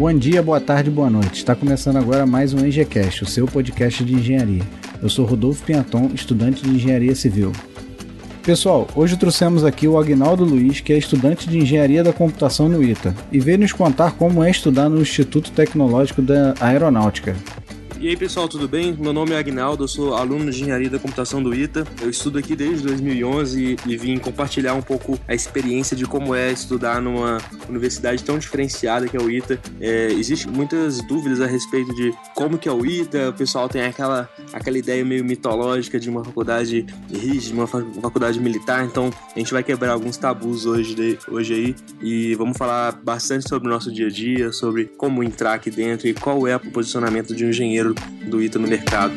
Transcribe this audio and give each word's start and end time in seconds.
Bom 0.00 0.14
dia, 0.14 0.42
boa 0.42 0.58
tarde, 0.58 0.90
boa 0.90 1.10
noite. 1.10 1.34
Está 1.34 1.54
começando 1.54 1.98
agora 1.98 2.24
mais 2.24 2.54
um 2.54 2.64
EngeCast, 2.64 3.22
o 3.22 3.26
seu 3.26 3.44
podcast 3.46 4.02
de 4.02 4.14
engenharia. 4.14 4.62
Eu 5.02 5.10
sou 5.10 5.26
Rodolfo 5.26 5.62
Pianton, 5.62 6.10
estudante 6.14 6.62
de 6.62 6.70
engenharia 6.70 7.14
civil. 7.14 7.52
Pessoal, 8.42 8.88
hoje 8.96 9.18
trouxemos 9.18 9.62
aqui 9.62 9.86
o 9.86 9.98
Agnaldo 9.98 10.42
Luiz, 10.42 10.80
que 10.80 10.94
é 10.94 10.96
estudante 10.96 11.46
de 11.46 11.58
engenharia 11.58 12.02
da 12.02 12.14
computação 12.14 12.66
no 12.66 12.82
ITA, 12.82 13.14
e 13.30 13.38
veio 13.38 13.58
nos 13.58 13.74
contar 13.74 14.12
como 14.12 14.42
é 14.42 14.50
estudar 14.50 14.88
no 14.88 15.02
Instituto 15.02 15.52
Tecnológico 15.52 16.22
da 16.22 16.54
Aeronáutica. 16.58 17.36
E 18.00 18.08
aí 18.08 18.16
pessoal, 18.16 18.48
tudo 18.48 18.66
bem? 18.66 18.96
Meu 18.98 19.12
nome 19.12 19.32
é 19.32 19.36
Agnaldo, 19.36 19.84
eu 19.84 19.88
sou 19.88 20.14
aluno 20.14 20.50
de 20.50 20.62
Engenharia 20.62 20.88
da 20.88 20.98
Computação 20.98 21.42
do 21.42 21.54
ITA. 21.54 21.86
Eu 22.00 22.08
estudo 22.08 22.38
aqui 22.38 22.56
desde 22.56 22.82
2011 22.86 23.76
e 23.86 23.96
vim 23.98 24.16
compartilhar 24.16 24.72
um 24.72 24.80
pouco 24.80 25.20
a 25.28 25.34
experiência 25.34 25.94
de 25.94 26.06
como 26.06 26.34
é 26.34 26.50
estudar 26.50 27.02
numa 27.02 27.36
universidade 27.68 28.24
tão 28.24 28.38
diferenciada 28.38 29.06
que 29.06 29.18
é 29.18 29.20
o 29.20 29.30
ITA. 29.30 29.60
É, 29.82 30.06
Existem 30.12 30.50
muitas 30.50 31.02
dúvidas 31.02 31.42
a 31.42 31.46
respeito 31.46 31.94
de 31.94 32.10
como 32.34 32.56
que 32.56 32.70
é 32.70 32.72
o 32.72 32.86
ITA, 32.86 33.28
o 33.28 33.32
pessoal 33.34 33.68
tem 33.68 33.82
aquela, 33.82 34.30
aquela 34.50 34.78
ideia 34.78 35.04
meio 35.04 35.22
mitológica 35.22 36.00
de 36.00 36.08
uma 36.08 36.24
faculdade 36.24 36.86
rígida, 37.12 37.54
uma 37.54 37.66
faculdade 37.66 38.40
militar, 38.40 38.82
então 38.82 39.10
a 39.36 39.38
gente 39.38 39.52
vai 39.52 39.62
quebrar 39.62 39.92
alguns 39.92 40.16
tabus 40.16 40.64
hoje, 40.64 40.94
de, 40.94 41.18
hoje 41.28 41.52
aí 41.52 41.76
e 42.00 42.34
vamos 42.34 42.56
falar 42.56 42.92
bastante 42.92 43.46
sobre 43.46 43.68
o 43.68 43.70
nosso 43.70 43.92
dia 43.92 44.06
a 44.06 44.10
dia, 44.10 44.52
sobre 44.52 44.86
como 44.96 45.22
entrar 45.22 45.52
aqui 45.52 45.70
dentro 45.70 46.08
e 46.08 46.14
qual 46.14 46.46
é 46.48 46.56
o 46.56 46.60
posicionamento 46.60 47.36
de 47.36 47.44
um 47.44 47.50
engenheiro 47.50 47.89
do 48.26 48.42
ITA 48.42 48.58
no 48.58 48.68
mercado. 48.68 49.12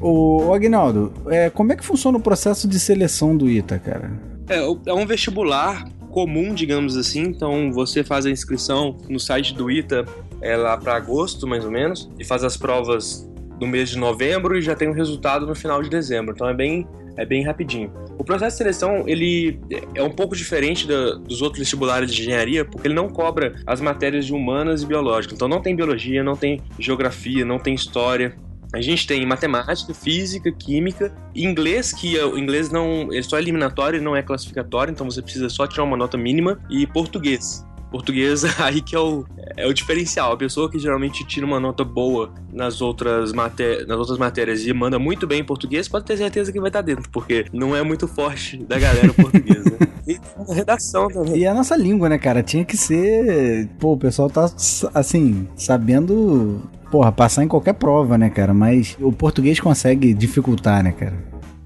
Ô, 0.00 0.54
Agnaldo, 0.54 1.12
é, 1.26 1.50
como 1.50 1.72
é 1.72 1.76
que 1.76 1.84
funciona 1.84 2.16
o 2.16 2.20
processo 2.20 2.68
de 2.68 2.78
seleção 2.78 3.36
do 3.36 3.50
ITA, 3.50 3.78
cara? 3.78 4.12
É, 4.48 4.58
é 4.90 4.94
um 4.94 5.04
vestibular 5.04 5.84
comum, 6.10 6.54
digamos 6.54 6.96
assim. 6.96 7.22
Então 7.24 7.70
você 7.72 8.02
faz 8.02 8.24
a 8.24 8.30
inscrição 8.30 8.96
no 9.08 9.20
site 9.20 9.52
do 9.52 9.70
ITA 9.70 10.06
é 10.40 10.56
lá 10.56 10.76
para 10.76 10.94
agosto, 10.94 11.46
mais 11.46 11.64
ou 11.64 11.70
menos, 11.70 12.10
e 12.18 12.24
faz 12.24 12.44
as 12.44 12.56
provas 12.56 13.28
no 13.60 13.66
mês 13.66 13.90
de 13.90 13.98
novembro 13.98 14.56
e 14.56 14.62
já 14.62 14.74
tem 14.74 14.88
o 14.88 14.92
um 14.92 14.94
resultado 14.94 15.46
no 15.46 15.54
final 15.54 15.82
de 15.82 15.88
dezembro. 15.88 16.34
Então 16.34 16.48
é 16.48 16.54
bem 16.54 16.86
é 17.16 17.24
bem 17.24 17.42
rapidinho. 17.42 17.90
O 18.18 18.24
processo 18.24 18.52
de 18.52 18.58
seleção 18.58 19.04
ele 19.06 19.58
é 19.94 20.02
um 20.02 20.10
pouco 20.10 20.36
diferente 20.36 20.86
da, 20.86 21.14
dos 21.14 21.42
outros 21.42 21.60
vestibulares 21.60 22.12
de 22.14 22.22
engenharia, 22.22 22.64
porque 22.64 22.88
ele 22.88 22.94
não 22.94 23.08
cobra 23.08 23.54
as 23.66 23.80
matérias 23.80 24.26
de 24.26 24.32
humanas 24.32 24.82
e 24.82 24.86
biológicas. 24.86 25.36
Então 25.36 25.48
não 25.48 25.60
tem 25.60 25.74
biologia, 25.74 26.22
não 26.22 26.36
tem 26.36 26.60
geografia, 26.78 27.44
não 27.44 27.58
tem 27.58 27.74
história. 27.74 28.36
A 28.74 28.80
gente 28.80 29.06
tem 29.06 29.24
matemática, 29.24 29.94
física, 29.94 30.52
química, 30.52 31.14
inglês, 31.34 31.92
que 31.92 32.18
é, 32.18 32.24
o 32.24 32.36
inglês 32.36 32.70
não, 32.70 33.12
ele 33.12 33.22
só 33.22 33.38
é 33.38 33.40
eliminatório 33.40 33.98
e 33.98 34.02
não 34.02 34.14
é 34.14 34.22
classificatório, 34.22 34.90
então 34.90 35.08
você 35.08 35.22
precisa 35.22 35.48
só 35.48 35.66
tirar 35.66 35.84
uma 35.84 35.96
nota 35.96 36.18
mínima, 36.18 36.58
e 36.68 36.86
português 36.86 37.64
portuguesa, 37.90 38.48
aí 38.62 38.80
que 38.80 38.94
é 38.94 38.98
o, 38.98 39.24
é 39.56 39.66
o 39.66 39.72
diferencial. 39.72 40.32
A 40.32 40.36
pessoa 40.36 40.70
que 40.70 40.78
geralmente 40.78 41.24
tira 41.24 41.46
uma 41.46 41.60
nota 41.60 41.84
boa 41.84 42.32
nas 42.52 42.80
outras, 42.80 43.32
maté 43.32 43.84
nas 43.86 43.98
outras 43.98 44.18
matérias 44.18 44.66
e 44.66 44.72
manda 44.72 44.98
muito 44.98 45.26
bem 45.26 45.40
em 45.40 45.44
português, 45.44 45.88
pode 45.88 46.04
ter 46.04 46.16
certeza 46.16 46.52
que 46.52 46.60
vai 46.60 46.68
estar 46.68 46.82
dentro, 46.82 47.08
porque 47.10 47.46
não 47.52 47.74
é 47.74 47.82
muito 47.82 48.06
forte 48.06 48.58
da 48.64 48.78
galera 48.78 49.12
portuguesa. 49.14 49.70
Né? 49.70 49.86
e 50.06 50.20
redação 50.54 51.08
também. 51.08 51.38
E 51.38 51.46
a 51.46 51.52
nossa 51.52 51.76
língua, 51.76 52.08
né, 52.08 52.18
cara? 52.18 52.42
Tinha 52.42 52.64
que 52.64 52.76
ser. 52.76 53.68
Pô, 53.78 53.94
o 53.94 53.98
pessoal 53.98 54.30
tá, 54.30 54.48
assim, 54.94 55.48
sabendo. 55.56 56.62
Porra, 56.90 57.10
passar 57.10 57.42
em 57.42 57.48
qualquer 57.48 57.74
prova, 57.74 58.16
né, 58.16 58.30
cara? 58.30 58.54
Mas 58.54 58.96
o 59.00 59.10
português 59.10 59.58
consegue 59.58 60.14
dificultar, 60.14 60.84
né, 60.84 60.92
cara? 60.92 61.16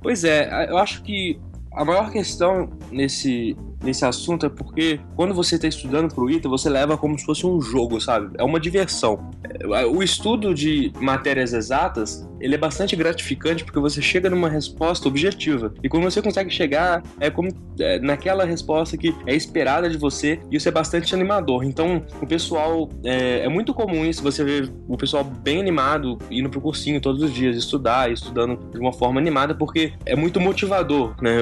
Pois 0.00 0.24
é, 0.24 0.70
eu 0.70 0.78
acho 0.78 1.02
que 1.02 1.38
a 1.74 1.84
maior 1.84 2.10
questão 2.10 2.70
nesse, 2.90 3.54
nesse 3.82 4.04
assunto 4.04 4.46
é 4.46 4.48
porque 4.48 5.00
quando 5.16 5.34
você 5.34 5.56
está 5.56 5.68
estudando 5.68 6.12
para 6.12 6.22
o 6.22 6.30
ITA, 6.30 6.48
você 6.48 6.68
leva 6.68 6.96
como 6.96 7.18
se 7.18 7.24
fosse 7.24 7.46
um 7.46 7.60
jogo, 7.60 8.00
sabe? 8.00 8.34
É 8.38 8.44
uma 8.44 8.60
diversão. 8.60 9.30
É, 9.44 9.86
o 9.86 10.02
estudo 10.02 10.54
de 10.54 10.92
matérias 11.00 11.52
exatas, 11.52 12.28
ele 12.40 12.54
é 12.54 12.58
bastante 12.58 12.96
gratificante 12.96 13.64
porque 13.64 13.78
você 13.78 14.00
chega 14.00 14.30
numa 14.30 14.48
resposta 14.48 15.08
objetiva. 15.08 15.72
E 15.82 15.88
quando 15.88 16.04
você 16.04 16.22
consegue 16.22 16.50
chegar, 16.50 17.02
é 17.18 17.30
como 17.30 17.48
é, 17.78 17.98
naquela 17.98 18.44
resposta 18.44 18.96
que 18.96 19.14
é 19.26 19.34
esperada 19.34 19.88
de 19.88 19.96
você, 19.96 20.40
e 20.50 20.56
isso 20.56 20.68
é 20.68 20.72
bastante 20.72 21.14
animador. 21.14 21.64
Então, 21.64 22.02
o 22.20 22.26
pessoal, 22.26 22.88
é, 23.04 23.40
é 23.40 23.48
muito 23.48 23.74
comum 23.74 24.04
isso, 24.04 24.22
você 24.22 24.44
ver 24.44 24.72
o 24.88 24.96
pessoal 24.96 25.24
bem 25.24 25.60
animado, 25.60 26.18
indo 26.30 26.48
pro 26.48 26.60
cursinho 26.60 27.00
todos 27.00 27.22
os 27.22 27.32
dias, 27.32 27.56
estudar, 27.56 28.10
estudando 28.10 28.56
de 28.72 28.78
uma 28.78 28.92
forma 28.92 29.20
animada, 29.20 29.54
porque 29.54 29.92
é 30.04 30.16
muito 30.16 30.40
motivador, 30.40 31.14
né? 31.20 31.40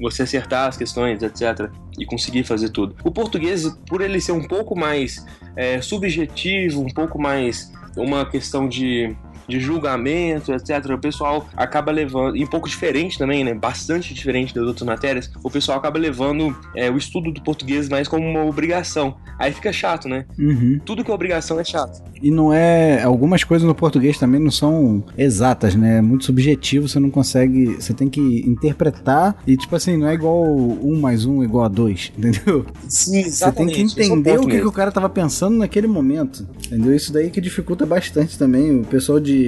Você 0.00 0.22
acertar 0.22 0.68
as 0.68 0.76
questões, 0.76 1.22
etc. 1.22 1.70
E 1.98 2.04
conseguir 2.04 2.44
fazer 2.44 2.70
tudo. 2.70 2.96
O 3.04 3.10
português, 3.10 3.68
por 3.86 4.00
ele 4.00 4.20
ser 4.20 4.32
um 4.32 4.46
pouco 4.46 4.78
mais 4.78 5.24
é, 5.56 5.80
subjetivo, 5.80 6.80
um 6.80 6.88
pouco 6.88 7.20
mais 7.20 7.72
uma 7.96 8.24
questão 8.24 8.68
de 8.68 9.14
de 9.50 9.60
julgamento, 9.60 10.52
etc. 10.52 10.92
O 10.94 10.98
pessoal 10.98 11.48
acaba 11.56 11.92
levando, 11.92 12.36
e 12.36 12.44
um 12.44 12.46
pouco 12.46 12.68
diferente 12.68 13.18
também, 13.18 13.44
né? 13.44 13.54
Bastante 13.54 14.14
diferente 14.14 14.54
das 14.54 14.64
outras 14.64 14.86
matérias, 14.86 15.30
o 15.42 15.50
pessoal 15.50 15.78
acaba 15.78 15.98
levando 15.98 16.56
é, 16.74 16.90
o 16.90 16.96
estudo 16.96 17.30
do 17.30 17.42
português 17.42 17.88
mais 17.88 18.08
como 18.08 18.26
uma 18.26 18.44
obrigação. 18.44 19.16
Aí 19.38 19.52
fica 19.52 19.72
chato, 19.72 20.08
né? 20.08 20.24
Uhum. 20.38 20.80
Tudo 20.84 21.04
que 21.04 21.10
é 21.10 21.14
obrigação 21.14 21.58
é 21.58 21.64
chato. 21.64 22.02
E 22.22 22.30
não 22.30 22.52
é. 22.52 23.02
Algumas 23.02 23.42
coisas 23.42 23.66
no 23.66 23.74
português 23.74 24.18
também 24.18 24.40
não 24.40 24.50
são 24.50 25.02
exatas, 25.16 25.74
né? 25.74 25.98
É 25.98 26.02
muito 26.02 26.26
subjetivo, 26.26 26.88
você 26.88 27.00
não 27.00 27.10
consegue. 27.10 27.76
Você 27.76 27.94
tem 27.94 28.08
que 28.08 28.20
interpretar 28.46 29.36
e, 29.46 29.56
tipo 29.56 29.74
assim, 29.74 29.96
não 29.96 30.08
é 30.08 30.14
igual 30.14 30.44
um 30.44 31.00
mais 31.00 31.24
um 31.24 31.42
igual 31.42 31.64
a 31.64 31.68
dois, 31.68 32.12
entendeu? 32.16 32.66
Sim, 32.88 33.20
exatamente. 33.20 33.90
Você 33.90 33.96
tem 33.96 34.08
que 34.08 34.12
entender 34.12 34.38
o 34.38 34.46
que, 34.46 34.60
que, 34.60 34.66
o 34.66 34.72
cara 34.72 34.92
tava 34.92 35.08
pensando 35.08 35.56
naquele 35.56 35.86
momento, 35.86 36.46
entendeu? 36.66 36.94
Isso 36.94 37.12
daí 37.12 37.30
que 37.30 37.40
dificulta 37.40 37.86
bastante 37.86 38.38
também. 38.38 38.80
O 38.80 38.84
pessoal 38.84 39.18
de 39.18 39.39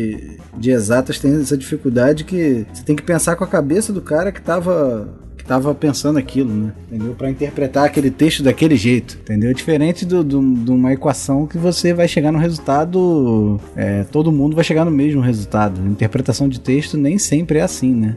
de, 0.56 0.70
exatas 0.70 1.18
tem 1.18 1.34
essa 1.40 1.56
dificuldade 1.56 2.24
que 2.24 2.66
você 2.72 2.82
tem 2.82 2.96
que 2.96 3.02
pensar 3.02 3.36
com 3.36 3.44
a 3.44 3.46
cabeça 3.46 3.92
do 3.92 4.00
cara 4.00 4.32
que 4.32 4.40
tava 4.40 5.20
que 5.36 5.44
tava 5.44 5.74
pensando 5.74 6.18
aquilo, 6.18 6.54
né? 6.54 6.72
Entendeu? 6.86 7.14
Para 7.14 7.28
interpretar 7.28 7.84
aquele 7.84 8.12
texto 8.12 8.44
daquele 8.44 8.76
jeito, 8.76 9.18
entendeu? 9.22 9.50
É 9.50 9.52
diferente 9.52 10.04
de 10.04 10.14
do, 10.14 10.22
do, 10.22 10.40
do, 10.40 10.74
uma 10.74 10.92
equação 10.92 11.48
que 11.48 11.58
você 11.58 11.92
vai 11.92 12.06
chegar 12.06 12.30
no 12.30 12.38
resultado, 12.38 13.60
é, 13.74 14.04
todo 14.04 14.30
mundo 14.30 14.54
vai 14.54 14.64
chegar 14.64 14.84
no 14.84 14.90
mesmo 14.90 15.20
resultado. 15.20 15.84
Interpretação 15.84 16.48
de 16.48 16.60
texto 16.60 16.96
nem 16.96 17.18
sempre 17.18 17.58
é 17.58 17.62
assim, 17.62 17.92
né? 17.92 18.16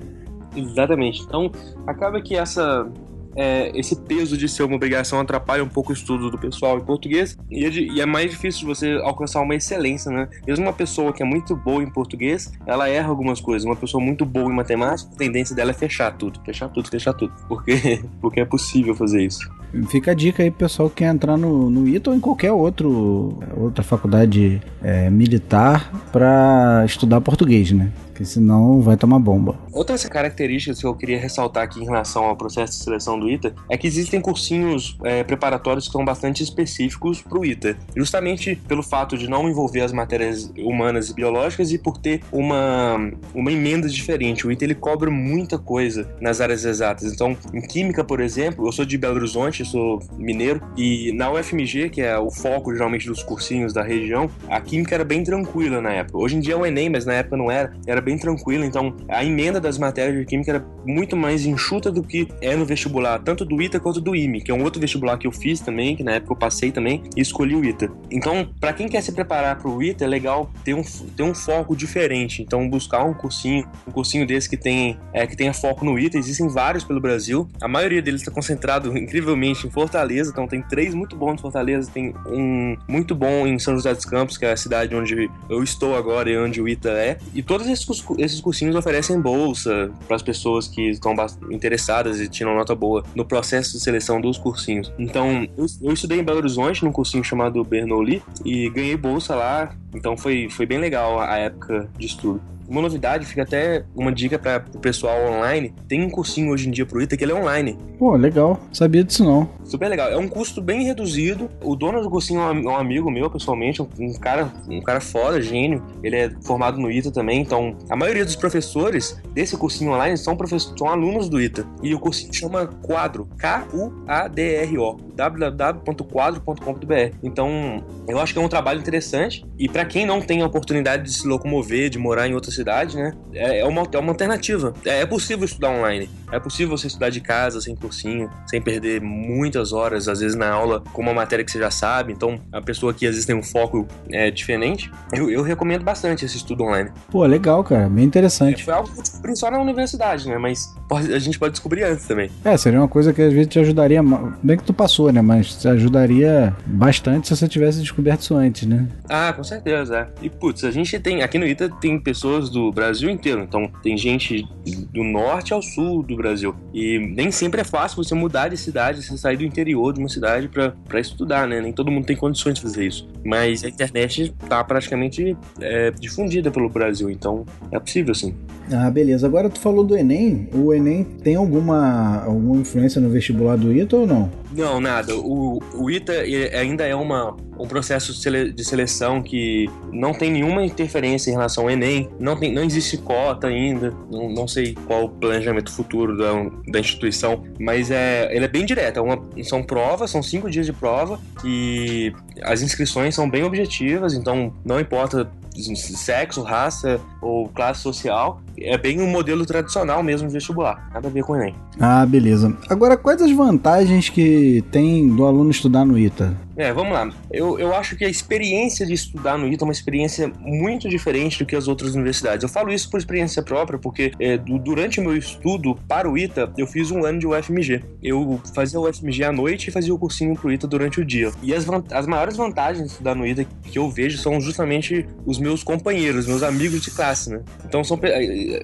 Exatamente. 0.55 1.21
Então, 1.23 1.51
acaba 1.87 2.21
que 2.21 2.35
essa 2.35 2.87
é, 3.35 3.71
esse 3.77 3.95
peso 3.95 4.37
de 4.37 4.47
ser 4.47 4.63
uma 4.63 4.75
obrigação 4.75 5.19
atrapalha 5.19 5.63
um 5.63 5.67
pouco 5.67 5.91
o 5.91 5.93
estudo 5.93 6.29
do 6.29 6.37
pessoal 6.37 6.77
em 6.77 6.81
português 6.81 7.37
e 7.49 7.65
é, 7.65 7.69
de, 7.69 7.81
e 7.91 8.01
é, 8.01 8.05
mais 8.05 8.31
difícil 8.31 8.61
de 8.61 8.65
você 8.67 8.99
alcançar 9.03 9.41
uma 9.41 9.55
excelência, 9.55 10.11
né? 10.11 10.27
Mesmo 10.47 10.65
uma 10.65 10.73
pessoa 10.73 11.11
que 11.11 11.21
é 11.21 11.25
muito 11.25 11.55
boa 11.55 11.83
em 11.83 11.89
português, 11.89 12.51
ela 12.65 12.87
erra 12.87 13.09
algumas 13.09 13.41
coisas. 13.41 13.65
Uma 13.65 13.75
pessoa 13.75 14.03
muito 14.03 14.25
boa 14.25 14.51
em 14.51 14.55
matemática, 14.55 15.09
a 15.13 15.17
tendência 15.17 15.55
dela 15.55 15.71
é 15.71 15.73
fechar 15.73 16.11
tudo, 16.11 16.39
fechar 16.45 16.69
tudo, 16.69 16.89
fechar 16.89 17.13
tudo. 17.13 17.33
Porque, 17.47 18.03
porque 18.21 18.39
é 18.39 18.45
possível 18.45 18.95
fazer 18.95 19.23
isso. 19.23 19.49
Fica 19.89 20.11
a 20.11 20.13
dica 20.13 20.41
aí 20.41 20.49
pessoal 20.49 20.89
que 20.89 20.97
quer 20.97 21.13
entrar 21.13 21.35
no, 21.35 21.69
no 21.69 21.87
ITA 21.87 22.11
ou 22.11 22.15
em 22.15 22.19
qualquer 22.19 22.51
outro, 22.51 23.39
outra 23.57 23.83
faculdade 23.83 24.61
é, 24.81 25.09
militar 25.09 25.91
para 26.13 26.83
estudar 26.85 27.19
português, 27.19 27.71
né? 27.71 27.91
Porque 28.15 28.23
senão 28.23 28.79
vai 28.79 28.95
tomar 28.95 29.19
bomba. 29.19 29.59
Outras 29.73 30.05
características 30.05 30.79
que 30.79 30.85
eu 30.85 30.95
queria 30.95 31.19
ressaltar 31.19 31.63
aqui 31.63 31.81
em 31.81 31.83
relação 31.83 32.23
ao 32.23 32.37
processo 32.37 32.77
de 32.77 32.83
seleção 32.85 33.19
do 33.19 33.29
ITA 33.29 33.53
é 33.69 33.77
que 33.77 33.85
existem 33.85 34.21
cursinhos 34.21 34.97
é, 35.03 35.21
preparatórios 35.21 35.87
que 35.87 35.91
são 35.91 36.05
bastante 36.05 36.41
específicos 36.41 37.21
para 37.21 37.37
o 37.37 37.45
ITA, 37.45 37.75
justamente 37.93 38.55
pelo 38.69 38.81
fato 38.81 39.17
de 39.17 39.29
não 39.29 39.49
envolver 39.49 39.81
as 39.81 39.91
matérias 39.91 40.49
humanas 40.57 41.09
e 41.09 41.13
biológicas 41.13 41.73
e 41.73 41.77
por 41.77 41.97
ter 41.97 42.21
uma, 42.31 42.95
uma 43.33 43.51
emenda 43.51 43.89
diferente. 43.89 44.47
O 44.47 44.51
ITA 44.51 44.63
ele 44.63 44.75
cobra 44.75 45.11
muita 45.11 45.59
coisa 45.59 46.09
nas 46.21 46.39
áreas 46.39 46.63
exatas. 46.63 47.11
Então, 47.11 47.35
em 47.53 47.59
química, 47.59 48.01
por 48.01 48.21
exemplo, 48.21 48.65
eu 48.65 48.71
sou 48.71 48.85
de 48.85 48.97
Belo 48.97 49.15
Horizonte, 49.15 49.65
sou 49.65 49.99
mineiro, 50.17 50.61
e 50.77 51.11
na 51.11 51.29
UFMG, 51.33 51.89
que 51.89 52.01
é 52.01 52.17
o 52.17 52.31
foco 52.31 52.71
geralmente 52.71 53.07
dos 53.07 53.21
cursinhos 53.21 53.73
da 53.73 53.83
região, 53.83 54.29
a 54.47 54.61
química 54.61 54.95
era 54.95 55.03
bem 55.03 55.21
tranquila 55.21 55.81
na 55.81 55.91
época. 55.91 56.17
Hoje 56.17 56.37
em 56.37 56.39
dia 56.39 56.53
é 56.53 56.57
o 56.57 56.65
Enem, 56.65 56.89
mas 56.89 57.05
na 57.05 57.15
época 57.15 57.35
não 57.35 57.51
era. 57.51 57.73
Era 57.85 58.04
bem 58.05 58.17
tranquila, 58.17 58.65
então 58.65 58.95
a 59.09 59.25
emenda 59.25 59.59
das 59.59 59.77
matérias 59.77 60.17
de 60.17 60.25
química 60.25 60.51
era 60.51 60.65
muito 60.85 61.17
mais 61.17 61.45
enxuta 61.45 61.91
do 61.91 62.03
que 62.03 62.27
é 62.39 62.55
no 62.55 62.65
vestibular, 62.65 63.19
tanto 63.19 63.43
do 63.43 63.61
ITA 63.61 63.79
quanto 63.79 63.99
do 63.99 64.15
IME, 64.15 64.41
que 64.41 64.51
é 64.51 64.53
um 64.53 64.63
outro 64.63 64.79
vestibular 64.79 65.17
que 65.17 65.27
eu 65.27 65.31
fiz 65.31 65.59
também, 65.59 65.95
que 65.95 66.03
na 66.03 66.13
época 66.13 66.33
eu 66.33 66.37
passei 66.37 66.71
também 66.71 67.03
e 67.15 67.21
escolhi 67.21 67.55
o 67.55 67.65
ITA. 67.65 67.91
Então, 68.11 68.47
para 68.59 68.71
quem 68.73 68.87
quer 68.87 69.01
se 69.01 69.11
preparar 69.11 69.57
para 69.57 69.69
o 69.69 69.81
ITA, 69.81 70.05
é 70.05 70.07
legal 70.07 70.51
ter 70.63 70.73
um, 70.73 70.83
ter 71.15 71.23
um 71.23 71.33
foco 71.33 71.75
diferente. 71.75 72.41
Então, 72.41 72.69
buscar 72.69 73.03
um 73.03 73.13
cursinho, 73.13 73.67
um 73.87 73.91
cursinho 73.91 74.25
desse 74.25 74.49
que 74.49 74.57
tem 74.57 74.97
é, 75.13 75.25
que 75.25 75.35
tenha 75.35 75.53
foco 75.53 75.83
no 75.83 75.97
ITA. 75.97 76.17
Existem 76.17 76.47
vários 76.47 76.83
pelo 76.83 77.01
Brasil. 77.01 77.47
A 77.61 77.67
maioria 77.67 78.01
deles 78.01 78.21
está 78.21 78.31
concentrado 78.31 78.95
incrivelmente 78.97 79.65
em 79.65 79.71
Fortaleza. 79.71 80.31
Então, 80.31 80.47
tem 80.47 80.61
três 80.61 80.93
muito 80.93 81.15
bons 81.15 81.33
em 81.33 81.37
Fortaleza, 81.37 81.89
tem 81.91 82.13
um 82.27 82.75
muito 82.87 83.15
bom 83.15 83.47
em 83.47 83.57
São 83.57 83.75
José 83.75 83.93
dos 83.93 84.05
Campos, 84.05 84.37
que 84.37 84.45
é 84.45 84.51
a 84.51 84.57
cidade 84.57 84.95
onde 84.95 85.29
eu 85.49 85.63
estou 85.63 85.95
agora 85.95 86.29
e 86.29 86.37
onde 86.37 86.61
o 86.61 86.67
ITA 86.67 86.89
é. 86.89 87.17
E 87.33 87.41
todos 87.41 87.67
esses, 87.67 87.85
esses 88.17 88.41
cursinhos 88.41 88.75
oferecem 88.75 89.19
bolsa 89.19 89.91
para 90.07 90.15
as 90.15 90.21
pessoas 90.21 90.67
que 90.67 90.89
estão 90.89 91.13
interessadas 91.51 92.19
e 92.19 92.27
tiram 92.27 92.55
nota 92.55 92.75
boa 92.75 93.03
no 93.15 93.25
processo 93.25 93.73
de 93.73 93.79
seleção 93.79 94.19
dos 94.19 94.37
cursinhos. 94.37 94.91
Então, 94.97 95.47
eu, 95.57 95.65
eu 95.81 95.93
estudei 95.93 96.19
em 96.19 96.23
Belo 96.23 96.39
Horizonte 96.39 96.83
num 96.83 96.91
cursinho 96.91 97.23
chamado 97.23 97.63
Bernoulli 97.63 98.21
e 98.43 98.69
ganhei 98.69 98.97
bolsa 98.97 99.35
lá. 99.35 99.75
Então, 99.93 100.17
foi, 100.17 100.49
foi 100.49 100.65
bem 100.65 100.79
legal 100.79 101.19
a 101.19 101.37
época 101.37 101.89
de 101.97 102.05
estudo. 102.05 102.41
Uma 102.67 102.81
novidade, 102.81 103.25
fica 103.25 103.43
até 103.43 103.83
uma 103.95 104.11
dica 104.11 104.39
para 104.39 104.65
o 104.73 104.79
pessoal 104.79 105.31
online. 105.31 105.73
Tem 105.87 106.03
um 106.03 106.09
cursinho 106.09 106.51
hoje 106.51 106.67
em 106.67 106.71
dia 106.71 106.85
pro 106.85 107.01
ITA 107.01 107.15
que 107.15 107.23
ele 107.23 107.31
é 107.31 107.35
online. 107.35 107.77
Pô, 107.97 108.15
legal. 108.15 108.59
Sabia 108.71 109.03
disso 109.03 109.23
não. 109.23 109.49
Super 109.63 109.89
legal. 109.89 110.09
É 110.09 110.17
um 110.17 110.27
custo 110.27 110.61
bem 110.61 110.83
reduzido. 110.83 111.49
O 111.63 111.75
dono 111.75 112.01
do 112.01 112.09
cursinho 112.09 112.41
é 112.41 112.51
um 112.51 112.75
amigo 112.75 113.11
meu, 113.11 113.29
pessoalmente, 113.29 113.81
um 113.81 114.13
cara, 114.19 114.51
um 114.69 114.81
cara 114.81 114.99
foda, 114.99 115.41
gênio. 115.41 115.83
Ele 116.03 116.15
é 116.15 116.31
formado 116.43 116.79
no 116.79 116.91
ITA 116.91 117.11
também, 117.11 117.41
então 117.41 117.75
a 117.89 117.95
maioria 117.95 118.25
dos 118.25 118.35
professores 118.35 119.19
desse 119.33 119.57
cursinho 119.57 119.91
online 119.91 120.17
são, 120.17 120.37
são 120.77 120.87
alunos 120.87 121.29
do 121.29 121.41
ITA. 121.41 121.65
E 121.81 121.93
o 121.93 121.99
cursinho 121.99 122.33
chama 122.33 122.67
Quadro, 122.67 123.27
K-U-A-D-R-O, 123.37 124.97
www.quadro.com.br. 125.15 127.17
Então, 127.23 127.83
eu 128.07 128.19
acho 128.19 128.33
que 128.33 128.39
é 128.39 128.41
um 128.41 128.49
trabalho 128.49 128.79
interessante. 128.79 129.45
E 129.57 129.69
para 129.69 129.85
quem 129.85 130.05
não 130.05 130.21
tem 130.21 130.41
a 130.41 130.45
oportunidade 130.45 131.03
de 131.03 131.13
se 131.13 131.27
locomover, 131.27 131.89
de 131.89 131.97
morar 131.97 132.27
em 132.27 132.33
outras 132.33 132.54
cidade, 132.55 132.95
né? 132.97 133.13
É, 133.33 133.59
é, 133.59 133.65
uma, 133.65 133.83
é 133.91 133.97
uma 133.97 134.11
alternativa. 134.11 134.73
É, 134.85 135.01
é 135.01 135.05
possível 135.05 135.45
estudar 135.45 135.69
online. 135.69 136.09
É 136.31 136.39
possível 136.39 136.75
você 136.77 136.87
estudar 136.87 137.09
de 137.09 137.21
casa, 137.21 137.61
sem 137.61 137.75
cursinho, 137.75 138.29
sem 138.47 138.61
perder 138.61 139.01
muitas 139.01 139.71
horas, 139.71 140.07
às 140.07 140.19
vezes 140.19 140.35
na 140.35 140.49
aula, 140.49 140.83
com 140.93 141.01
uma 141.01 141.13
matéria 141.13 141.43
que 141.43 141.51
você 141.51 141.59
já 141.59 141.71
sabe. 141.71 142.13
Então, 142.13 142.39
a 142.51 142.61
pessoa 142.61 142.93
que 142.93 143.05
às 143.05 143.11
vezes 143.11 143.25
tem 143.25 143.35
um 143.35 143.43
foco 143.43 143.87
é, 144.09 144.31
diferente, 144.31 144.91
eu, 145.13 145.29
eu 145.29 145.41
recomendo 145.41 145.83
bastante 145.83 146.25
esse 146.25 146.37
estudo 146.37 146.63
online. 146.63 146.91
Pô, 147.09 147.25
legal, 147.25 147.63
cara. 147.63 147.87
Bem 147.89 148.03
interessante. 148.03 148.61
É, 148.61 148.65
foi 148.65 148.73
algo 148.73 148.91
que 148.91 148.97
eu 148.97 149.03
descobri 149.03 149.35
só 149.35 149.51
na 149.51 149.59
universidade, 149.59 150.27
né? 150.27 150.37
Mas 150.37 150.73
pode, 150.89 151.13
a 151.13 151.19
gente 151.19 151.37
pode 151.37 151.51
descobrir 151.51 151.83
antes 151.83 152.05
também. 152.05 152.29
É, 152.43 152.57
seria 152.57 152.79
uma 152.79 152.87
coisa 152.87 153.13
que 153.13 153.21
às 153.21 153.33
vezes 153.33 153.47
te 153.47 153.59
ajudaria. 153.59 154.01
Bem 154.41 154.57
que 154.57 154.63
tu 154.63 154.73
passou, 154.73 155.11
né? 155.11 155.21
Mas 155.21 155.55
te 155.55 155.67
ajudaria 155.67 156.55
bastante 156.65 157.27
se 157.27 157.35
você 157.35 157.47
tivesse 157.47 157.79
descoberto 157.79 158.21
isso 158.21 158.35
antes, 158.35 158.67
né? 158.67 158.87
Ah, 159.09 159.33
com 159.33 159.43
certeza. 159.43 159.97
É. 159.97 160.25
E 160.25 160.29
putz, 160.29 160.63
a 160.63 160.71
gente 160.71 160.99
tem. 160.99 161.21
Aqui 161.21 161.37
no 161.37 161.45
ITA 161.45 161.69
tem 161.81 161.99
pessoas 161.99 162.44
do 162.49 162.71
Brasil 162.71 163.09
inteiro. 163.09 163.41
Então 163.41 163.69
tem 163.81 163.97
gente 163.97 164.47
do 164.91 165.03
norte 165.03 165.53
ao 165.53 165.61
sul 165.61 166.03
do 166.03 166.15
Brasil. 166.15 166.55
E 166.73 166.99
nem 166.99 167.31
sempre 167.31 167.61
é 167.61 167.63
fácil 167.63 168.03
você 168.03 168.15
mudar 168.15 168.49
de 168.49 168.57
cidade, 168.57 169.03
você 169.03 169.17
sair 169.17 169.37
do 169.37 169.43
interior 169.43 169.93
de 169.93 169.99
uma 169.99 170.09
cidade 170.09 170.47
para 170.49 170.99
estudar, 170.99 171.47
né? 171.47 171.61
Nem 171.61 171.73
todo 171.73 171.91
mundo 171.91 172.05
tem 172.05 172.15
condições 172.15 172.55
de 172.55 172.61
fazer 172.61 172.85
isso. 172.85 173.07
Mas 173.23 173.63
a 173.63 173.69
internet 173.69 174.33
tá 174.47 174.63
praticamente 174.63 175.35
é, 175.59 175.91
difundida 175.91 176.51
pelo 176.51 176.69
Brasil, 176.69 177.09
então 177.09 177.45
é 177.71 177.79
possível 177.79 178.13
sim. 178.13 178.35
Ah, 178.71 178.89
beleza. 178.89 179.27
Agora 179.27 179.49
tu 179.49 179.59
falou 179.59 179.83
do 179.83 179.95
Enem. 179.95 180.49
O 180.53 180.73
Enem 180.73 181.03
tem 181.03 181.35
alguma, 181.35 182.23
alguma 182.23 182.57
influência 182.61 182.99
no 182.99 183.09
vestibular 183.09 183.57
do 183.57 183.71
ITA 183.71 183.95
ou 183.95 184.07
não? 184.07 184.31
Não, 184.55 184.79
nada. 184.79 185.15
O, 185.15 185.61
o 185.73 185.91
ITA 185.91 186.13
ainda 186.57 186.85
é 186.85 186.95
uma, 186.95 187.35
um 187.57 187.67
processo 187.67 188.13
de 188.13 188.63
seleção 188.63 189.21
que 189.21 189.69
não 189.91 190.13
tem 190.13 190.31
nenhuma 190.31 190.65
interferência 190.65 191.29
em 191.29 191.33
relação 191.33 191.65
ao 191.65 191.71
Enem. 191.71 192.09
Não, 192.19 192.35
tem, 192.35 192.53
não 192.53 192.63
existe 192.63 192.97
cota 192.97 193.47
ainda. 193.47 193.93
Não, 194.11 194.29
não 194.29 194.47
sei 194.47 194.75
qual 194.85 195.05
o 195.05 195.09
planejamento 195.09 195.71
futuro 195.71 196.17
da, 196.17 196.33
da 196.71 196.79
instituição, 196.79 197.43
mas 197.59 197.91
é, 197.91 198.35
ele 198.35 198.45
é 198.45 198.47
bem 198.47 198.65
direto. 198.65 198.97
É 198.97 199.01
uma, 199.01 199.21
são 199.43 199.63
provas, 199.63 200.11
são 200.11 200.21
cinco 200.21 200.49
dias 200.49 200.65
de 200.65 200.73
prova 200.73 201.19
e 201.43 202.13
as 202.41 202.61
inscrições 202.61 203.15
são 203.15 203.29
bem 203.29 203.43
objetivas, 203.43 204.13
então 204.13 204.53
não 204.63 204.79
importa 204.79 205.29
sexo, 205.75 206.41
raça 206.41 206.99
ou 207.21 207.47
classe 207.49 207.81
social. 207.81 208.41
É 208.57 208.77
bem 208.77 209.01
um 209.01 209.07
modelo 209.07 209.45
tradicional 209.45 210.01
mesmo 210.03 210.27
de 210.27 210.33
vestibular. 210.33 210.89
Nada 210.93 211.07
a 211.07 211.11
ver 211.11 211.23
com 211.23 211.33
o 211.33 211.35
Enem. 211.35 211.55
Ah, 211.79 212.05
beleza. 212.05 212.55
Agora, 212.69 212.97
quais 212.97 213.21
as 213.21 213.31
vantagens 213.31 214.09
que 214.09 214.63
tem 214.71 215.07
do 215.07 215.25
aluno 215.25 215.51
estudar 215.51 215.85
no 215.85 215.97
ITA? 215.97 216.35
É, 216.57 216.71
vamos 216.71 216.93
lá. 216.93 217.09
Eu, 217.31 217.59
eu 217.59 217.75
acho 217.75 217.95
que 217.95 218.05
a 218.05 218.09
experiência 218.09 218.85
de 218.85 218.93
estudar 218.93 219.37
no 219.37 219.47
ITA 219.47 219.63
é 219.63 219.65
uma 219.65 219.73
experiência 219.73 220.31
muito 220.39 220.87
diferente 220.87 221.39
do 221.39 221.45
que 221.45 221.55
as 221.55 221.67
outras 221.67 221.95
universidades. 221.95 222.43
Eu 222.43 222.49
falo 222.49 222.71
isso 222.71 222.89
por 222.89 222.97
experiência 222.97 223.43
própria, 223.43 223.77
porque 223.77 224.11
é, 224.19 224.37
do, 224.37 224.57
durante 224.57 224.99
o 224.99 225.03
meu 225.03 225.15
estudo 225.15 225.75
para 225.87 226.09
o 226.09 226.17
ITA, 226.17 226.51
eu 226.57 226.65
fiz 226.65 226.91
um 226.91 227.03
ano 227.05 227.19
de 227.19 227.27
UFMG. 227.27 227.83
Eu 228.01 228.41
fazia 228.53 228.79
o 228.79 228.87
UFMG 228.87 229.23
à 229.25 229.31
noite 229.31 229.67
e 229.67 229.71
fazia 229.71 229.93
o 229.93 229.99
cursinho 229.99 230.35
pro 230.35 230.51
ITA 230.51 230.67
durante 230.67 231.01
o 231.01 231.05
dia. 231.05 231.31
E 231.43 231.53
as, 231.53 231.65
as 231.91 232.07
maiores 232.07 232.37
vantagens 232.37 232.85
de 232.85 232.91
estudar 232.91 233.15
no 233.15 233.27
ITA 233.27 233.45
que 233.63 233.77
eu 233.77 233.89
vejo 233.89 234.17
são 234.17 234.39
justamente 234.39 235.05
os 235.25 235.39
meus 235.39 235.63
companheiros, 235.63 236.27
meus 236.27 236.43
amigos 236.43 236.81
de 236.81 236.91
classe, 236.91 237.29
né? 237.29 237.43
Então 237.65 237.83
são, 237.83 237.99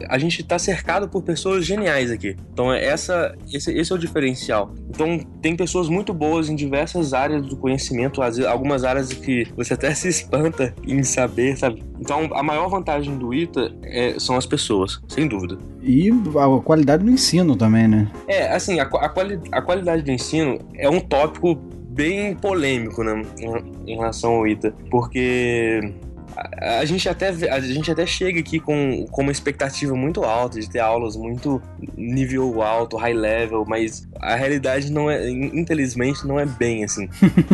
a 0.08 0.18
gente 0.18 0.42
está 0.42 0.58
cercado 0.58 1.10
por 1.10 1.22
pessoas 1.24 1.66
geniais 1.66 2.10
aqui. 2.12 2.36
Então 2.54 2.72
essa, 2.72 3.36
esse, 3.52 3.72
esse 3.72 3.92
é 3.92 3.96
o 3.96 3.98
diferencial. 3.98 4.74
Então 4.94 5.20
tem 5.42 5.56
pessoas 5.56 5.88
muito 5.88 6.14
boas 6.14 6.50
em 6.50 6.56
diversas 6.56 7.14
áreas 7.14 7.48
do 7.48 7.56
conhecimento 7.56 8.22
algumas 8.48 8.84
áreas 8.84 9.12
que 9.14 9.48
você 9.56 9.74
até 9.74 9.94
se 9.96 10.10
espanta 10.10 10.74
em 10.86 11.02
saber, 11.02 11.58
sabe? 11.58 11.82
Então, 12.00 12.30
a 12.34 12.44
maior 12.44 12.68
vantagem 12.68 13.18
do 13.18 13.34
ITA 13.34 13.72
é, 13.84 14.20
são 14.20 14.36
as 14.36 14.46
pessoas, 14.46 15.00
sem 15.08 15.28
dúvida. 15.28 15.58
E 15.82 16.10
a 16.10 16.62
qualidade 16.62 17.04
do 17.04 17.12
ensino 17.12 17.56
também, 17.56 17.88
né? 17.88 18.12
É, 18.28 18.52
assim, 18.54 18.80
a, 18.80 18.84
a, 18.84 19.10
quali 19.10 19.40
a 19.52 19.62
qualidade 19.62 20.02
do 20.02 20.12
ensino 20.12 20.60
é 20.76 20.90
um 20.90 21.00
tópico 21.00 21.56
bem 21.90 22.36
polêmico, 22.36 23.04
né, 23.04 23.22
em 23.86 23.96
relação 23.96 24.36
ao 24.36 24.48
ITA, 24.48 24.74
porque 24.90 25.94
a, 26.36 26.86
gente 26.86 27.08
até, 27.10 27.30
a 27.30 27.60
gente 27.60 27.92
até 27.92 28.06
chega 28.06 28.40
aqui 28.40 28.60
com, 28.60 29.06
com 29.08 29.22
uma 29.22 29.32
expectativa 29.32 29.94
muito 29.96 30.24
alta 30.24 30.60
de 30.60 30.70
ter 30.70 30.80
aulas 30.80 31.16
muito 31.16 31.62
nível 31.98 32.62
alto, 32.62 32.98
high 32.98 33.14
level, 33.14 33.66
mas 33.68 34.08
a 34.20 34.36
realidade 34.36 34.92
não 34.92 35.10
é, 35.10 35.30
infelizmente, 35.30 36.26
não 36.26 36.40
é 36.40 36.46
bem 36.46 36.84
assim. 36.84 37.10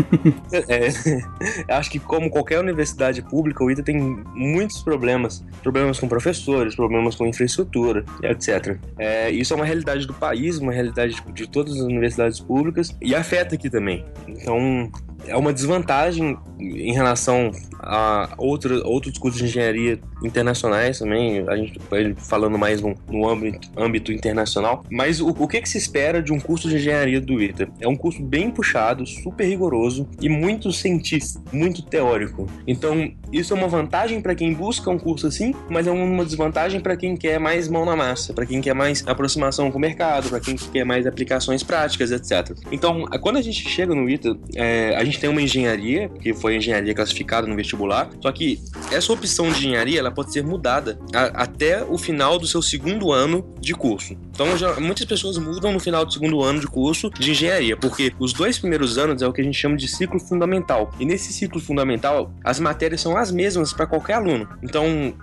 é, 0.68 1.74
acho 1.74 1.90
que 1.90 2.00
como 2.00 2.30
qualquer 2.30 2.60
universidade 2.60 3.22
pública, 3.22 3.64
o 3.64 3.72
ITA 3.72 3.84
tem 3.84 3.98
muitos 4.36 4.82
problemas. 4.82 5.44
Problemas 5.64 6.00
com 6.00 6.08
professores, 6.08 6.76
problemas 6.76 7.16
com 7.16 7.26
infraestrutura, 7.26 8.04
etc. 8.24 8.78
É, 8.98 9.30
isso 9.32 9.54
é 9.54 9.56
uma 9.56 9.66
realidade 9.66 10.06
do 10.06 10.14
país, 10.14 10.58
uma 10.58 10.72
realidade 10.72 11.22
de 11.34 11.48
todas 11.48 11.74
as 11.74 11.82
universidades 11.82 12.40
públicas 12.40 12.96
e 13.02 13.16
afeta 13.16 13.56
aqui 13.56 13.70
também. 13.70 14.06
Então, 14.28 14.92
é 15.28 15.36
uma 15.36 15.54
desvantagem 15.54 16.38
em 16.60 16.94
relação 16.94 17.52
a 17.80 18.34
outro, 18.38 18.82
outros 18.86 19.18
cursos 19.18 19.40
de 19.40 19.48
engenharia 19.48 20.00
internacionais 20.24 21.00
também, 21.00 21.48
a 21.48 21.56
gente 21.56 21.80
falando 22.18 22.58
mais 22.58 22.82
no, 22.82 22.96
no 23.10 23.30
âmbito, 23.30 23.70
âmbito, 23.78 24.12
internacional. 24.12 24.84
Mas 24.92 25.22
o, 25.22 25.30
o 25.30 25.48
que, 25.48 25.62
que, 25.62 25.70
se 25.70 25.78
espera 25.78 26.22
de 26.22 26.34
um 26.34 26.40
curso 26.40 26.68
de 26.70 26.76
engenharia 26.76 27.22
do 27.22 27.42
ITA? 27.42 27.70
É 27.80 27.88
um 27.88 27.96
curso 27.96 28.22
bem 28.22 28.50
puxado, 28.50 29.06
super 29.06 29.46
rigoroso 29.46 30.08
e 30.22 30.28
muito 30.28 30.72
científico, 30.72 31.44
muito 31.52 31.82
teórico. 31.82 32.48
Então, 32.66 33.12
isso 33.32 33.54
é 33.54 33.58
uma 33.58 33.68
vantagem 33.68 34.22
para 34.22 34.34
quem 34.34 34.54
busca 34.54 34.90
um 34.90 34.98
curso 34.98 35.28
assim, 35.28 35.54
mas 35.70 35.88
é 35.88 35.92
uma 35.92 36.26
desvantagem 36.26 36.80
para 36.80 36.98
quem 36.98 37.16
quer 37.16 37.40
mais 37.40 37.68
mão 37.68 37.86
na 37.86 37.96
massa, 37.96 38.34
para 38.34 38.46
quem 38.46 38.62
quer 38.62 38.74
mais 38.74 39.06
aproximação 39.08 39.72
com 39.72 39.78
o 39.78 39.82
mercado, 39.82 40.30
para 40.30 40.40
quem 40.40 40.56
quer 40.56 40.84
mais 40.84 41.06
aplicações 41.06 41.64
práticas, 41.64 42.12
etc. 42.12 42.58
Então, 42.72 43.06
quando 43.22 43.38
a 43.38 43.42
gente 43.42 43.70
chega 43.70 43.94
no 43.94 44.10
ITA, 44.10 44.38
é, 44.56 44.96
a 44.96 45.04
gente 45.04 45.17
tem 45.20 45.30
uma 45.30 45.42
engenharia, 45.42 46.10
que 46.10 46.34
foi 46.34 46.54
a 46.54 46.58
engenharia 46.58 46.94
classificada 46.94 47.48
no 47.48 47.56
vestibular, 47.56 48.10
só 48.22 48.32
que 48.32 48.60
essa 48.92 49.12
opção 49.12 49.52
de 49.52 49.58
engenharia 49.58 50.00
ela 50.00 50.12
pode 50.12 50.32
ser 50.32 50.44
mudada 50.44 51.00
a, 51.14 51.44
até 51.44 51.84
o 51.84 51.98
final 51.98 52.38
do 52.40 52.48
seu 52.48 52.62
segundo 52.62 53.12
ano 53.12 53.54
de 53.60 53.74
curso. 53.74 54.16
Então, 54.32 54.58
já, 54.58 54.80
muitas 54.80 55.06
pessoas 55.06 55.38
mudam 55.38 55.72
no 55.72 55.80
final 55.80 56.06
do 56.06 56.14
segundo 56.14 56.44
ano 56.44 56.60
de 56.60 56.68
curso 56.68 57.10
de 57.10 57.32
engenharia, 57.32 57.76
porque 57.76 58.14
os 58.20 58.34
dois 58.34 58.60
primeiros 58.60 58.98
anos 58.98 59.22
é 59.22 59.28
o 59.28 59.34
que 59.34 59.42
a 59.42 59.44
gente 59.44 59.58
chama 59.58 59.76
de 59.76 59.88
ciclo 59.88 60.20
fundamental. 60.20 60.92
E 61.00 61.06
nesse 61.06 61.34
ciclo 61.34 61.60
fundamental, 61.60 62.34
as 62.44 62.60
matérias 62.60 63.02
são 63.02 63.18
as 63.18 63.32
mesmas 63.32 63.74
para 63.74 63.88
qualquer 63.88 64.14
aluno. 64.14 64.48
Então, 64.62 65.14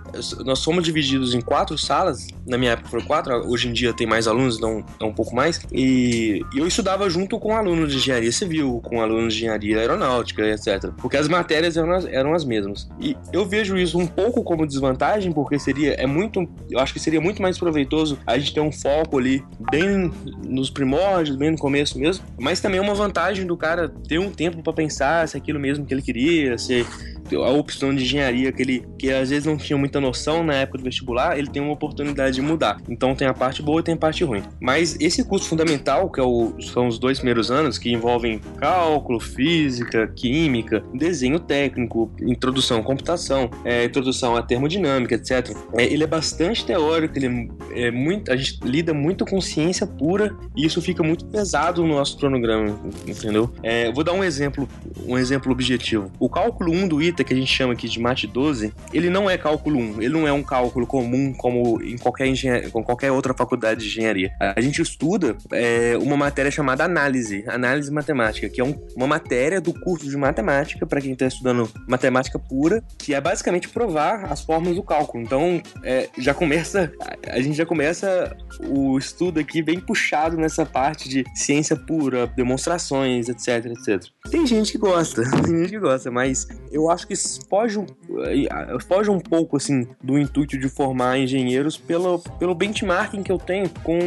nós 0.45 0.59
somos 0.59 0.83
divididos 0.83 1.33
em 1.33 1.41
quatro 1.41 1.77
salas. 1.77 2.27
Na 2.45 2.57
minha 2.57 2.71
época 2.71 2.89
foram 2.89 3.05
quatro, 3.05 3.33
hoje 3.49 3.67
em 3.67 3.73
dia 3.73 3.93
tem 3.93 4.05
mais 4.05 4.27
alunos, 4.27 4.57
então 4.57 4.85
é 4.99 5.05
um 5.05 5.13
pouco 5.13 5.35
mais. 5.35 5.61
E 5.71 6.41
eu 6.55 6.67
estudava 6.67 7.09
junto 7.09 7.39
com 7.39 7.55
alunos 7.55 7.91
de 7.91 7.97
engenharia 7.97 8.31
civil, 8.31 8.81
com 8.83 9.01
alunos 9.01 9.33
de 9.33 9.39
engenharia 9.39 9.79
aeronáutica, 9.85 10.45
etc. 10.47 10.91
Porque 10.97 11.17
as 11.17 11.27
matérias 11.27 11.77
eram 11.77 11.91
as, 11.91 12.05
eram 12.05 12.33
as 12.33 12.43
mesmas. 12.43 12.87
E 12.99 13.15
eu 13.31 13.45
vejo 13.45 13.77
isso 13.77 13.97
um 13.97 14.07
pouco 14.07 14.43
como 14.43 14.65
desvantagem, 14.65 15.31
porque 15.31 15.57
seria, 15.57 15.93
é 15.93 16.05
muito, 16.05 16.47
eu 16.69 16.79
acho 16.79 16.93
que 16.93 16.99
seria 16.99 17.21
muito 17.21 17.41
mais 17.41 17.57
proveitoso 17.57 18.17
a 18.25 18.37
gente 18.37 18.53
ter 18.53 18.61
um 18.61 18.71
foco 18.71 19.17
ali 19.17 19.43
bem 19.71 20.11
nos 20.45 20.69
primórdios, 20.69 21.35
bem 21.35 21.51
no 21.51 21.57
começo 21.57 21.97
mesmo, 21.99 22.25
mas 22.37 22.59
também 22.59 22.79
é 22.79 22.81
uma 22.81 22.95
vantagem 22.95 23.45
do 23.45 23.55
cara 23.55 23.89
ter 24.07 24.19
um 24.19 24.31
tempo 24.31 24.61
para 24.61 24.73
pensar 24.73 25.27
se 25.27 25.37
é 25.37 25.39
aquilo 25.39 25.59
mesmo 25.59 25.85
que 25.85 25.93
ele 25.93 26.01
queria, 26.01 26.57
se 26.57 26.85
a 27.33 27.49
opção 27.49 27.93
de 27.93 28.03
engenharia 28.03 28.51
que 28.51 28.61
ele 28.61 28.85
que 28.97 29.11
às 29.11 29.29
vezes 29.29 29.45
não 29.45 29.57
tinha 29.57 29.77
muita 29.77 29.99
noção 29.99 30.43
na 30.43 30.53
época 30.53 30.79
do 30.79 30.83
vestibular, 30.83 31.37
ele 31.37 31.47
tem 31.47 31.61
uma 31.61 31.73
oportunidade 31.73 32.35
de 32.35 32.41
mudar. 32.41 32.77
Então 32.89 33.15
tem 33.15 33.27
a 33.27 33.33
parte 33.33 33.61
boa 33.61 33.79
e 33.79 33.83
tem 33.83 33.95
a 33.95 33.97
parte 33.97 34.23
ruim. 34.23 34.43
Mas 34.59 34.97
esse 34.99 35.23
curso 35.23 35.47
fundamental, 35.47 36.09
que 36.09 36.19
é 36.19 36.23
o, 36.23 36.53
são 36.61 36.87
os 36.87 36.99
dois 36.99 37.19
primeiros 37.19 37.51
anos, 37.51 37.77
que 37.77 37.91
envolvem 37.91 38.39
cálculo, 38.57 39.19
física, 39.19 40.07
química, 40.15 40.83
desenho 40.93 41.39
técnico, 41.39 42.11
introdução 42.21 42.79
à 42.79 42.83
computação, 42.83 43.49
é, 43.63 43.85
introdução 43.85 44.35
à 44.35 44.41
termodinâmica, 44.41 45.15
etc. 45.15 45.55
É, 45.73 45.85
ele 45.85 46.03
é 46.03 46.07
bastante 46.07 46.65
teórico, 46.65 47.17
ele 47.17 47.49
é, 47.71 47.87
é, 47.87 47.91
muito, 47.91 48.31
a 48.31 48.35
gente 48.35 48.59
lida 48.63 48.93
muito 48.93 49.25
com 49.25 49.39
ciência 49.41 49.85
pura 49.85 50.35
e 50.55 50.65
isso 50.65 50.81
fica 50.81 51.03
muito 51.03 51.25
pesado 51.25 51.83
no 51.83 51.95
nosso 51.95 52.17
cronograma, 52.17 52.79
entendeu? 53.07 53.51
É, 53.63 53.91
vou 53.91 54.03
dar 54.03 54.13
um 54.13 54.23
exemplo, 54.23 54.67
um 55.05 55.17
exemplo 55.17 55.51
objetivo. 55.51 56.11
O 56.19 56.29
cálculo 56.29 56.71
1 56.71 56.87
do 56.87 57.01
ITA, 57.01 57.14
que 57.23 57.33
a 57.33 57.35
gente 57.35 57.51
chama 57.51 57.73
aqui 57.73 57.87
de 57.87 57.99
MAT 57.99 58.25
12, 58.25 58.73
ele 58.93 59.09
não 59.09 59.29
é 59.29 59.37
cálculo 59.37 59.79
1, 59.79 60.01
ele 60.01 60.13
não 60.13 60.27
é 60.27 60.31
um 60.31 60.43
cálculo 60.43 60.85
comum 60.85 61.33
como 61.33 61.81
em 61.81 61.97
qualquer, 61.97 62.27
engenharia, 62.27 62.69
com 62.69 62.83
qualquer 62.83 63.11
outra 63.11 63.33
faculdade 63.33 63.81
de 63.81 63.87
engenharia. 63.87 64.31
A 64.39 64.61
gente 64.61 64.81
estuda 64.81 65.35
é, 65.51 65.97
uma 65.97 66.17
matéria 66.17 66.51
chamada 66.51 66.83
análise, 66.83 67.43
análise 67.47 67.91
matemática, 67.91 68.49
que 68.49 68.61
é 68.61 68.63
um, 68.63 68.75
uma 68.95 69.07
matéria 69.07 69.59
do 69.59 69.73
curso 69.73 70.09
de 70.09 70.17
matemática, 70.17 70.85
para 70.85 71.01
quem 71.01 71.13
está 71.13 71.27
estudando 71.27 71.69
matemática 71.87 72.39
pura, 72.39 72.83
que 72.97 73.13
é 73.13 73.21
basicamente 73.21 73.69
provar 73.69 74.31
as 74.31 74.41
formas 74.41 74.75
do 74.75 74.83
cálculo. 74.83 75.23
Então, 75.23 75.61
é, 75.83 76.09
já 76.17 76.33
começa, 76.33 76.91
a 77.27 77.39
gente 77.39 77.55
já 77.55 77.65
começa 77.65 78.35
o 78.67 78.97
estudo 78.97 79.39
aqui 79.39 79.61
bem 79.61 79.79
puxado 79.79 80.37
nessa 80.37 80.65
parte 80.65 81.07
de 81.09 81.23
ciência 81.35 81.75
pura, 81.75 82.27
demonstrações, 82.27 83.29
etc, 83.29 83.65
etc. 83.65 84.09
Tem 84.29 84.45
gente 84.45 84.71
que 84.71 84.77
gosta, 84.77 85.23
tem 85.43 85.57
gente 85.57 85.69
que 85.71 85.79
gosta, 85.79 86.11
mas 86.11 86.47
eu 86.71 86.89
acho 86.89 87.04
que 87.05 87.15
foge, 87.49 87.79
eh, 88.25 88.77
foge 88.87 89.09
um 89.09 89.19
pouco, 89.19 89.57
assim, 89.57 89.87
do 90.03 90.17
intuito 90.17 90.57
de 90.57 90.69
formar 90.69 91.17
engenheiros 91.19 91.77
pelo, 91.77 92.19
pelo 92.39 92.55
benchmarking 92.55 93.23
que 93.23 93.31
eu 93.31 93.37
tenho 93.37 93.69
com 93.83 93.97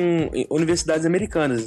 universidades 0.50 1.07
americanas. 1.07 1.67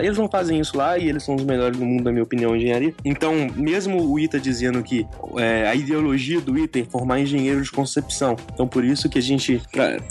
Eles 0.00 0.18
não 0.18 0.28
fazem 0.28 0.60
isso 0.60 0.76
lá 0.76 0.98
e 0.98 1.08
eles 1.08 1.22
são 1.22 1.34
os 1.34 1.44
melhores 1.44 1.78
do 1.78 1.84
mundo, 1.84 2.04
na 2.04 2.12
minha 2.12 2.22
opinião, 2.22 2.54
em 2.54 2.58
engenharia. 2.58 2.94
Então, 3.04 3.32
mesmo 3.56 4.02
o 4.02 4.18
ITA 4.18 4.38
dizendo 4.38 4.82
que 4.82 5.06
é, 5.36 5.68
a 5.68 5.74
ideologia 5.74 6.40
do 6.40 6.58
ITA 6.58 6.80
é 6.80 6.84
formar 6.84 7.20
engenheiros 7.20 7.66
de 7.66 7.72
concepção. 7.72 8.36
Então, 8.52 8.66
por 8.66 8.84
isso 8.84 9.08
que 9.08 9.18
a 9.18 9.22
gente, 9.22 9.60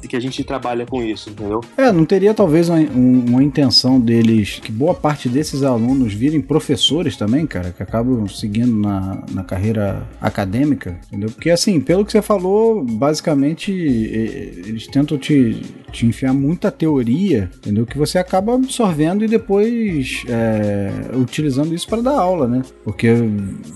que 0.07 0.15
a 0.15 0.19
gente 0.19 0.43
trabalha 0.43 0.85
com 0.85 1.01
isso, 1.01 1.29
entendeu? 1.29 1.61
É, 1.77 1.91
não 1.91 2.05
teria 2.05 2.33
talvez 2.33 2.69
uma, 2.69 2.79
uma 2.79 3.43
intenção 3.43 3.99
deles, 3.99 4.59
que 4.59 4.71
boa 4.71 4.93
parte 4.93 5.29
desses 5.29 5.63
alunos 5.63 6.13
virem 6.13 6.41
professores 6.41 7.15
também, 7.15 7.45
cara, 7.45 7.71
que 7.71 7.83
acabam 7.83 8.27
seguindo 8.27 8.75
na, 8.75 9.23
na 9.31 9.43
carreira 9.43 10.07
acadêmica, 10.19 10.56
entendeu? 10.65 11.29
Porque 11.29 11.49
assim, 11.49 11.79
pelo 11.79 12.05
que 12.05 12.11
você 12.11 12.21
falou, 12.21 12.83
basicamente 12.83 13.71
eles 13.71 14.87
tentam 14.87 15.17
te, 15.17 15.61
te 15.91 16.05
enfiar 16.05 16.33
muita 16.33 16.71
teoria, 16.71 17.49
entendeu? 17.57 17.85
Que 17.85 17.97
você 17.97 18.17
acaba 18.17 18.55
absorvendo 18.55 19.23
e 19.23 19.27
depois 19.27 20.23
é, 20.27 21.15
utilizando 21.15 21.73
isso 21.73 21.87
para 21.87 22.01
dar 22.01 22.19
aula, 22.19 22.47
né? 22.47 22.61
Porque 22.83 23.09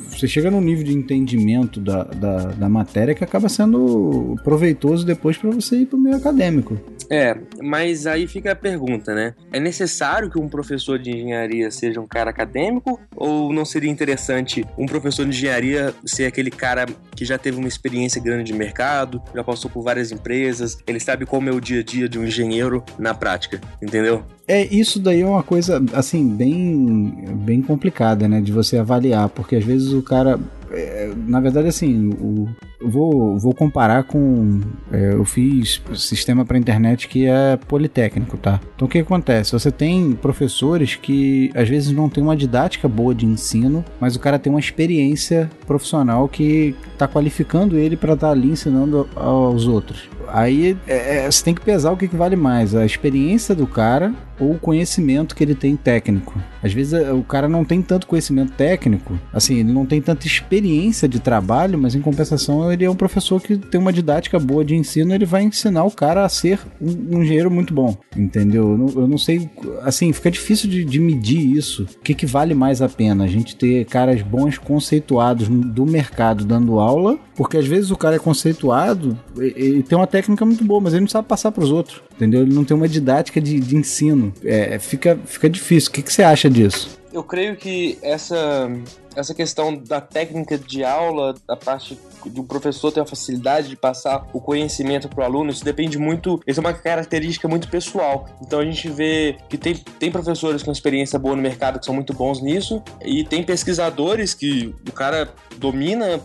você 0.09 0.27
chega 0.27 0.51
num 0.51 0.61
nível 0.61 0.83
de 0.83 0.93
entendimento 0.93 1.79
da, 1.79 2.03
da, 2.03 2.37
da 2.51 2.69
matéria 2.69 3.15
que 3.15 3.23
acaba 3.23 3.49
sendo 3.49 4.35
proveitoso 4.43 5.05
depois 5.05 5.37
para 5.37 5.49
você 5.49 5.77
ir 5.77 5.85
para 5.85 5.97
o 5.97 6.01
meio 6.01 6.15
acadêmico. 6.15 6.79
É, 7.09 7.37
mas 7.61 8.07
aí 8.07 8.25
fica 8.25 8.53
a 8.53 8.55
pergunta, 8.55 9.13
né? 9.13 9.33
É 9.51 9.59
necessário 9.59 10.29
que 10.29 10.39
um 10.39 10.47
professor 10.47 10.97
de 10.97 11.11
engenharia 11.11 11.69
seja 11.69 11.99
um 11.99 12.07
cara 12.07 12.29
acadêmico 12.29 12.97
ou 13.13 13.51
não 13.51 13.65
seria 13.65 13.91
interessante 13.91 14.65
um 14.77 14.85
professor 14.85 15.25
de 15.25 15.31
engenharia 15.31 15.93
ser 16.05 16.25
aquele 16.25 16.49
cara 16.49 16.70
que 17.15 17.25
já 17.25 17.37
teve 17.37 17.57
uma 17.57 17.67
experiência 17.67 18.21
grande 18.21 18.51
de 18.51 18.53
mercado, 18.53 19.21
já 19.33 19.43
passou 19.43 19.69
por 19.69 19.83
várias 19.83 20.11
empresas, 20.11 20.77
ele 20.87 20.99
sabe 20.99 21.25
como 21.25 21.49
é 21.49 21.51
o 21.51 21.59
dia 21.59 21.81
a 21.81 21.83
dia 21.83 22.09
de 22.09 22.17
um 22.17 22.25
engenheiro 22.25 22.83
na 22.97 23.13
prática, 23.13 23.59
entendeu? 23.81 24.23
É, 24.47 24.65
isso 24.65 24.99
daí 24.99 25.21
é 25.21 25.25
uma 25.25 25.43
coisa, 25.43 25.81
assim, 25.93 26.27
bem, 26.27 27.25
bem 27.45 27.61
complicada, 27.61 28.27
né, 28.27 28.41
de 28.41 28.51
você 28.51 28.77
avaliar, 28.77 29.29
porque 29.29 29.55
às 29.55 29.63
vezes 29.63 29.93
o 29.93 30.01
cara 30.01 30.39
é, 30.71 31.11
na 31.27 31.39
verdade, 31.39 31.67
assim, 31.67 32.09
o, 32.19 32.47
vou, 32.83 33.37
vou 33.37 33.53
comparar 33.53 34.03
com. 34.03 34.59
É, 34.91 35.13
eu 35.13 35.25
fiz 35.25 35.81
sistema 35.95 36.45
para 36.45 36.57
internet 36.57 37.07
que 37.07 37.25
é 37.25 37.57
politécnico, 37.67 38.37
tá? 38.37 38.59
Então 38.75 38.87
o 38.87 38.91
que 38.91 38.99
acontece? 38.99 39.51
Você 39.51 39.71
tem 39.71 40.13
professores 40.13 40.95
que 40.95 41.51
às 41.55 41.67
vezes 41.67 41.91
não 41.91 42.09
tem 42.09 42.23
uma 42.23 42.35
didática 42.35 42.87
boa 42.87 43.13
de 43.13 43.25
ensino, 43.25 43.83
mas 43.99 44.15
o 44.15 44.19
cara 44.19 44.39
tem 44.39 44.51
uma 44.51 44.59
experiência 44.59 45.49
profissional 45.65 46.27
que 46.27 46.75
está 46.93 47.07
qualificando 47.07 47.77
ele 47.77 47.95
para 47.95 48.13
estar 48.13 48.27
tá 48.27 48.31
ali 48.31 48.49
ensinando 48.49 49.07
aos 49.15 49.67
outros. 49.67 50.09
Aí 50.27 50.77
é, 50.87 51.25
é, 51.25 51.31
você 51.31 51.43
tem 51.43 51.53
que 51.53 51.61
pesar 51.61 51.91
o 51.91 51.97
que, 51.97 52.07
que 52.07 52.15
vale 52.15 52.35
mais, 52.35 52.73
a 52.73 52.85
experiência 52.85 53.53
do 53.53 53.67
cara 53.67 54.13
ou 54.39 54.51
o 54.53 54.59
conhecimento 54.59 55.35
que 55.35 55.43
ele 55.43 55.53
tem 55.53 55.75
técnico. 55.75 56.41
Às 56.63 56.73
vezes 56.73 56.93
é, 56.93 57.11
o 57.11 57.21
cara 57.21 57.49
não 57.49 57.65
tem 57.65 57.81
tanto 57.81 58.07
conhecimento 58.07 58.53
técnico, 58.53 59.19
assim, 59.33 59.59
ele 59.59 59.71
não 59.71 59.85
tem 59.85 60.01
tanta 60.01 60.25
experiência 60.25 61.07
de 61.07 61.19
trabalho, 61.19 61.77
mas 61.77 61.95
em 61.95 62.01
compensação 62.01 62.70
ele 62.71 62.85
é 62.85 62.89
um 62.89 62.95
professor 62.95 63.41
que 63.41 63.57
tem 63.57 63.79
uma 63.79 63.93
didática 63.93 64.39
boa 64.39 64.63
de 64.63 64.75
ensino, 64.75 65.13
ele 65.13 65.25
vai 65.25 65.43
ensinar 65.43 65.83
o 65.83 65.91
cara 65.91 66.25
a 66.25 66.29
ser 66.29 66.59
um, 66.81 67.17
um 67.17 67.23
engenheiro 67.23 67.51
muito 67.51 67.73
bom, 67.73 67.97
entendeu? 68.15 68.71
Eu 68.71 68.77
não, 68.77 69.01
eu 69.01 69.07
não 69.07 69.17
sei, 69.17 69.49
assim, 69.83 70.11
fica 70.13 70.31
difícil 70.31 70.69
de, 70.69 70.83
de, 70.83 70.99
medir 70.99 71.55
isso. 71.57 71.83
O 71.83 71.99
que, 71.99 72.13
que 72.13 72.25
vale 72.25 72.53
mais 72.53 72.81
a 72.81 72.89
pena? 72.89 73.23
A 73.23 73.27
gente 73.27 73.55
ter 73.55 73.85
caras 73.85 74.21
bons 74.21 74.57
conceituados 74.57 75.47
do 75.47 75.85
mercado 75.85 76.45
dando 76.45 76.79
aula, 76.79 77.17
porque 77.35 77.57
às 77.57 77.65
vezes 77.65 77.91
o 77.91 77.97
cara 77.97 78.15
é 78.15 78.19
conceituado, 78.19 79.17
ele 79.37 79.83
tem 79.83 79.97
uma 79.97 80.07
técnica 80.07 80.45
muito 80.45 80.63
boa, 80.63 80.79
mas 80.79 80.93
ele 80.93 81.01
não 81.01 81.07
sabe 81.07 81.27
passar 81.27 81.51
para 81.51 81.63
os 81.63 81.71
outros, 81.71 82.01
entendeu? 82.21 82.43
Ele 82.43 82.53
não 82.53 82.63
tem 82.63 82.77
uma 82.77 82.87
didática 82.87 83.41
de, 83.41 83.59
de 83.59 83.75
ensino. 83.75 84.31
É, 84.43 84.77
fica, 84.77 85.19
fica 85.25 85.49
difícil. 85.49 85.89
O 85.89 85.93
que, 85.93 86.03
que 86.03 86.13
você 86.13 86.21
acha 86.21 86.49
disso? 86.49 86.99
Eu 87.11 87.23
creio 87.23 87.57
que 87.57 87.97
essa, 88.01 88.71
essa 89.15 89.33
questão 89.33 89.75
da 89.75 89.99
técnica 89.99 90.57
de 90.57 90.83
aula, 90.83 91.35
da 91.45 91.57
parte 91.57 91.99
do 92.25 92.43
professor 92.43 92.91
ter 92.91 93.01
a 93.01 93.05
facilidade 93.05 93.67
de 93.67 93.75
passar 93.75 94.27
o 94.31 94.39
conhecimento 94.39 95.09
para 95.09 95.21
o 95.21 95.25
aluno, 95.25 95.49
isso 95.49 95.65
depende 95.65 95.97
muito, 95.97 96.39
isso 96.47 96.59
é 96.59 96.61
uma 96.61 96.73
característica 96.73 97.47
muito 97.49 97.67
pessoal. 97.67 98.27
Então 98.41 98.59
a 98.59 98.65
gente 98.65 98.87
vê 98.87 99.35
que 99.49 99.57
tem, 99.57 99.75
tem 99.75 100.11
professores 100.11 100.63
com 100.63 100.71
experiência 100.71 101.19
boa 101.19 101.35
no 101.35 101.41
mercado 101.41 101.79
que 101.79 101.85
são 101.85 101.95
muito 101.95 102.13
bons 102.13 102.41
nisso, 102.41 102.81
e 103.03 103.25
tem 103.25 103.43
pesquisadores 103.43 104.33
que 104.33 104.73
o 104.87 104.91
cara 104.93 105.33
domina 105.57 106.21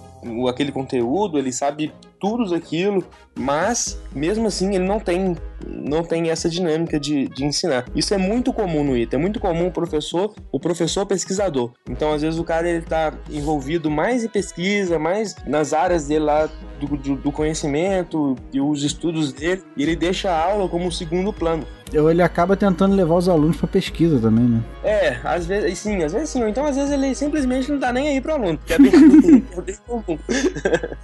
aquele 0.49 0.71
conteúdo, 0.71 1.39
ele 1.39 1.53
sabe 1.53 1.93
tudo 2.21 2.55
aquilo, 2.55 3.05
mas 3.39 4.01
mesmo 4.15 4.47
assim 4.47 4.75
ele 4.75 4.85
não 4.85 4.99
tem 4.99 5.37
não 5.67 6.03
tem 6.03 6.31
essa 6.31 6.49
dinâmica 6.49 7.01
de, 7.01 7.29
de 7.29 7.45
ensinar. 7.45 7.87
Isso 7.95 8.15
é 8.15 8.19
muito 8.19 8.53
comum 8.53 8.85
no 8.85 8.97
ITA, 8.97 9.17
é 9.17 9.19
muito 9.19 9.41
comum 9.41 9.69
o 9.69 9.71
professor, 9.71 10.35
o 10.53 10.61
professor 10.61 11.07
pesquisador. 11.07 11.73
Então 11.89 12.13
às 12.13 12.23
vezes 12.23 12.39
o 12.39 12.45
cara 12.45 12.69
ele 12.69 12.83
tá 12.83 13.13
envolvido 13.31 13.91
mais 13.91 14.23
em 14.25 14.29
pesquisa, 14.29 14.99
mais 14.99 15.35
nas 15.47 15.73
áreas 15.73 16.07
dele 16.07 16.25
lá 16.25 16.49
do, 16.79 16.97
do, 16.97 17.17
do 17.17 17.33
conhecimento 17.33 18.37
e 18.53 18.61
os 18.61 18.83
estudos 18.83 19.33
dele, 19.33 19.63
e 19.77 19.83
ele 19.83 19.97
deixa 19.97 20.31
a 20.31 20.45
aula 20.45 20.69
como 20.69 20.93
segundo 20.93 21.33
plano. 21.33 21.67
Ele 21.93 22.21
acaba 22.21 22.57
tentando 22.57 22.97
levar 22.97 23.15
os 23.15 23.29
alunos 23.29 23.57
para 23.57 23.69
pesquisa 23.69 24.19
também, 24.19 24.45
né? 24.45 24.61
É, 24.83 25.19
às 25.23 25.47
vezes 25.47 25.79
sim, 25.79 26.03
às 26.03 26.13
vezes 26.13 26.31
sim. 26.31 26.43
Ou 26.43 26.49
então 26.49 26.65
às 26.65 26.75
vezes 26.75 26.91
ele 26.91 27.15
simplesmente 27.15 27.71
não 27.71 27.79
tá 27.79 27.93
nem 27.93 28.09
aí 28.09 28.21
pro 28.21 28.33
aluno, 28.33 28.59
que 28.67 28.73
é 28.73 28.79
bem 28.79 28.91
comum. 29.87 30.19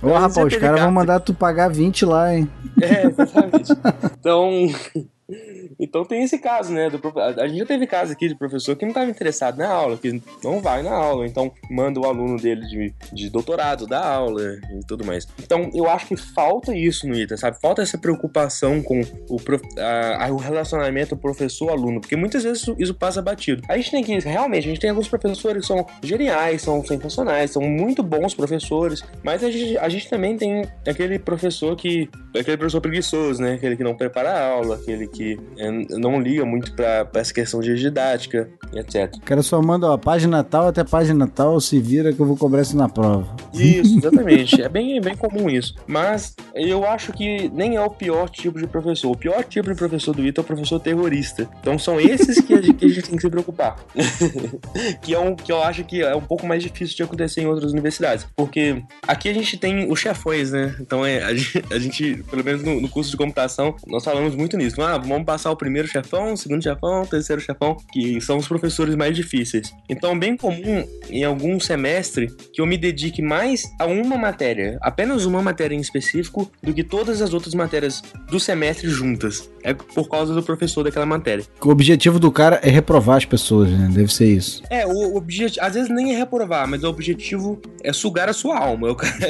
Ô, 0.02 0.12
rapaz, 0.12 0.52
os 0.52 0.56
caras 0.56 0.80
vão 0.80 0.90
mandar 0.90 1.20
tu 1.20 1.32
pagar 1.32 1.68
20 1.68 2.04
lá, 2.04 2.22
hein? 2.31 2.49
É, 2.81 3.07
exatamente. 3.07 3.73
Então, 4.19 4.50
então 5.82 6.04
tem 6.04 6.22
esse 6.22 6.38
caso, 6.38 6.72
né? 6.72 6.88
Do, 6.88 7.00
a 7.18 7.48
gente 7.48 7.58
já 7.58 7.66
teve 7.66 7.88
caso 7.88 8.12
aqui 8.12 8.28
de 8.28 8.36
professor 8.36 8.76
que 8.76 8.84
não 8.84 8.90
estava 8.90 9.10
interessado 9.10 9.58
na 9.58 9.68
aula, 9.68 9.96
que 9.96 10.22
não 10.42 10.60
vai 10.60 10.80
na 10.80 10.92
aula, 10.92 11.26
então 11.26 11.52
manda 11.68 11.98
o 11.98 12.04
aluno 12.04 12.36
dele 12.36 12.64
de, 12.66 12.94
de 13.12 13.28
doutorado 13.28 13.84
da 13.84 14.04
aula 14.04 14.40
e 14.72 14.86
tudo 14.86 15.04
mais. 15.04 15.26
Então 15.42 15.68
eu 15.74 15.90
acho 15.90 16.06
que 16.06 16.16
falta 16.16 16.76
isso 16.76 17.08
no 17.08 17.16
ITA, 17.16 17.36
sabe? 17.36 17.60
Falta 17.60 17.82
essa 17.82 17.98
preocupação 17.98 18.80
com 18.80 19.00
o, 19.28 19.36
a, 19.76 20.26
a, 20.26 20.32
o 20.32 20.36
relacionamento 20.36 21.16
professor-aluno, 21.16 22.00
porque 22.00 22.14
muitas 22.14 22.44
vezes 22.44 22.62
isso, 22.62 22.76
isso, 22.78 22.94
passa 22.94 23.20
batido. 23.20 23.62
A 23.68 23.76
gente 23.76 23.90
tem 23.90 24.04
que, 24.04 24.18
realmente, 24.20 24.66
a 24.66 24.68
gente 24.68 24.80
tem 24.80 24.90
alguns 24.90 25.08
professores 25.08 25.62
que 25.62 25.66
são 25.66 25.84
geniais, 26.02 26.62
são 26.62 26.84
sensacionais, 26.84 27.50
são 27.50 27.62
muito 27.62 28.04
bons 28.04 28.34
professores, 28.34 29.02
mas 29.24 29.42
a 29.42 29.50
gente, 29.50 29.76
a 29.78 29.88
gente 29.88 30.08
também 30.08 30.36
tem 30.36 30.64
aquele 30.86 31.18
professor 31.18 31.74
que. 31.74 32.08
aquele 32.38 32.56
professor 32.56 32.80
preguiçoso, 32.80 33.42
né? 33.42 33.54
Aquele 33.54 33.76
que 33.76 33.82
não 33.82 33.96
prepara 33.96 34.30
a 34.30 34.48
aula, 34.48 34.76
aquele 34.76 35.08
que 35.08 35.38
é? 35.58 35.72
Não 35.91 36.21
liga 36.21 36.45
muito 36.45 36.73
pra, 36.73 37.05
pra 37.05 37.21
essa 37.21 37.33
questão 37.33 37.61
de 37.61 37.75
didática 37.75 38.49
e 38.73 38.79
etc. 38.79 39.14
O 39.17 39.21
cara 39.21 39.43
só 39.43 39.61
manda, 39.61 39.88
ó, 39.88 39.97
página 39.97 40.43
tal 40.45 40.69
até 40.69 40.85
página 40.85 41.26
tal, 41.26 41.61
se 41.61 41.81
vira 41.81 42.12
que 42.12 42.21
eu 42.21 42.26
vou 42.26 42.37
cobrar 42.37 42.62
isso 42.62 42.76
na 42.76 42.88
prova. 42.88 43.35
Isso, 43.55 43.99
exatamente. 43.99 44.61
é 44.62 44.69
bem, 44.69 45.00
bem 45.00 45.17
comum 45.17 45.49
isso. 45.49 45.75
Mas 45.87 46.35
eu 46.55 46.87
acho 46.87 47.12
que 47.12 47.49
nem 47.50 47.76
é 47.76 47.81
o 47.81 47.91
pior 47.91 48.29
tipo 48.29 48.59
de 48.59 48.67
professor. 48.67 49.11
O 49.11 49.17
pior 49.17 49.45
tipo 49.45 49.71
de 49.71 49.76
professor 49.76 50.14
do 50.14 50.25
ITA 50.25 50.41
é 50.41 50.43
o 50.43 50.45
professor 50.45 50.81
terrorista. 50.81 51.49
Então 51.61 51.79
são 51.79 52.00
esses 52.00 52.41
que 52.41 52.55
a 52.55 52.61
gente, 52.61 52.75
que 52.75 52.85
a 52.85 52.88
gente 52.88 53.02
tem 53.02 53.17
que 53.17 53.23
se 53.23 53.31
preocupar. 53.31 53.76
que, 55.02 55.14
é 55.14 55.19
um, 55.19 55.35
que 55.35 55.52
eu 55.52 55.62
acho 55.62 55.85
que 55.85 56.02
é 56.02 56.14
um 56.14 56.21
pouco 56.21 56.47
mais 56.47 56.62
difícil 56.62 56.97
de 56.97 57.02
acontecer 57.02 57.43
em 57.43 57.47
outras 57.47 57.73
universidades. 57.73 58.26
Porque 58.37 58.83
aqui 59.07 59.29
a 59.29 59.35
gente 59.35 59.57
tem 59.57 59.91
os 59.91 59.99
chefões, 59.99 60.52
né? 60.52 60.75
Então 60.81 61.05
é, 61.05 61.23
a, 61.23 61.35
gente, 61.35 61.64
a 61.71 61.79
gente 61.79 62.23
pelo 62.31 62.45
menos 62.45 62.62
no, 62.62 62.81
no, 62.81 62.88
curso 62.88 63.11
de 63.11 63.17
computação, 63.17 63.76
nós 63.87 64.05
falamos 64.05 64.35
muito 64.35 64.57
nisso. 64.57 64.81
Ah, 64.83 64.99
vamos 64.99 65.25
passar 65.25 65.50
o 65.50 65.57
primeiro 65.62 65.87
chefão, 65.87 66.37
segundo 66.37 66.61
chefão, 66.61 67.07
terceiro 67.07 67.40
chefão, 67.40 67.76
que 67.92 68.21
são 68.21 68.37
os 68.37 68.49
professores 68.49 68.97
mais 68.97 69.14
difíceis. 69.14 69.73
Então 69.88 70.11
é 70.11 70.19
bem 70.19 70.37
comum 70.37 70.85
em 71.09 71.23
algum 71.23 71.61
semestre 71.61 72.26
que 72.52 72.61
eu 72.61 72.66
me 72.66 72.76
dedique 72.76 73.23
mais 73.23 73.62
a 73.78 73.87
uma 73.87 74.19
matéria, 74.19 74.76
apenas 74.83 75.25
uma 75.25 75.40
matéria 75.40 75.76
em 75.76 75.81
específico, 75.81 76.50
do 76.61 76.75
que 76.75 76.83
todas 76.83 77.23
as 77.23 77.33
outras 77.33 77.54
matérias 77.54 78.02
do 78.28 78.40
semestre 78.40 78.88
juntas. 78.88 79.49
É 79.62 79.73
por 79.73 80.09
causa 80.09 80.35
do 80.35 80.42
professor 80.42 80.83
daquela 80.83 81.07
matéria. 81.07 81.45
O 81.62 81.69
objetivo 81.69 82.19
do 82.19 82.33
cara 82.33 82.59
é 82.64 82.69
reprovar 82.69 83.19
as 83.19 83.25
pessoas, 83.25 83.71
né? 83.71 83.88
Deve 83.92 84.12
ser 84.12 84.26
isso. 84.26 84.64
É, 84.69 84.85
o 84.85 85.14
objetivo, 85.14 85.64
às 85.64 85.75
vezes 85.75 85.88
nem 85.88 86.12
é 86.12 86.19
reprovar, 86.19 86.66
mas 86.66 86.83
o 86.83 86.88
objetivo 86.88 87.62
é 87.85 87.92
sugar 87.92 88.28
a 88.28 88.33
sua 88.33 88.59
alma. 88.59 88.90
O 88.90 88.97
cara... 88.97 89.12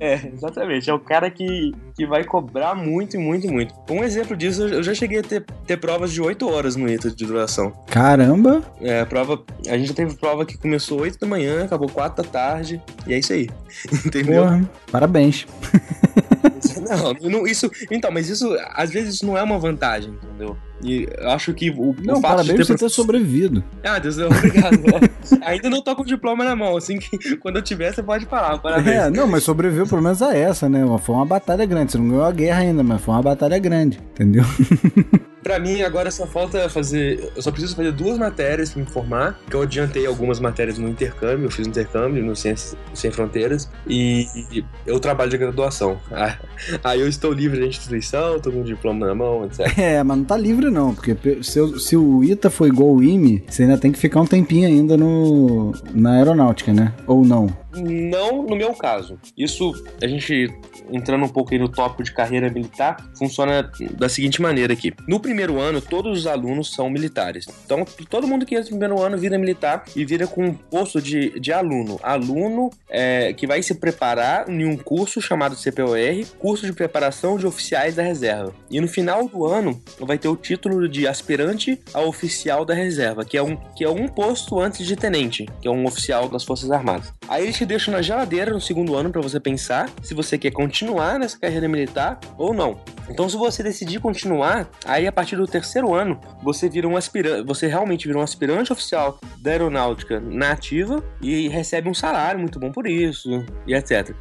é, 0.00 0.28
exatamente. 0.32 0.88
É 0.88 0.94
o 0.94 1.00
cara 1.00 1.30
que, 1.30 1.72
que 1.96 2.06
vai 2.06 2.24
cobrar 2.24 2.74
muito, 2.74 3.18
muito, 3.18 3.52
muito. 3.52 3.74
Um 3.90 4.04
exemplo 4.04 4.25
disso, 4.34 4.62
eu 4.62 4.82
já 4.82 4.94
cheguei 4.94 5.18
a 5.18 5.22
ter, 5.22 5.44
ter 5.66 5.76
provas 5.76 6.10
de 6.10 6.22
8 6.22 6.48
horas 6.48 6.74
no 6.74 6.88
ITA 6.88 7.10
de 7.10 7.26
duração. 7.26 7.72
Caramba! 7.86 8.62
É, 8.80 9.00
a 9.00 9.06
prova. 9.06 9.44
A 9.68 9.76
gente 9.76 9.88
já 9.88 9.94
teve 9.94 10.14
prova 10.16 10.46
que 10.46 10.56
começou 10.56 11.02
8 11.02 11.18
da 11.18 11.26
manhã, 11.26 11.64
acabou 11.64 11.88
4 11.88 12.24
da 12.24 12.28
tarde, 12.28 12.82
e 13.06 13.14
é 13.14 13.18
isso 13.18 13.32
aí. 13.32 13.50
Entendeu? 14.04 14.42
Porra, 14.42 14.70
parabéns. 14.90 15.46
Não, 17.22 17.30
não, 17.30 17.46
isso. 17.46 17.70
Então, 17.90 18.10
mas 18.10 18.28
isso, 18.28 18.56
às 18.74 18.90
vezes, 18.90 19.16
isso 19.16 19.26
não 19.26 19.36
é 19.36 19.42
uma 19.42 19.58
vantagem, 19.58 20.12
entendeu? 20.12 20.56
E 20.82 21.08
eu 21.18 21.30
acho 21.30 21.52
que 21.54 21.70
o, 21.70 21.94
não, 22.02 22.18
o 22.18 22.20
fato 22.20 22.36
parabéns 22.36 22.46
de 22.46 22.56
ter, 22.56 22.64
você 22.64 22.76
ter 22.76 22.88
sobrevivido. 22.90 23.64
Ah, 23.82 23.98
Deus, 23.98 24.18
obrigado. 24.18 24.78
Ainda 25.42 25.70
não 25.70 25.82
tô 25.82 25.96
com 25.96 26.02
o 26.02 26.06
diploma 26.06 26.44
na 26.44 26.54
mão, 26.54 26.76
assim 26.76 26.98
que 26.98 27.36
quando 27.38 27.56
eu 27.56 27.62
tiver, 27.62 27.92
você 27.92 28.02
pode 28.02 28.26
falar. 28.26 28.58
Parabéns. 28.58 28.96
É, 28.96 29.10
não, 29.10 29.26
mas 29.26 29.42
sobreviveu 29.42 29.86
pelo 29.86 30.02
menos 30.02 30.22
a 30.22 30.36
essa, 30.36 30.68
né? 30.68 30.84
Foi 31.02 31.14
uma 31.14 31.26
batalha 31.26 31.64
grande. 31.64 31.92
Você 31.92 31.98
não 31.98 32.08
ganhou 32.08 32.24
a 32.24 32.32
guerra 32.32 32.60
ainda, 32.60 32.82
mas 32.82 33.00
foi 33.00 33.14
uma 33.14 33.22
batalha 33.22 33.58
grande, 33.58 33.98
entendeu? 34.12 34.44
Pra 35.46 35.60
mim, 35.60 35.80
agora 35.82 36.10
só 36.10 36.26
falta 36.26 36.68
fazer. 36.68 37.30
Eu 37.36 37.40
só 37.40 37.52
preciso 37.52 37.76
fazer 37.76 37.92
duas 37.92 38.18
matérias 38.18 38.72
pra 38.72 38.82
me 38.82 38.88
formar. 38.88 39.38
Que 39.48 39.54
eu 39.54 39.62
adiantei 39.62 40.04
algumas 40.04 40.40
matérias 40.40 40.76
no 40.76 40.88
intercâmbio, 40.88 41.46
eu 41.46 41.50
fiz 41.52 41.68
intercâmbio 41.68 42.20
no 42.24 42.34
Ciências 42.34 42.76
Sem 42.92 43.12
Fronteiras. 43.12 43.70
E 43.86 44.26
eu 44.84 44.98
trabalho 44.98 45.30
de 45.30 45.38
graduação. 45.38 46.00
Aí 46.82 47.00
eu 47.00 47.06
estou 47.06 47.32
livre 47.32 47.60
de 47.60 47.66
instituição, 47.68 48.40
tô 48.40 48.50
com 48.50 48.58
um 48.58 48.64
diploma 48.64 49.06
na 49.06 49.14
mão, 49.14 49.44
etc. 49.44 49.72
É, 49.78 50.02
mas 50.02 50.16
não 50.16 50.24
tá 50.24 50.36
livre 50.36 50.68
não, 50.68 50.92
porque 50.92 51.16
se, 51.44 51.78
se 51.78 51.96
o 51.96 52.24
ITA 52.24 52.50
foi 52.50 52.66
igual 52.68 52.90
o 52.90 53.02
IME, 53.02 53.44
você 53.48 53.62
ainda 53.62 53.78
tem 53.78 53.92
que 53.92 53.98
ficar 54.00 54.20
um 54.20 54.26
tempinho 54.26 54.66
ainda 54.66 54.96
no, 54.96 55.72
na 55.94 56.14
aeronáutica, 56.14 56.72
né? 56.72 56.92
Ou 57.06 57.24
não? 57.24 57.46
Não 57.76 58.42
no 58.42 58.56
meu 58.56 58.74
caso. 58.74 59.18
Isso, 59.36 59.72
a 60.02 60.06
gente 60.06 60.50
entrando 60.90 61.24
um 61.24 61.28
pouco 61.28 61.52
aí 61.52 61.58
no 61.58 61.68
tópico 61.68 62.02
de 62.02 62.12
carreira 62.12 62.50
militar, 62.50 62.96
funciona 63.18 63.70
da 63.92 64.08
seguinte 64.08 64.40
maneira 64.40 64.72
aqui. 64.72 64.92
No 65.06 65.20
primeiro 65.20 65.58
ano, 65.60 65.80
todos 65.80 66.20
os 66.20 66.26
alunos 66.26 66.72
são 66.72 66.88
militares. 66.90 67.46
Então, 67.64 67.84
todo 68.08 68.26
mundo 68.26 68.46
que 68.46 68.54
entra 68.54 68.70
no 68.70 68.78
primeiro 68.78 69.02
ano 69.02 69.18
vira 69.18 69.38
militar 69.38 69.84
e 69.94 70.04
vira 70.04 70.26
com 70.26 70.44
um 70.44 70.54
posto 70.54 71.00
de, 71.00 71.38
de 71.40 71.52
aluno. 71.52 71.98
Aluno 72.02 72.70
é, 72.88 73.32
que 73.32 73.46
vai 73.46 73.62
se 73.62 73.74
preparar 73.74 74.48
em 74.48 74.64
um 74.64 74.76
curso 74.76 75.20
chamado 75.20 75.56
CPOR, 75.56 75.96
curso 76.38 76.66
de 76.66 76.72
preparação 76.72 77.36
de 77.38 77.46
oficiais 77.46 77.94
da 77.94 78.02
reserva. 78.02 78.54
E 78.70 78.80
no 78.80 78.88
final 78.88 79.28
do 79.28 79.44
ano, 79.46 79.80
vai 80.00 80.18
ter 80.18 80.28
o 80.28 80.36
título 80.36 80.88
de 80.88 81.06
aspirante 81.06 81.80
a 81.92 82.00
oficial 82.00 82.64
da 82.64 82.74
reserva, 82.74 83.24
que 83.24 83.36
é 83.36 83.42
um, 83.42 83.56
que 83.74 83.84
é 83.84 83.88
um 83.88 84.08
posto 84.08 84.60
antes 84.60 84.86
de 84.86 84.96
tenente, 84.96 85.46
que 85.60 85.68
é 85.68 85.70
um 85.70 85.84
oficial 85.84 86.28
das 86.28 86.44
Forças 86.44 86.70
Armadas. 86.70 87.12
Aí 87.28 87.44
eles 87.44 87.56
te 87.56 87.65
deixam 87.66 87.92
na 87.92 88.00
geladeira 88.00 88.52
no 88.52 88.60
segundo 88.60 88.94
ano 88.94 89.10
para 89.10 89.20
você 89.20 89.38
pensar 89.38 89.90
se 90.02 90.14
você 90.14 90.38
quer 90.38 90.52
continuar 90.52 90.86
continuar 90.86 91.18
nessa 91.18 91.38
carreira 91.38 91.68
militar 91.68 92.18
ou 92.38 92.52
não. 92.54 92.78
Então, 93.08 93.28
se 93.28 93.36
você 93.36 93.62
decidir 93.62 94.00
continuar, 94.00 94.68
aí 94.84 95.06
a 95.06 95.12
partir 95.12 95.36
do 95.36 95.46
terceiro 95.46 95.94
ano, 95.94 96.18
você 96.42 96.68
vira 96.68 96.88
um 96.88 96.96
aspirante, 96.96 97.46
você 97.46 97.66
realmente 97.66 98.06
vira 98.06 98.18
um 98.18 98.22
aspirante 98.22 98.72
oficial 98.72 99.18
da 99.40 99.52
aeronáutica 99.52 100.18
na 100.20 100.50
ativa 100.50 101.02
e 101.22 101.48
recebe 101.48 101.88
um 101.88 101.94
salário 101.94 102.40
muito 102.40 102.58
bom 102.58 102.72
por 102.72 102.86
isso, 102.86 103.44
e 103.66 103.74
etc. 103.74 104.14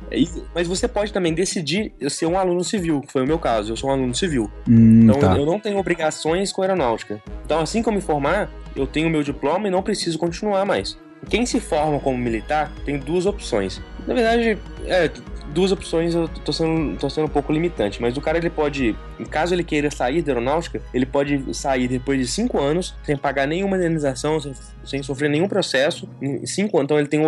mas 0.53 0.67
você 0.67 0.87
pode 0.87 1.11
também 1.11 1.33
decidir 1.33 1.93
ser 2.09 2.27
um 2.27 2.37
aluno 2.37 2.63
civil, 2.63 3.01
que 3.01 3.11
foi 3.11 3.23
o 3.23 3.27
meu 3.27 3.39
caso, 3.39 3.71
eu 3.73 3.77
sou 3.77 3.89
um 3.89 3.93
aluno 3.93 4.13
civil. 4.13 4.51
Hum, 4.69 5.03
então, 5.03 5.19
tá. 5.19 5.37
eu 5.37 5.45
não 5.45 5.59
tenho 5.59 5.77
obrigações 5.77 6.51
com 6.51 6.61
a 6.61 6.65
aeronáutica. 6.65 7.21
Então, 7.43 7.59
assim 7.59 7.81
que 7.81 7.89
eu 7.89 7.93
me 7.93 8.01
formar, 8.01 8.51
eu 8.75 8.85
tenho 8.85 9.09
meu 9.09 9.23
diploma 9.23 9.67
e 9.67 9.71
não 9.71 9.81
preciso 9.81 10.19
continuar 10.19 10.63
mais. 10.65 10.97
Quem 11.29 11.45
se 11.45 11.59
forma 11.59 11.99
como 11.99 12.17
militar 12.17 12.71
tem 12.85 12.97
duas 12.97 13.25
opções. 13.25 13.81
Na 14.07 14.13
verdade, 14.13 14.57
é, 14.85 15.09
duas 15.55 15.71
opções 15.71 16.13
eu 16.13 16.27
tô 16.27 16.51
sendo, 16.51 16.97
tô 16.99 17.09
sendo 17.09 17.25
um 17.25 17.29
pouco 17.29 17.53
limitante, 17.53 18.01
mas 18.01 18.17
o 18.17 18.21
cara 18.21 18.37
ele 18.37 18.49
pode, 18.49 18.93
caso 19.31 19.55
ele 19.55 19.63
queira 19.63 19.89
sair 19.89 20.21
da 20.21 20.33
aeronáutica, 20.33 20.81
ele 20.93 21.05
pode 21.05 21.55
sair 21.55 21.87
depois 21.87 22.19
de 22.19 22.27
cinco 22.27 22.59
anos 22.59 22.93
sem 23.03 23.15
pagar 23.15 23.47
nenhuma 23.47 23.77
indenização, 23.77 24.37
sem, 24.39 24.53
sem 24.83 25.01
sofrer 25.01 25.29
nenhum 25.29 25.47
processo. 25.47 26.09
Em 26.21 26.45
cinco 26.45 26.81
então 26.81 26.99
ele 26.99 27.07
tem, 27.07 27.21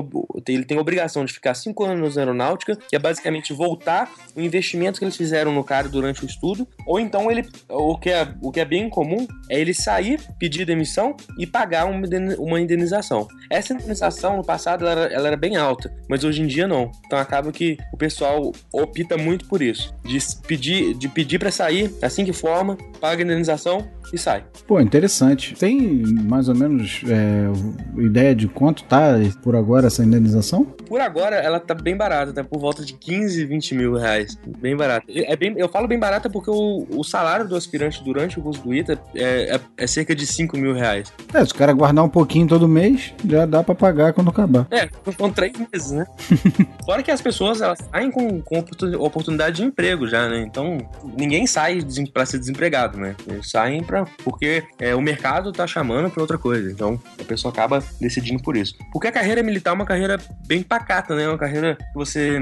ele 0.49 0.65
tem 0.65 0.77
obrigação 0.77 1.23
de 1.23 1.31
ficar 1.31 1.53
cinco 1.53 1.85
anos 1.85 2.15
na 2.15 2.23
aeronáutica, 2.23 2.75
que 2.75 2.97
é 2.97 2.99
basicamente 2.99 3.53
voltar 3.53 4.11
o 4.35 4.41
investimento 4.41 4.99
que 4.99 5.05
eles 5.05 5.15
fizeram 5.15 5.53
no 5.53 5.63
cara 5.63 5.87
durante 5.87 6.23
o 6.23 6.27
estudo, 6.27 6.67
ou 6.85 6.99
então 6.99 7.31
ele, 7.31 7.47
o 7.69 7.97
que 7.97 8.09
é, 8.09 8.27
o 8.41 8.51
que 8.51 8.59
é 8.59 8.65
bem 8.65 8.89
comum, 8.89 9.25
é 9.49 9.57
ele 9.57 9.73
sair, 9.73 10.19
pedir 10.37 10.65
demissão 10.65 11.15
e 11.39 11.47
pagar 11.47 11.85
uma 11.85 12.59
indenização. 12.59 13.25
Essa 13.49 13.73
indenização 13.73 14.35
no 14.35 14.43
passado 14.43 14.85
ela 14.85 14.91
era, 14.91 15.13
ela 15.13 15.27
era 15.27 15.37
bem 15.37 15.55
alta, 15.55 15.89
mas 16.09 16.25
hoje 16.25 16.41
em 16.41 16.47
dia 16.47 16.67
não. 16.67 16.91
Então 17.05 17.17
acaba 17.17 17.53
que 17.53 17.77
o 17.93 17.97
pessoal 17.97 18.16
pessoal 18.17 18.51
opta 18.73 19.15
muito 19.15 19.45
por 19.47 19.61
isso. 19.61 19.93
De 20.03 20.17
pedir, 20.47 20.95
de 20.95 21.07
pedir 21.07 21.37
para 21.37 21.51
sair 21.51 21.93
assim 22.01 22.25
que 22.25 22.33
forma, 22.33 22.75
paga 22.99 23.21
a 23.21 23.25
indenização 23.25 23.87
e 24.11 24.17
sai. 24.17 24.43
Pô, 24.65 24.79
interessante. 24.79 25.55
Tem 25.55 25.79
mais 26.23 26.49
ou 26.49 26.55
menos 26.55 27.01
é, 27.07 28.01
ideia 28.01 28.33
de 28.33 28.47
quanto 28.47 28.83
tá 28.83 29.13
por 29.43 29.55
agora 29.55 29.87
essa 29.87 30.03
indenização? 30.03 30.63
Por 30.63 31.01
agora 31.01 31.35
ela 31.35 31.59
tá 31.59 31.73
bem 31.73 31.95
barata, 31.95 32.33
tá 32.33 32.43
por 32.43 32.59
volta 32.59 32.83
de 32.83 32.93
15, 32.93 33.45
20 33.45 33.75
mil 33.75 33.93
reais. 33.95 34.37
Bem 34.59 34.75
barata. 34.75 35.05
É 35.09 35.35
bem, 35.35 35.53
eu 35.57 35.69
falo 35.69 35.87
bem 35.87 35.99
barata 35.99 36.29
porque 36.29 36.49
o, 36.49 36.87
o 36.89 37.03
salário 37.03 37.47
do 37.47 37.55
aspirante 37.55 38.03
durante 38.03 38.39
o 38.39 38.41
curso 38.41 38.61
do 38.61 38.73
ITA 38.73 38.99
é, 39.15 39.55
é, 39.55 39.59
é 39.77 39.87
cerca 39.87 40.15
de 40.15 40.25
5 40.25 40.57
mil 40.57 40.73
reais. 40.73 41.11
É, 41.33 41.43
se 41.43 41.51
o 41.51 41.55
cara 41.55 41.73
guardar 41.73 42.03
um 42.03 42.09
pouquinho 42.09 42.47
todo 42.47 42.67
mês, 42.67 43.13
já 43.27 43.45
dá 43.45 43.63
para 43.63 43.75
pagar 43.75 44.13
quando 44.13 44.29
acabar. 44.29 44.67
É, 44.71 44.89
são 45.17 45.31
três 45.31 45.53
meses, 45.71 45.91
né? 45.91 46.05
Fora 46.85 47.03
que 47.03 47.11
as 47.11 47.21
pessoas 47.21 47.61
elas 47.61 47.79
saem 47.91 48.06
com, 48.11 48.41
com 48.41 48.59
oportunidade 48.99 49.57
de 49.57 49.63
emprego 49.63 50.07
já, 50.07 50.27
né? 50.27 50.41
Então 50.41 50.77
ninguém 51.17 51.45
sai 51.47 51.79
para 52.13 52.25
ser 52.25 52.39
desempregado, 52.39 52.97
né? 52.97 53.15
Eles 53.27 53.49
saem 53.49 53.83
pra 53.83 54.05
porque 54.23 54.63
é, 54.79 54.95
o 54.95 55.01
mercado 55.01 55.51
tá 55.51 55.65
chamando 55.65 56.09
para 56.09 56.21
outra 56.21 56.37
coisa. 56.37 56.71
Então 56.71 56.99
a 57.19 57.23
pessoa 57.23 57.51
acaba 57.51 57.83
decidindo 57.99 58.41
por 58.41 58.55
isso. 58.55 58.75
Porque 58.91 59.07
a 59.07 59.11
carreira 59.11 59.43
militar 59.43 59.71
é 59.71 59.73
uma 59.73 59.85
carreira 59.85 60.17
bem 60.45 60.61
pacata, 60.61 61.15
né? 61.15 61.27
Uma 61.27 61.37
carreira 61.37 61.75
que 61.75 61.93
você 61.95 62.39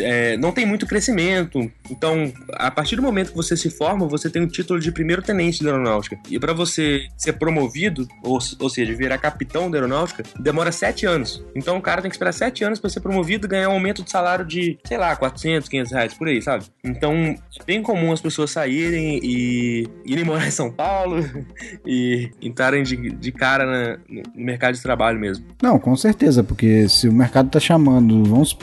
é, 0.00 0.36
não 0.36 0.52
tem 0.52 0.66
muito 0.66 0.86
crescimento. 0.86 1.70
Então, 1.90 2.32
a 2.54 2.70
partir 2.70 2.96
do 2.96 3.02
momento 3.02 3.30
que 3.30 3.36
você 3.36 3.56
se 3.56 3.70
forma, 3.70 4.06
você 4.06 4.30
tem 4.30 4.42
o 4.42 4.48
título 4.48 4.80
de 4.80 4.90
primeiro 4.92 5.22
tenente 5.22 5.62
da 5.62 5.70
aeronáutica. 5.70 6.18
E 6.30 6.38
para 6.38 6.52
você 6.52 7.06
ser 7.16 7.34
promovido, 7.34 8.06
ou, 8.22 8.38
ou 8.60 8.70
seja, 8.70 8.94
virar 8.94 9.18
capitão 9.18 9.70
da 9.70 9.78
aeronáutica, 9.78 10.22
demora 10.38 10.72
sete 10.72 11.06
anos. 11.06 11.44
Então 11.54 11.76
o 11.76 11.82
cara 11.82 12.00
tem 12.02 12.10
que 12.10 12.14
esperar 12.14 12.32
sete 12.32 12.64
anos 12.64 12.78
para 12.78 12.90
ser 12.90 13.00
promovido 13.00 13.48
ganhar 13.48 13.68
um 13.68 13.72
aumento 13.72 14.02
de 14.02 14.10
salário 14.10 14.44
de, 14.44 14.78
sei 14.84 14.98
lá, 14.98 15.01
400, 15.16 15.68
500 15.68 15.92
reais 15.92 16.14
por 16.14 16.28
aí, 16.28 16.40
sabe? 16.40 16.64
Então 16.84 17.12
é 17.14 17.64
bem 17.66 17.82
comum 17.82 18.12
as 18.12 18.20
pessoas 18.20 18.50
saírem 18.50 19.20
e 19.22 19.88
irem 20.04 20.24
morar 20.24 20.46
em 20.46 20.50
São 20.50 20.70
Paulo 20.70 21.16
e 21.86 22.30
entrarem 22.40 22.82
de, 22.82 22.96
de 23.10 23.32
cara 23.32 23.66
na, 23.66 23.98
no 24.34 24.44
mercado 24.44 24.74
de 24.74 24.82
trabalho 24.82 25.18
mesmo. 25.18 25.44
Não, 25.62 25.78
com 25.78 25.96
certeza, 25.96 26.42
porque 26.42 26.88
se 26.88 27.08
o 27.08 27.12
mercado 27.12 27.50
tá 27.50 27.60
chamando, 27.60 28.24
vamos, 28.24 28.56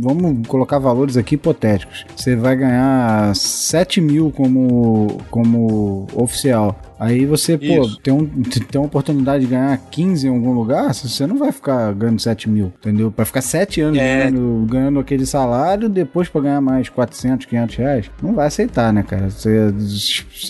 vamos 0.00 0.46
colocar 0.46 0.78
valores 0.78 1.16
aqui 1.16 1.34
hipotéticos. 1.34 2.04
Você 2.16 2.34
vai 2.34 2.56
ganhar 2.56 3.34
7 3.34 4.00
mil 4.00 4.30
como, 4.30 5.18
como 5.30 6.06
oficial. 6.14 6.80
Aí 6.98 7.26
você, 7.26 7.58
pô, 7.58 7.88
tem, 8.02 8.12
um, 8.12 8.26
tem 8.26 8.80
uma 8.80 8.86
oportunidade 8.86 9.44
de 9.44 9.50
ganhar 9.50 9.76
15 9.90 10.26
em 10.26 10.30
algum 10.30 10.52
lugar, 10.52 10.94
você 10.94 11.26
não 11.26 11.36
vai 11.36 11.52
ficar 11.52 11.92
ganhando 11.92 12.20
7 12.20 12.48
mil, 12.48 12.72
entendeu? 12.78 13.12
Vai 13.14 13.26
ficar 13.26 13.42
7 13.42 13.82
anos 13.82 13.98
é... 13.98 14.30
ganhando, 14.30 14.66
ganhando 14.66 14.98
aquele 14.98 15.26
salário 15.26 15.75
trabalho 15.76 15.88
depois 15.88 16.28
pra 16.28 16.40
ganhar 16.40 16.60
mais 16.60 16.88
400, 16.88 17.46
500 17.46 17.76
reais, 17.76 18.10
não 18.22 18.34
vai 18.34 18.46
aceitar, 18.46 18.92
né, 18.92 19.02
cara? 19.02 19.30
Você, 19.30 19.72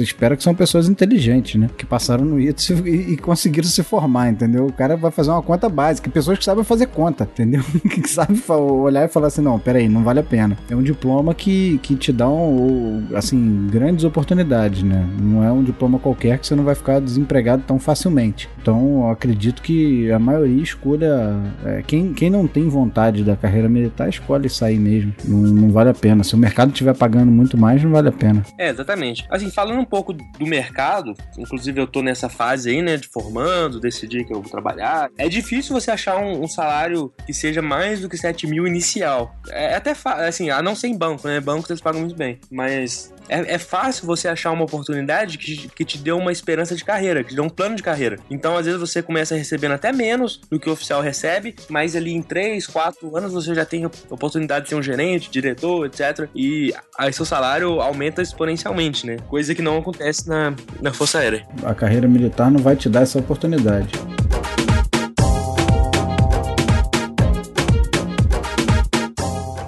espera 0.02 0.36
que 0.36 0.42
são 0.42 0.54
pessoas 0.54 0.88
inteligentes, 0.88 1.60
né? 1.60 1.68
Que 1.76 1.84
passaram 1.84 2.24
no 2.24 2.40
ITS 2.40 2.70
e, 2.86 3.12
e 3.12 3.16
conseguiram 3.16 3.68
se 3.68 3.82
formar, 3.82 4.30
entendeu? 4.30 4.66
O 4.66 4.72
cara 4.72 4.96
vai 4.96 5.10
fazer 5.10 5.30
uma 5.30 5.42
conta 5.42 5.68
básica. 5.68 6.10
Pessoas 6.10 6.38
que 6.38 6.44
sabem 6.44 6.64
fazer 6.64 6.86
conta, 6.86 7.24
entendeu? 7.24 7.62
que 7.90 8.08
sabem 8.08 8.40
olhar 8.48 9.04
e 9.04 9.08
falar 9.08 9.26
assim, 9.26 9.42
não, 9.42 9.58
peraí, 9.58 9.88
não 9.88 10.02
vale 10.02 10.20
a 10.20 10.22
pena. 10.22 10.56
É 10.70 10.76
um 10.76 10.82
diploma 10.82 11.34
que, 11.34 11.78
que 11.82 11.96
te 11.96 12.12
dá, 12.12 12.28
um, 12.28 13.06
assim, 13.14 13.66
grandes 13.70 14.04
oportunidades, 14.04 14.82
né? 14.82 15.06
Não 15.20 15.42
é 15.42 15.50
um 15.50 15.62
diploma 15.62 15.98
qualquer 15.98 16.38
que 16.38 16.46
você 16.46 16.54
não 16.54 16.64
vai 16.64 16.74
ficar 16.74 17.00
desempregado 17.00 17.64
tão 17.66 17.78
facilmente. 17.78 18.48
Então, 18.60 19.10
acredito 19.10 19.62
que 19.62 20.10
a 20.10 20.18
maioria 20.18 20.62
escolha. 20.62 21.36
É, 21.64 21.82
quem, 21.86 22.12
quem 22.12 22.30
não 22.30 22.46
tem 22.46 22.68
vontade 22.68 23.24
da 23.24 23.36
carreira 23.36 23.68
militar, 23.68 24.08
escolhe 24.08 24.48
sair 24.48 24.78
mesmo. 24.78 25.05
Não, 25.24 25.38
não 25.38 25.70
vale 25.70 25.90
a 25.90 25.94
pena. 25.94 26.24
Se 26.24 26.34
o 26.34 26.38
mercado 26.38 26.70
estiver 26.70 26.94
pagando 26.94 27.30
muito 27.30 27.56
mais, 27.56 27.82
não 27.82 27.90
vale 27.90 28.08
a 28.08 28.12
pena. 28.12 28.42
É, 28.58 28.70
exatamente. 28.70 29.26
Assim, 29.30 29.50
falando 29.50 29.80
um 29.80 29.84
pouco 29.84 30.12
do 30.12 30.46
mercado, 30.46 31.14
inclusive 31.38 31.80
eu 31.80 31.86
tô 31.86 32.02
nessa 32.02 32.28
fase 32.28 32.70
aí, 32.70 32.82
né, 32.82 32.96
de 32.96 33.08
formando, 33.08 33.80
decidir 33.80 34.24
que 34.24 34.32
eu 34.32 34.40
vou 34.40 34.50
trabalhar. 34.50 35.10
É 35.18 35.28
difícil 35.28 35.78
você 35.78 35.90
achar 35.90 36.18
um, 36.18 36.42
um 36.42 36.48
salário 36.48 37.12
que 37.26 37.32
seja 37.32 37.62
mais 37.62 38.00
do 38.00 38.08
que 38.08 38.16
7 38.16 38.46
mil 38.46 38.66
inicial. 38.66 39.34
É 39.50 39.74
até 39.74 39.94
assim, 40.26 40.50
a 40.50 40.62
não 40.62 40.74
ser 40.74 40.88
em 40.88 40.96
banco, 40.96 41.26
né? 41.26 41.40
Banco 41.40 41.70
eles 41.70 41.80
pagam 41.80 42.00
muito 42.00 42.16
bem. 42.16 42.38
Mas 42.50 43.12
é, 43.28 43.54
é, 43.54 43.58
fácil 43.58 44.06
você 44.06 44.28
achar 44.28 44.52
uma 44.52 44.64
oportunidade 44.64 45.38
que, 45.38 45.68
que 45.68 45.84
te 45.84 45.98
dê 45.98 46.12
uma 46.12 46.32
esperança 46.32 46.74
de 46.74 46.84
carreira, 46.84 47.22
que 47.22 47.30
te 47.30 47.34
dê 47.34 47.40
um 47.40 47.48
plano 47.48 47.76
de 47.76 47.82
carreira. 47.82 48.18
Então, 48.30 48.56
às 48.56 48.66
vezes, 48.66 48.80
você 48.80 49.02
começa 49.02 49.34
recebendo 49.34 49.72
até 49.72 49.92
menos 49.92 50.40
do 50.50 50.58
que 50.58 50.68
o 50.68 50.72
oficial 50.72 51.00
recebe, 51.00 51.54
mas 51.68 51.96
ali 51.96 52.12
em 52.12 52.22
3, 52.22 52.66
4 52.66 53.16
anos 53.16 53.32
você 53.32 53.54
já 53.54 53.64
tem 53.64 53.84
a 53.84 53.90
oportunidade 54.10 54.64
de 54.64 54.68
ser 54.70 54.74
um 54.76 54.82
gerente, 54.82 54.95
diretor, 55.30 55.86
etc. 55.86 56.28
E 56.34 56.72
aí 56.98 57.12
seu 57.12 57.24
salário 57.24 57.80
aumenta 57.80 58.22
exponencialmente, 58.22 59.06
né? 59.06 59.16
Coisa 59.28 59.54
que 59.54 59.62
não 59.62 59.78
acontece 59.78 60.28
na, 60.28 60.54
na 60.80 60.92
Força 60.92 61.18
Aérea. 61.18 61.46
A 61.62 61.74
carreira 61.74 62.08
militar 62.08 62.50
não 62.50 62.60
vai 62.60 62.76
te 62.76 62.88
dar 62.88 63.02
essa 63.02 63.18
oportunidade. 63.18 63.90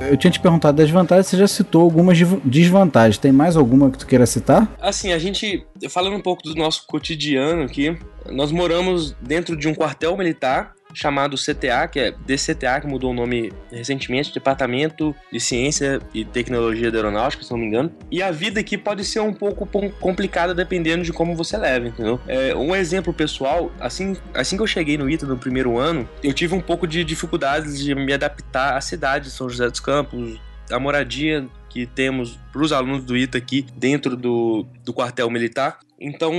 eu 0.09 0.17
tinha 0.17 0.31
te 0.31 0.41
perguntado 0.41 0.77
das 0.77 0.91
vantagens, 0.91 1.27
você 1.27 1.37
já 1.37 1.47
citou 1.47 1.83
algumas 1.83 2.19
desvantagens. 2.45 3.19
Tem 3.19 3.31
mais 3.31 3.57
alguma 3.57 3.91
que 3.91 3.99
tu 3.99 4.07
queira 4.07 4.27
citar? 4.27 4.67
Assim, 4.81 5.13
a 5.13 5.19
gente, 5.19 5.67
falando 5.89 6.17
um 6.17 6.21
pouco 6.21 6.43
do 6.43 6.55
nosso 6.55 6.87
cotidiano 6.87 7.63
aqui, 7.63 7.97
nós 8.31 8.51
moramos 8.51 9.15
dentro 9.21 9.57
de 9.57 9.69
um 9.69 9.75
quartel 9.75 10.17
militar 10.17 10.73
chamado 10.93 11.37
CTA, 11.37 11.87
que 11.89 12.01
é 12.01 12.15
DCTA, 12.27 12.81
que 12.81 12.87
mudou 12.87 13.11
o 13.11 13.15
nome 13.15 13.53
recentemente, 13.71 14.33
Departamento 14.33 15.15
de 15.33 15.41
Ciência 15.41 16.01
e 16.13 16.25
Tecnologia 16.25 16.91
da 16.91 16.99
Aeronáutica, 16.99 17.43
se 17.45 17.51
não 17.51 17.59
me 17.59 17.67
engano. 17.67 17.93
E 18.11 18.23
a 18.23 18.31
vida 18.31 18.61
aqui 18.61 18.77
pode 18.77 19.05
ser 19.05 19.21
um 19.21 19.33
pouco 19.33 19.67
complicada 20.01 20.55
dependendo 20.55 21.05
de 21.05 21.13
como 21.13 21.35
você 21.35 21.57
leva, 21.57 21.89
entendeu? 21.89 22.21
É, 22.27 22.55
um 22.55 22.75
exemplo 22.75 23.13
pessoal, 23.13 23.73
assim, 23.81 24.17
assim 24.35 24.57
que 24.57 24.63
eu 24.63 24.67
cheguei 24.67 24.97
no 24.97 25.09
ITA 25.09 25.27
no 25.27 25.37
primeiro 25.37 25.79
ano, 25.79 26.09
eu 26.23 26.33
tive 26.33 26.55
um 26.55 26.61
pouco 26.61 26.87
de 26.87 27.05
dificuldades 27.05 27.79
de 27.79 27.95
me 27.95 28.13
adaptar 28.13 28.77
à 28.77 28.81
cidade 28.81 29.27
de 29.27 29.31
São 29.31 29.49
José 29.49 29.69
dos 29.69 29.81
Campos, 29.81 30.41
a 30.71 30.79
moradia 30.79 31.47
que 31.69 31.87
temos 31.87 32.39
para 32.53 32.63
os 32.63 32.73
alunos 32.73 33.05
do 33.05 33.17
ITA 33.17 33.39
aqui 33.39 33.67
dentro 33.77 34.17
do, 34.17 34.67
do 34.85 34.93
quartel 34.93 35.31
militar. 35.31 35.79
Então, 36.01 36.33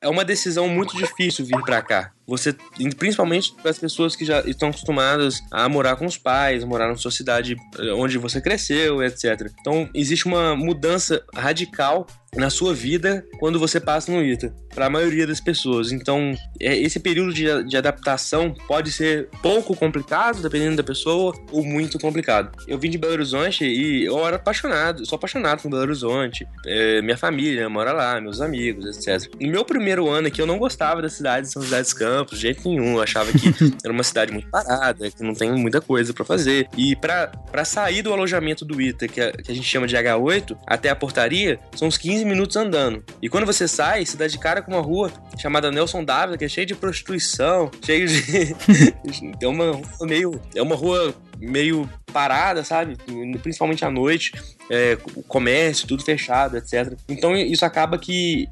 é 0.00 0.08
uma 0.08 0.24
decisão 0.24 0.68
muito 0.68 0.96
difícil 0.96 1.44
vir 1.44 1.60
para 1.62 1.82
cá. 1.82 2.12
Você, 2.30 2.54
principalmente 2.96 3.52
as 3.64 3.76
pessoas 3.76 4.14
que 4.14 4.24
já 4.24 4.40
estão 4.42 4.68
acostumadas 4.68 5.42
a 5.50 5.68
morar 5.68 5.96
com 5.96 6.06
os 6.06 6.16
pais, 6.16 6.62
morar 6.62 6.88
na 6.88 6.96
sua 6.96 7.10
cidade 7.10 7.56
eh, 7.76 7.92
onde 7.92 8.18
você 8.18 8.40
cresceu, 8.40 9.02
etc. 9.02 9.50
Então, 9.60 9.90
existe 9.92 10.26
uma 10.26 10.54
mudança 10.54 11.20
radical 11.34 12.06
na 12.36 12.48
sua 12.48 12.72
vida 12.72 13.24
quando 13.38 13.58
você 13.58 13.80
passa 13.80 14.12
no 14.12 14.22
ITA, 14.22 14.54
para 14.74 14.86
a 14.86 14.90
maioria 14.90 15.26
das 15.26 15.40
pessoas. 15.40 15.90
Então, 15.90 16.32
é, 16.60 16.76
esse 16.76 17.00
período 17.00 17.32
de, 17.32 17.64
de 17.64 17.76
adaptação 17.76 18.54
pode 18.68 18.92
ser 18.92 19.28
pouco 19.42 19.74
complicado, 19.74 20.40
dependendo 20.40 20.76
da 20.76 20.82
pessoa, 20.82 21.34
ou 21.50 21.64
muito 21.64 21.98
complicado. 21.98 22.52
Eu 22.68 22.78
vim 22.78 22.90
de 22.90 22.98
Belo 22.98 23.14
Horizonte 23.14 23.64
e 23.64 24.04
eu 24.04 24.24
era 24.24 24.36
apaixonado, 24.36 25.04
sou 25.06 25.16
apaixonado 25.16 25.62
por 25.62 25.70
Belo 25.70 25.82
Horizonte. 25.82 26.46
É, 26.66 27.02
minha 27.02 27.16
família 27.16 27.68
mora 27.68 27.92
lá, 27.92 28.20
meus 28.20 28.40
amigos, 28.40 28.86
etc. 28.86 29.28
No 29.40 29.48
meu 29.48 29.64
primeiro 29.64 30.08
ano 30.08 30.28
aqui, 30.28 30.40
eu 30.40 30.46
não 30.46 30.58
gostava 30.58 31.02
da 31.02 31.08
cidade 31.08 31.46
de 31.46 31.52
São 31.52 31.62
José 31.62 31.80
dos 31.80 31.92
Campos 31.92 32.19
Campos, 32.20 32.38
de 32.38 32.42
jeito 32.42 32.68
nenhum. 32.68 32.96
Eu 32.96 33.02
achava 33.02 33.32
que 33.32 33.48
era 33.82 33.92
uma 33.92 34.02
cidade 34.02 34.32
muito 34.32 34.48
parada, 34.48 35.10
que 35.10 35.22
não 35.22 35.34
tem 35.34 35.50
muita 35.52 35.80
coisa 35.80 36.12
para 36.12 36.24
fazer. 36.24 36.68
E 36.76 36.94
para 36.94 37.64
sair 37.64 38.02
do 38.02 38.12
alojamento 38.12 38.64
do 38.64 38.80
ITA, 38.80 39.08
que 39.08 39.20
a, 39.20 39.32
que 39.32 39.50
a 39.50 39.54
gente 39.54 39.66
chama 39.66 39.86
de 39.86 39.96
H8, 39.96 40.56
até 40.66 40.90
a 40.90 40.96
portaria, 40.96 41.58
são 41.74 41.88
uns 41.88 41.96
15 41.96 42.24
minutos 42.24 42.56
andando. 42.56 43.02
E 43.22 43.28
quando 43.28 43.46
você 43.46 43.66
sai, 43.66 44.04
você 44.04 44.16
dá 44.16 44.26
de 44.26 44.38
cara 44.38 44.62
com 44.62 44.72
uma 44.72 44.82
rua 44.82 45.10
chamada 45.38 45.70
Nelson 45.70 46.04
Dávila, 46.04 46.36
que 46.36 46.44
é 46.44 46.48
cheia 46.48 46.66
de 46.66 46.74
prostituição, 46.74 47.70
cheio 47.84 48.06
de. 48.06 48.54
é 49.40 49.48
uma 49.48 49.80
meio. 50.02 50.40
É 50.54 50.62
uma 50.62 50.76
rua 50.76 51.14
meio 51.40 51.88
parada, 52.12 52.64
sabe? 52.64 52.96
Principalmente 53.42 53.84
à 53.84 53.90
noite, 53.90 54.32
é, 54.70 54.98
o 55.16 55.22
comércio, 55.22 55.86
tudo 55.86 56.04
fechado, 56.04 56.56
etc. 56.56 56.96
Então 57.08 57.36
isso 57.36 57.64
acaba 57.64 57.98
que 57.98 58.48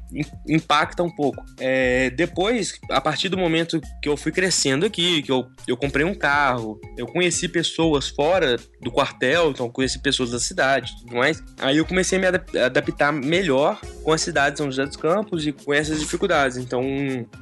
impacta 0.47 1.03
um 1.03 1.09
pouco. 1.09 1.43
É, 1.59 2.09
depois, 2.09 2.79
a 2.89 2.99
partir 2.99 3.29
do 3.29 3.37
momento 3.37 3.79
que 4.01 4.09
eu 4.09 4.17
fui 4.17 4.31
crescendo 4.31 4.85
aqui, 4.85 5.21
que 5.21 5.31
eu, 5.31 5.47
eu 5.67 5.77
comprei 5.77 6.05
um 6.05 6.15
carro, 6.15 6.79
eu 6.97 7.05
conheci 7.05 7.47
pessoas 7.47 8.09
fora 8.09 8.57
do 8.81 8.91
quartel, 8.91 9.51
então 9.51 9.69
conheci 9.69 9.99
pessoas 9.99 10.31
da 10.31 10.39
cidade 10.39 10.93
tudo 10.99 11.15
mais. 11.15 11.43
Aí 11.59 11.77
eu 11.77 11.85
comecei 11.85 12.17
a 12.17 12.21
me 12.21 12.59
adaptar 12.59 13.11
melhor 13.11 13.79
com 14.03 14.11
a 14.11 14.17
cidade 14.17 14.53
de 14.53 14.57
São 14.59 14.67
José 14.67 14.85
dos 14.85 14.95
Campos 14.95 15.45
e 15.45 15.51
com 15.51 15.73
essas 15.73 15.99
dificuldades. 15.99 16.57
Então, 16.57 16.83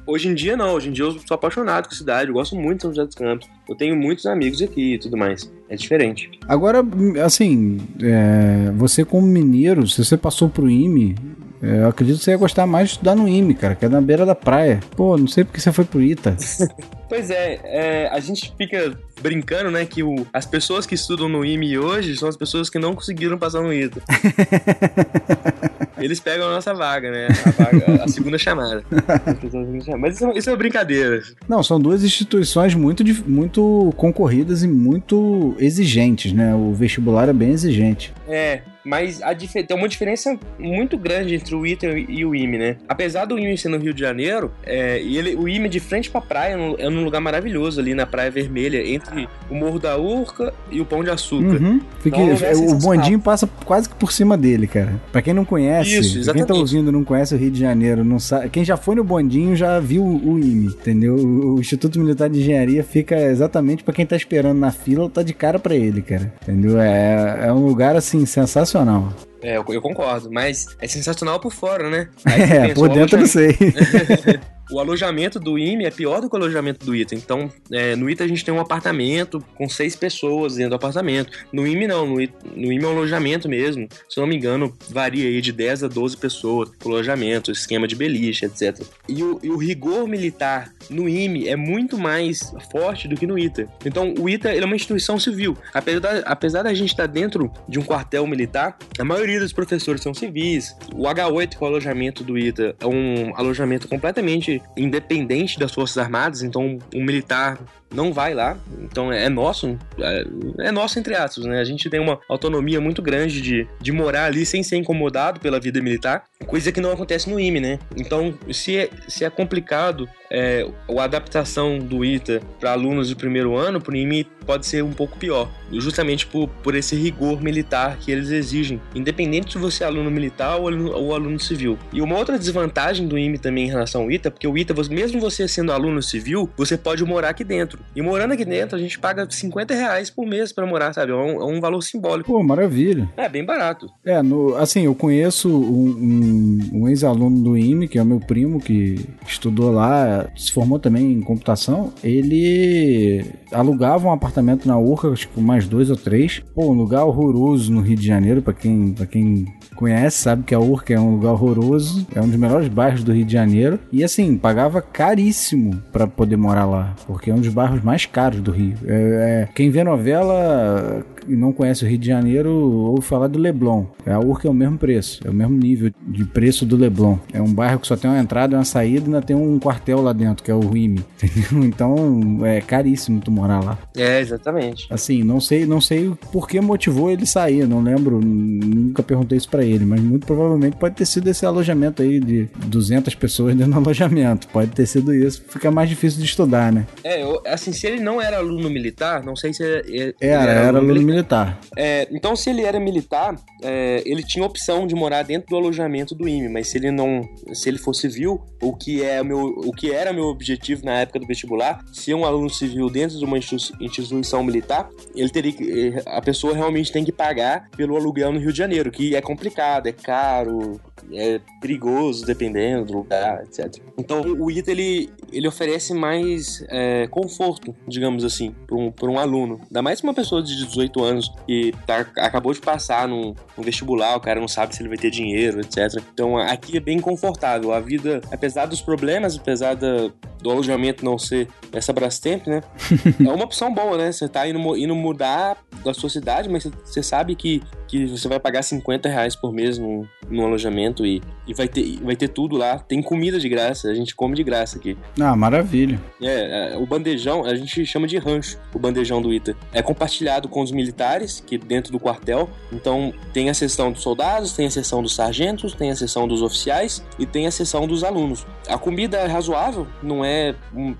hoje 0.06 0.28
em 0.28 0.34
dia 0.34 0.56
não, 0.56 0.72
hoje 0.74 0.88
em 0.88 0.92
dia 0.92 1.04
eu 1.04 1.18
sou 1.26 1.34
apaixonado 1.34 1.88
com 1.88 1.94
a 1.94 1.96
cidade, 1.96 2.28
eu 2.28 2.34
gosto 2.34 2.56
muito 2.56 2.78
de 2.78 2.82
São 2.82 2.94
José 2.94 3.06
dos 3.06 3.14
Campos. 3.14 3.48
Eu 3.68 3.74
tenho 3.74 3.94
muitos 3.94 4.24
amigos 4.26 4.62
aqui 4.62 4.94
e 4.94 4.98
tudo 4.98 5.16
mais. 5.16 5.50
É 5.68 5.76
diferente. 5.76 6.30
Agora, 6.48 6.82
assim, 7.24 7.78
é, 8.02 8.72
você 8.74 9.04
como 9.04 9.26
mineiro, 9.26 9.86
se 9.86 10.02
você 10.02 10.16
passou 10.16 10.48
pro 10.48 10.70
IME, 10.70 11.14
é, 11.62 11.80
eu 11.80 11.88
acredito 11.88 12.18
que 12.18 12.24
você 12.24 12.30
ia 12.30 12.36
gostar 12.36 12.66
mais 12.66 12.88
de 12.88 12.94
estudar 12.94 13.14
no 13.14 13.28
IME, 13.28 13.54
cara, 13.54 13.74
que 13.74 13.84
é 13.84 13.88
na 13.88 14.00
beira 14.00 14.24
da 14.24 14.34
praia. 14.34 14.80
Pô, 14.96 15.18
não 15.18 15.26
sei 15.26 15.44
porque 15.44 15.60
você 15.60 15.70
foi 15.72 15.84
pro 15.84 16.00
ITA. 16.00 16.36
pois 17.08 17.30
é, 17.30 17.60
é, 17.64 18.08
a 18.08 18.20
gente 18.20 18.52
fica 18.56 18.96
brincando, 19.20 19.70
né, 19.70 19.84
que 19.84 20.02
o, 20.02 20.26
as 20.32 20.46
pessoas 20.46 20.86
que 20.86 20.94
estudam 20.94 21.28
no 21.28 21.44
IME 21.44 21.78
hoje 21.78 22.16
são 22.16 22.28
as 22.28 22.36
pessoas 22.36 22.70
que 22.70 22.78
não 22.78 22.94
conseguiram 22.94 23.38
passar 23.38 23.62
no 23.62 23.72
ITA. 23.72 24.00
Eles 25.98 26.20
pegam 26.20 26.46
a 26.46 26.50
nossa 26.50 26.72
vaga, 26.72 27.10
né? 27.10 27.26
A, 27.26 27.50
vaga, 27.50 28.04
a 28.04 28.08
segunda 28.08 28.38
chamada. 28.38 28.84
Mas 29.98 30.16
isso, 30.16 30.26
é, 30.26 30.38
isso 30.38 30.48
é 30.48 30.52
uma 30.52 30.58
brincadeira. 30.58 31.22
Não, 31.48 31.62
são 31.62 31.80
duas 31.80 32.04
instituições 32.04 32.74
muito, 32.74 33.02
muito 33.28 33.92
concorridas 33.96 34.62
e 34.62 34.68
muito 34.68 35.56
exigentes, 35.58 36.32
né? 36.32 36.54
O 36.54 36.72
vestibular 36.72 37.28
é 37.28 37.32
bem 37.32 37.50
exigente. 37.50 38.12
É, 38.28 38.62
mas 38.84 39.20
a 39.22 39.34
tem 39.34 39.76
uma 39.76 39.88
diferença 39.88 40.38
muito 40.58 40.96
grande 40.96 41.34
entre 41.34 41.54
o 41.54 41.66
ITA 41.66 41.98
e 41.98 42.24
o 42.24 42.34
IME, 42.34 42.58
né? 42.58 42.76
Apesar 42.88 43.26
do 43.26 43.38
IME 43.38 43.56
ser 43.58 43.68
no 43.68 43.78
Rio 43.78 43.92
de 43.92 44.00
Janeiro, 44.00 44.52
é, 44.64 44.98
ele, 45.00 45.34
o 45.36 45.48
IME 45.48 45.66
é 45.66 45.68
de 45.68 45.80
frente 45.80 46.10
pra 46.10 46.20
praia 46.20 46.56
é 46.78 46.88
num 46.98 47.04
lugar 47.04 47.20
maravilhoso 47.20 47.80
ali 47.80 47.94
na 47.94 48.06
Praia 48.06 48.30
Vermelha, 48.30 48.86
entre 48.86 49.28
o 49.50 49.54
Morro 49.54 49.78
da 49.78 49.96
Urca 49.96 50.52
e 50.70 50.80
o 50.80 50.84
Pão 50.84 51.02
de 51.02 51.10
Açúcar. 51.10 51.60
Uhum. 51.60 51.80
Fique, 52.00 52.20
então, 52.20 52.68
o 52.68 52.74
bondinho 52.74 53.20
passa 53.20 53.48
quase 53.64 53.88
que 53.88 53.94
por 53.94 54.12
cima 54.12 54.36
dele, 54.36 54.66
cara. 54.66 55.00
Pra 55.12 55.22
quem 55.22 55.32
não 55.32 55.44
conhece, 55.44 55.98
Isso, 55.98 56.32
quem 56.32 56.44
tá 56.44 56.54
ouvindo 56.54 56.92
não 56.92 57.04
conhece 57.04 57.34
o 57.34 57.38
Rio 57.38 57.50
de 57.50 57.60
Janeiro, 57.60 58.04
não 58.04 58.18
sabe, 58.18 58.48
quem 58.50 58.64
já 58.64 58.76
foi 58.76 58.94
no 58.94 59.04
bondinho 59.04 59.54
já 59.56 59.80
viu 59.80 60.04
o 60.04 60.38
IME, 60.38 60.66
entendeu? 60.66 61.14
O 61.14 61.60
Instituto 61.60 61.98
Militar 61.98 62.28
de 62.28 62.40
Engenharia 62.40 62.82
fica 62.82 63.16
exatamente 63.16 63.82
para 63.82 63.94
quem 63.94 64.06
tá 64.06 64.16
esperando 64.16 64.58
na 64.58 64.70
fila, 64.70 65.08
tá 65.08 65.22
de 65.22 65.32
cara 65.32 65.58
para 65.58 65.74
ele, 65.74 66.02
cara. 66.02 66.32
Entendeu? 66.42 66.80
É, 66.80 67.46
é 67.46 67.52
um 67.52 67.66
lugar 67.66 67.96
assim 67.96 68.24
sensacional. 68.26 69.12
É, 69.40 69.56
eu, 69.56 69.64
eu, 69.68 69.80
concordo, 69.80 70.28
mas 70.32 70.66
é 70.80 70.88
sensacional 70.88 71.38
por 71.38 71.52
fora, 71.52 71.88
né? 71.88 72.08
é, 72.26 72.74
por 72.74 72.88
dentro 72.88 73.16
eu 73.16 73.20
não 73.20 73.26
sei. 73.26 73.56
o 74.70 74.78
alojamento 74.78 75.40
do 75.40 75.58
IME 75.58 75.84
é 75.84 75.90
pior 75.90 76.20
do 76.20 76.28
que 76.28 76.34
o 76.34 76.38
alojamento 76.38 76.84
do 76.84 76.94
ITA. 76.94 77.14
Então, 77.14 77.50
é, 77.70 77.96
no 77.96 78.08
ITA 78.08 78.24
a 78.24 78.28
gente 78.28 78.44
tem 78.44 78.52
um 78.52 78.60
apartamento 78.60 79.42
com 79.54 79.68
seis 79.68 79.96
pessoas 79.96 80.56
dentro 80.56 80.70
do 80.70 80.76
apartamento. 80.76 81.32
No 81.52 81.66
IME 81.66 81.86
não, 81.86 82.06
no, 82.06 82.20
ITA, 82.20 82.34
no 82.54 82.72
IME 82.72 82.84
é 82.84 82.86
um 82.86 82.90
alojamento 82.90 83.48
mesmo. 83.48 83.88
Se 84.08 84.18
eu 84.18 84.22
não 84.22 84.28
me 84.28 84.36
engano, 84.36 84.76
varia 84.90 85.26
aí 85.28 85.40
de 85.40 85.52
10 85.52 85.84
a 85.84 85.88
12 85.88 86.16
pessoas 86.16 86.70
pro 86.78 86.92
alojamento, 86.92 87.50
esquema 87.50 87.86
de 87.88 87.96
beliche, 87.96 88.44
etc. 88.44 88.84
E 89.08 89.22
o, 89.22 89.40
e 89.42 89.50
o 89.50 89.56
rigor 89.56 90.06
militar 90.06 90.72
no 90.90 91.08
IME 91.08 91.48
é 91.48 91.56
muito 91.56 91.98
mais 91.98 92.52
forte 92.70 93.08
do 93.08 93.16
que 93.16 93.26
no 93.26 93.38
ITA. 93.38 93.68
Então, 93.84 94.14
o 94.18 94.28
ITA 94.28 94.54
é 94.54 94.64
uma 94.64 94.76
instituição 94.76 95.18
civil. 95.18 95.56
Apesar 95.72 96.00
da, 96.00 96.18
apesar 96.20 96.62
da 96.62 96.74
gente 96.74 96.90
estar 96.90 97.06
dentro 97.06 97.50
de 97.68 97.78
um 97.78 97.82
quartel 97.82 98.26
militar, 98.26 98.76
a 98.98 99.04
maioria 99.04 99.40
dos 99.40 99.52
professores 99.52 100.02
são 100.02 100.12
civis. 100.12 100.74
O 100.94 101.04
H8, 101.04 101.50
que 101.50 101.56
é 101.56 101.60
o 101.60 101.66
alojamento 101.66 102.22
do 102.22 102.38
ITA, 102.38 102.76
é 102.80 102.86
um 102.86 103.32
alojamento 103.34 103.88
completamente 103.88 104.57
independente 104.76 105.58
das 105.58 105.72
Forças 105.72 105.98
Armadas, 105.98 106.42
então 106.42 106.78
um 106.94 107.04
militar 107.04 107.58
não 107.92 108.12
vai 108.12 108.34
lá, 108.34 108.56
então 108.80 109.12
é 109.12 109.28
nosso, 109.28 109.78
é, 109.98 110.24
é 110.60 110.70
nosso 110.70 110.98
entre 110.98 111.14
aspas, 111.14 111.44
né? 111.44 111.60
A 111.60 111.64
gente 111.64 111.88
tem 111.88 112.00
uma 112.00 112.20
autonomia 112.28 112.80
muito 112.80 113.00
grande 113.00 113.40
de, 113.40 113.66
de 113.80 113.92
morar 113.92 114.26
ali 114.26 114.44
sem 114.44 114.62
ser 114.62 114.76
incomodado 114.76 115.40
pela 115.40 115.58
vida 115.58 115.80
militar, 115.80 116.24
coisa 116.46 116.70
que 116.70 116.80
não 116.80 116.92
acontece 116.92 117.28
no 117.30 117.40
IME, 117.40 117.60
né? 117.60 117.78
Então, 117.96 118.34
se 118.52 118.76
é, 118.76 118.90
se 119.08 119.24
é 119.24 119.30
complicado 119.30 120.08
é, 120.30 120.68
a 120.98 121.04
adaptação 121.04 121.78
do 121.78 122.04
ITA 122.04 122.40
para 122.60 122.72
alunos 122.72 123.08
de 123.08 123.16
primeiro 123.16 123.56
ano, 123.56 123.80
para 123.80 123.92
o 123.92 123.96
IME 123.96 124.26
pode 124.46 124.66
ser 124.66 124.82
um 124.82 124.92
pouco 124.92 125.18
pior, 125.18 125.50
justamente 125.72 126.26
por, 126.26 126.48
por 126.48 126.74
esse 126.74 126.96
rigor 126.96 127.42
militar 127.42 127.98
que 127.98 128.10
eles 128.10 128.30
exigem, 128.30 128.80
independente 128.94 129.52
se 129.52 129.58
você 129.58 129.84
é 129.84 129.86
aluno 129.86 130.10
militar 130.10 130.56
ou 130.56 130.68
aluno, 130.68 130.92
ou 130.92 131.14
aluno 131.14 131.38
civil. 131.38 131.78
E 131.92 132.00
uma 132.00 132.16
outra 132.16 132.38
desvantagem 132.38 133.06
do 133.06 133.18
IME 133.18 133.38
também 133.38 133.64
em 133.64 133.68
relação 133.68 134.02
ao 134.02 134.10
ITA, 134.10 134.30
porque 134.30 134.48
o 134.48 134.56
ITA, 134.56 134.74
mesmo 134.90 135.20
você 135.20 135.46
sendo 135.46 135.72
aluno 135.72 136.02
civil, 136.02 136.50
você 136.56 136.78
pode 136.78 137.04
morar 137.04 137.30
aqui 137.30 137.44
dentro. 137.44 137.77
E 137.94 138.02
morando 138.02 138.32
aqui 138.32 138.44
dentro, 138.44 138.76
a 138.76 138.78
gente 138.78 138.98
paga 138.98 139.26
50 139.28 139.74
reais 139.74 140.10
por 140.10 140.26
mês 140.26 140.52
para 140.52 140.66
morar, 140.66 140.92
sabe? 140.92 141.12
É 141.12 141.14
um, 141.14 141.40
é 141.40 141.44
um, 141.44 141.60
valor 141.60 141.82
simbólico. 141.82 142.32
Pô, 142.32 142.42
maravilha. 142.42 143.08
É, 143.16 143.28
bem 143.28 143.44
barato. 143.44 143.90
É, 144.04 144.22
no, 144.22 144.54
assim, 144.56 144.82
eu 144.84 144.94
conheço 144.94 145.48
um, 145.48 145.88
um, 145.90 146.70
um 146.80 146.88
ex-aluno 146.88 147.42
do 147.42 147.56
IME, 147.56 147.88
que 147.88 147.98
é 147.98 148.02
o 148.02 148.06
meu 148.06 148.20
primo, 148.20 148.60
que 148.60 149.06
estudou 149.26 149.70
lá, 149.70 150.28
se 150.36 150.52
formou 150.52 150.78
também 150.78 151.12
em 151.12 151.20
computação. 151.20 151.92
Ele 152.02 153.24
alugava 153.52 154.06
um 154.06 154.12
apartamento 154.12 154.66
na 154.66 154.78
Urca, 154.78 155.08
acho 155.08 155.28
que 155.28 155.40
mais 155.40 155.66
dois 155.66 155.90
ou 155.90 155.96
três. 155.96 156.42
Pô, 156.54 156.70
um 156.70 156.76
lugar 156.76 157.04
horroroso 157.04 157.72
no 157.72 157.80
Rio 157.80 157.96
de 157.96 158.06
Janeiro, 158.06 158.42
para 158.42 158.54
quem, 158.54 158.92
pra 158.92 159.06
quem 159.06 159.46
conhece 159.78 160.18
sabe 160.18 160.42
que 160.42 160.52
a 160.52 160.58
Urca 160.58 160.92
é 160.92 160.98
um 160.98 161.12
lugar 161.12 161.30
horroroso, 161.30 162.04
é 162.12 162.20
um 162.20 162.26
dos 162.26 162.36
melhores 162.36 162.66
bairros 162.66 163.04
do 163.04 163.12
Rio 163.12 163.24
de 163.24 163.32
Janeiro. 163.32 163.78
E 163.92 164.02
assim, 164.02 164.36
pagava 164.36 164.82
caríssimo 164.82 165.80
para 165.92 166.04
poder 166.04 166.36
morar 166.36 166.64
lá, 166.64 166.94
porque 167.06 167.30
é 167.30 167.34
um 167.34 167.38
dos 167.38 167.52
bairros 167.52 167.80
mais 167.80 168.04
caros 168.04 168.40
do 168.40 168.50
Rio. 168.50 168.74
É, 168.84 169.46
é, 169.46 169.48
quem 169.54 169.70
vê 169.70 169.84
novela 169.84 171.04
e 171.28 171.36
não 171.36 171.52
conhece 171.52 171.84
o 171.84 171.88
Rio 171.88 171.98
de 171.98 172.06
Janeiro, 172.06 172.50
ouve 172.50 173.02
falar 173.02 173.28
do 173.28 173.38
Leblon. 173.38 173.86
A 174.06 174.18
Urca 174.18 174.48
é 174.48 174.50
o 174.50 174.54
mesmo 174.54 174.78
preço, 174.78 175.20
é 175.24 175.30
o 175.30 175.34
mesmo 175.34 175.56
nível 175.56 175.90
de 176.06 176.24
preço 176.24 176.64
do 176.64 176.76
Leblon. 176.76 177.18
É 177.32 177.40
um 177.40 177.52
bairro 177.52 177.78
que 177.78 177.86
só 177.86 177.96
tem 177.96 178.10
uma 178.10 178.18
entrada 178.18 178.54
e 178.54 178.58
uma 178.58 178.64
saída 178.64 179.02
e 179.02 179.04
ainda 179.06 179.22
tem 179.22 179.36
um 179.36 179.58
quartel 179.58 180.00
lá 180.00 180.12
dentro, 180.12 180.42
que 180.42 180.50
é 180.50 180.54
o 180.54 180.60
Rime. 180.60 181.04
Então 181.68 182.44
é 182.44 182.60
caríssimo 182.60 183.20
tu 183.20 183.30
morar 183.30 183.62
lá. 183.62 183.78
É, 183.96 184.20
exatamente. 184.20 184.86
Assim, 184.90 185.22
não 185.22 185.40
sei, 185.40 185.66
não 185.66 185.80
sei 185.80 186.12
por 186.32 186.48
que 186.48 186.60
motivou 186.60 187.10
ele 187.10 187.26
sair, 187.26 187.66
não 187.66 187.82
lembro, 187.82 188.20
nunca 188.20 189.02
perguntei 189.02 189.36
isso 189.36 189.48
para 189.48 189.64
ele, 189.64 189.84
mas 189.84 190.00
muito 190.00 190.26
provavelmente 190.26 190.76
pode 190.76 190.94
ter 190.94 191.06
sido 191.06 191.28
esse 191.28 191.44
alojamento 191.44 192.02
aí 192.02 192.20
de 192.20 192.48
200 192.66 193.14
pessoas 193.14 193.54
dentro 193.54 193.72
do 193.72 193.78
alojamento. 193.78 194.48
Pode 194.48 194.70
ter 194.70 194.86
sido 194.86 195.14
isso. 195.14 195.42
Fica 195.48 195.70
mais 195.70 195.88
difícil 195.88 196.20
de 196.20 196.26
estudar, 196.26 196.72
né? 196.72 196.86
É, 197.04 197.22
eu, 197.22 197.40
assim, 197.46 197.72
se 197.72 197.86
ele 197.86 198.00
não 198.00 198.20
era 198.20 198.38
aluno 198.38 198.70
militar, 198.70 199.22
não 199.22 199.36
sei 199.36 199.52
se 199.52 199.62
é, 199.62 199.82
é, 199.88 200.14
era. 200.20 200.42
Era, 200.42 200.60
era 200.60 200.78
aluno 200.78 201.02
militar 201.02 201.17
militar. 201.18 201.58
É, 201.76 202.08
então, 202.10 202.34
se 202.36 202.50
ele 202.50 202.62
era 202.62 202.78
militar, 202.78 203.36
é, 203.62 204.02
ele 204.06 204.22
tinha 204.22 204.44
opção 204.44 204.86
de 204.86 204.94
morar 204.94 205.22
dentro 205.22 205.48
do 205.48 205.56
alojamento 205.56 206.14
do 206.14 206.28
IME, 206.28 206.48
mas 206.48 206.68
se 206.68 206.78
ele 206.78 206.90
não, 206.90 207.28
se 207.52 207.68
ele 207.68 207.78
for 207.78 207.94
civil, 207.94 208.40
o 208.62 208.74
que 208.74 209.02
é 209.02 209.22
meu, 209.22 209.38
o 209.38 209.72
que 209.72 209.92
era 209.92 210.12
meu 210.12 210.24
objetivo 210.24 210.84
na 210.84 211.00
época 211.00 211.18
do 211.18 211.26
vestibular, 211.26 211.84
ser 211.92 212.14
um 212.14 212.24
aluno 212.24 212.50
civil 212.50 212.88
dentro 212.88 213.18
de 213.18 213.24
uma 213.24 213.38
instituição 213.38 214.42
militar, 214.42 214.88
ele 215.14 215.28
teria 215.28 215.52
que, 215.52 215.94
a 216.06 216.20
pessoa 216.20 216.54
realmente 216.54 216.92
tem 216.92 217.04
que 217.04 217.12
pagar 217.12 217.68
pelo 217.76 217.96
aluguel 217.96 218.32
no 218.32 218.38
Rio 218.38 218.52
de 218.52 218.58
Janeiro, 218.58 218.90
que 218.90 219.14
é 219.14 219.20
complicado, 219.20 219.86
é 219.86 219.92
caro, 219.92 220.80
é 221.12 221.40
perigoso 221.60 222.26
dependendo 222.26 222.86
do 222.86 222.92
lugar, 222.94 223.42
etc. 223.44 223.82
Então 223.96 224.20
o 224.20 224.50
ITA 224.50 224.70
ele, 224.70 225.10
ele 225.32 225.46
oferece 225.46 225.94
mais 225.94 226.64
é, 226.68 227.06
conforto, 227.08 227.74
digamos 227.86 228.24
assim, 228.24 228.54
para 228.66 228.76
um, 228.76 228.92
um 229.02 229.18
aluno. 229.18 229.60
Ainda 229.64 229.82
mais 229.82 230.00
uma 230.00 230.14
pessoa 230.14 230.42
de 230.42 230.56
18 230.56 231.02
anos 231.02 231.32
que 231.46 231.72
tá, 231.86 232.06
acabou 232.18 232.52
de 232.52 232.60
passar 232.60 233.08
no, 233.08 233.34
no, 233.56 233.62
vestibular, 233.62 234.16
o 234.16 234.20
cara 234.20 234.40
não 234.40 234.48
sabe 234.48 234.74
se 234.74 234.82
ele 234.82 234.88
vai 234.88 234.98
ter 234.98 235.10
dinheiro, 235.10 235.60
etc. 235.60 236.02
Então 236.12 236.36
aqui 236.36 236.76
é 236.76 236.80
bem 236.80 237.00
confortável. 237.00 237.72
A 237.72 237.80
vida, 237.80 238.20
apesar 238.30 238.66
dos 238.66 238.80
problemas, 238.80 239.36
apesar 239.36 239.74
da, 239.74 240.10
do 240.40 240.50
alojamento 240.50 241.04
não 241.04 241.18
ser 241.18 241.48
essa 241.72 241.92
Brastemp, 241.92 242.46
né? 242.46 242.62
é 243.20 243.32
uma 243.32 243.44
opção 243.44 243.72
boa, 243.72 243.96
né? 243.96 244.12
Você 244.12 244.28
tá 244.28 244.48
indo, 244.48 244.76
indo 244.76 244.94
mudar 244.94 245.56
da 245.84 245.92
sua 245.94 246.10
cidade, 246.10 246.48
mas 246.48 246.64
você 246.64 247.02
sabe 247.02 247.34
que, 247.34 247.62
que 247.86 248.06
você 248.06 248.28
vai 248.28 248.40
pagar 248.40 248.62
50 248.62 249.08
reais 249.08 249.36
por 249.36 249.52
mês 249.52 249.78
no, 249.78 250.06
no 250.28 250.44
alojamento 250.44 251.04
e, 251.04 251.22
e 251.46 251.54
vai, 251.54 251.68
ter, 251.68 251.98
vai 252.02 252.16
ter 252.16 252.28
tudo 252.28 252.56
lá. 252.56 252.78
Tem 252.78 253.02
comida 253.02 253.38
de 253.38 253.48
graça, 253.48 253.88
a 253.88 253.94
gente 253.94 254.14
come 254.14 254.34
de 254.34 254.42
graça 254.42 254.78
aqui. 254.78 254.96
Ah, 255.20 255.34
maravilha. 255.34 256.00
É, 256.20 256.72
é, 256.72 256.76
o 256.76 256.86
bandejão, 256.86 257.44
a 257.44 257.54
gente 257.54 257.84
chama 257.84 258.06
de 258.06 258.18
rancho, 258.18 258.58
o 258.72 258.78
bandejão 258.78 259.20
do 259.20 259.32
ITA. 259.32 259.56
É 259.72 259.82
compartilhado 259.82 260.48
com 260.48 260.62
os 260.62 260.70
militares, 260.70 261.42
que 261.44 261.58
dentro 261.58 261.92
do 261.92 261.98
quartel. 261.98 262.48
Então 262.72 263.12
tem 263.32 263.50
a 263.50 263.54
seção 263.54 263.90
dos 263.90 264.02
soldados, 264.02 264.52
tem 264.52 264.66
a 264.66 264.70
seção 264.70 265.02
dos 265.02 265.14
sargentos, 265.14 265.74
tem 265.74 265.90
a 265.90 265.96
seção 265.96 266.28
dos 266.28 266.42
oficiais 266.42 267.04
e 267.18 267.26
tem 267.26 267.46
a 267.46 267.50
seção 267.50 267.86
dos 267.86 268.04
alunos. 268.04 268.46
A 268.68 268.78
comida 268.78 269.18
é 269.18 269.26
razoável, 269.26 269.86
não 270.02 270.24
é 270.24 270.54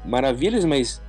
maravilhas, 0.04 0.64
mas 0.64 1.00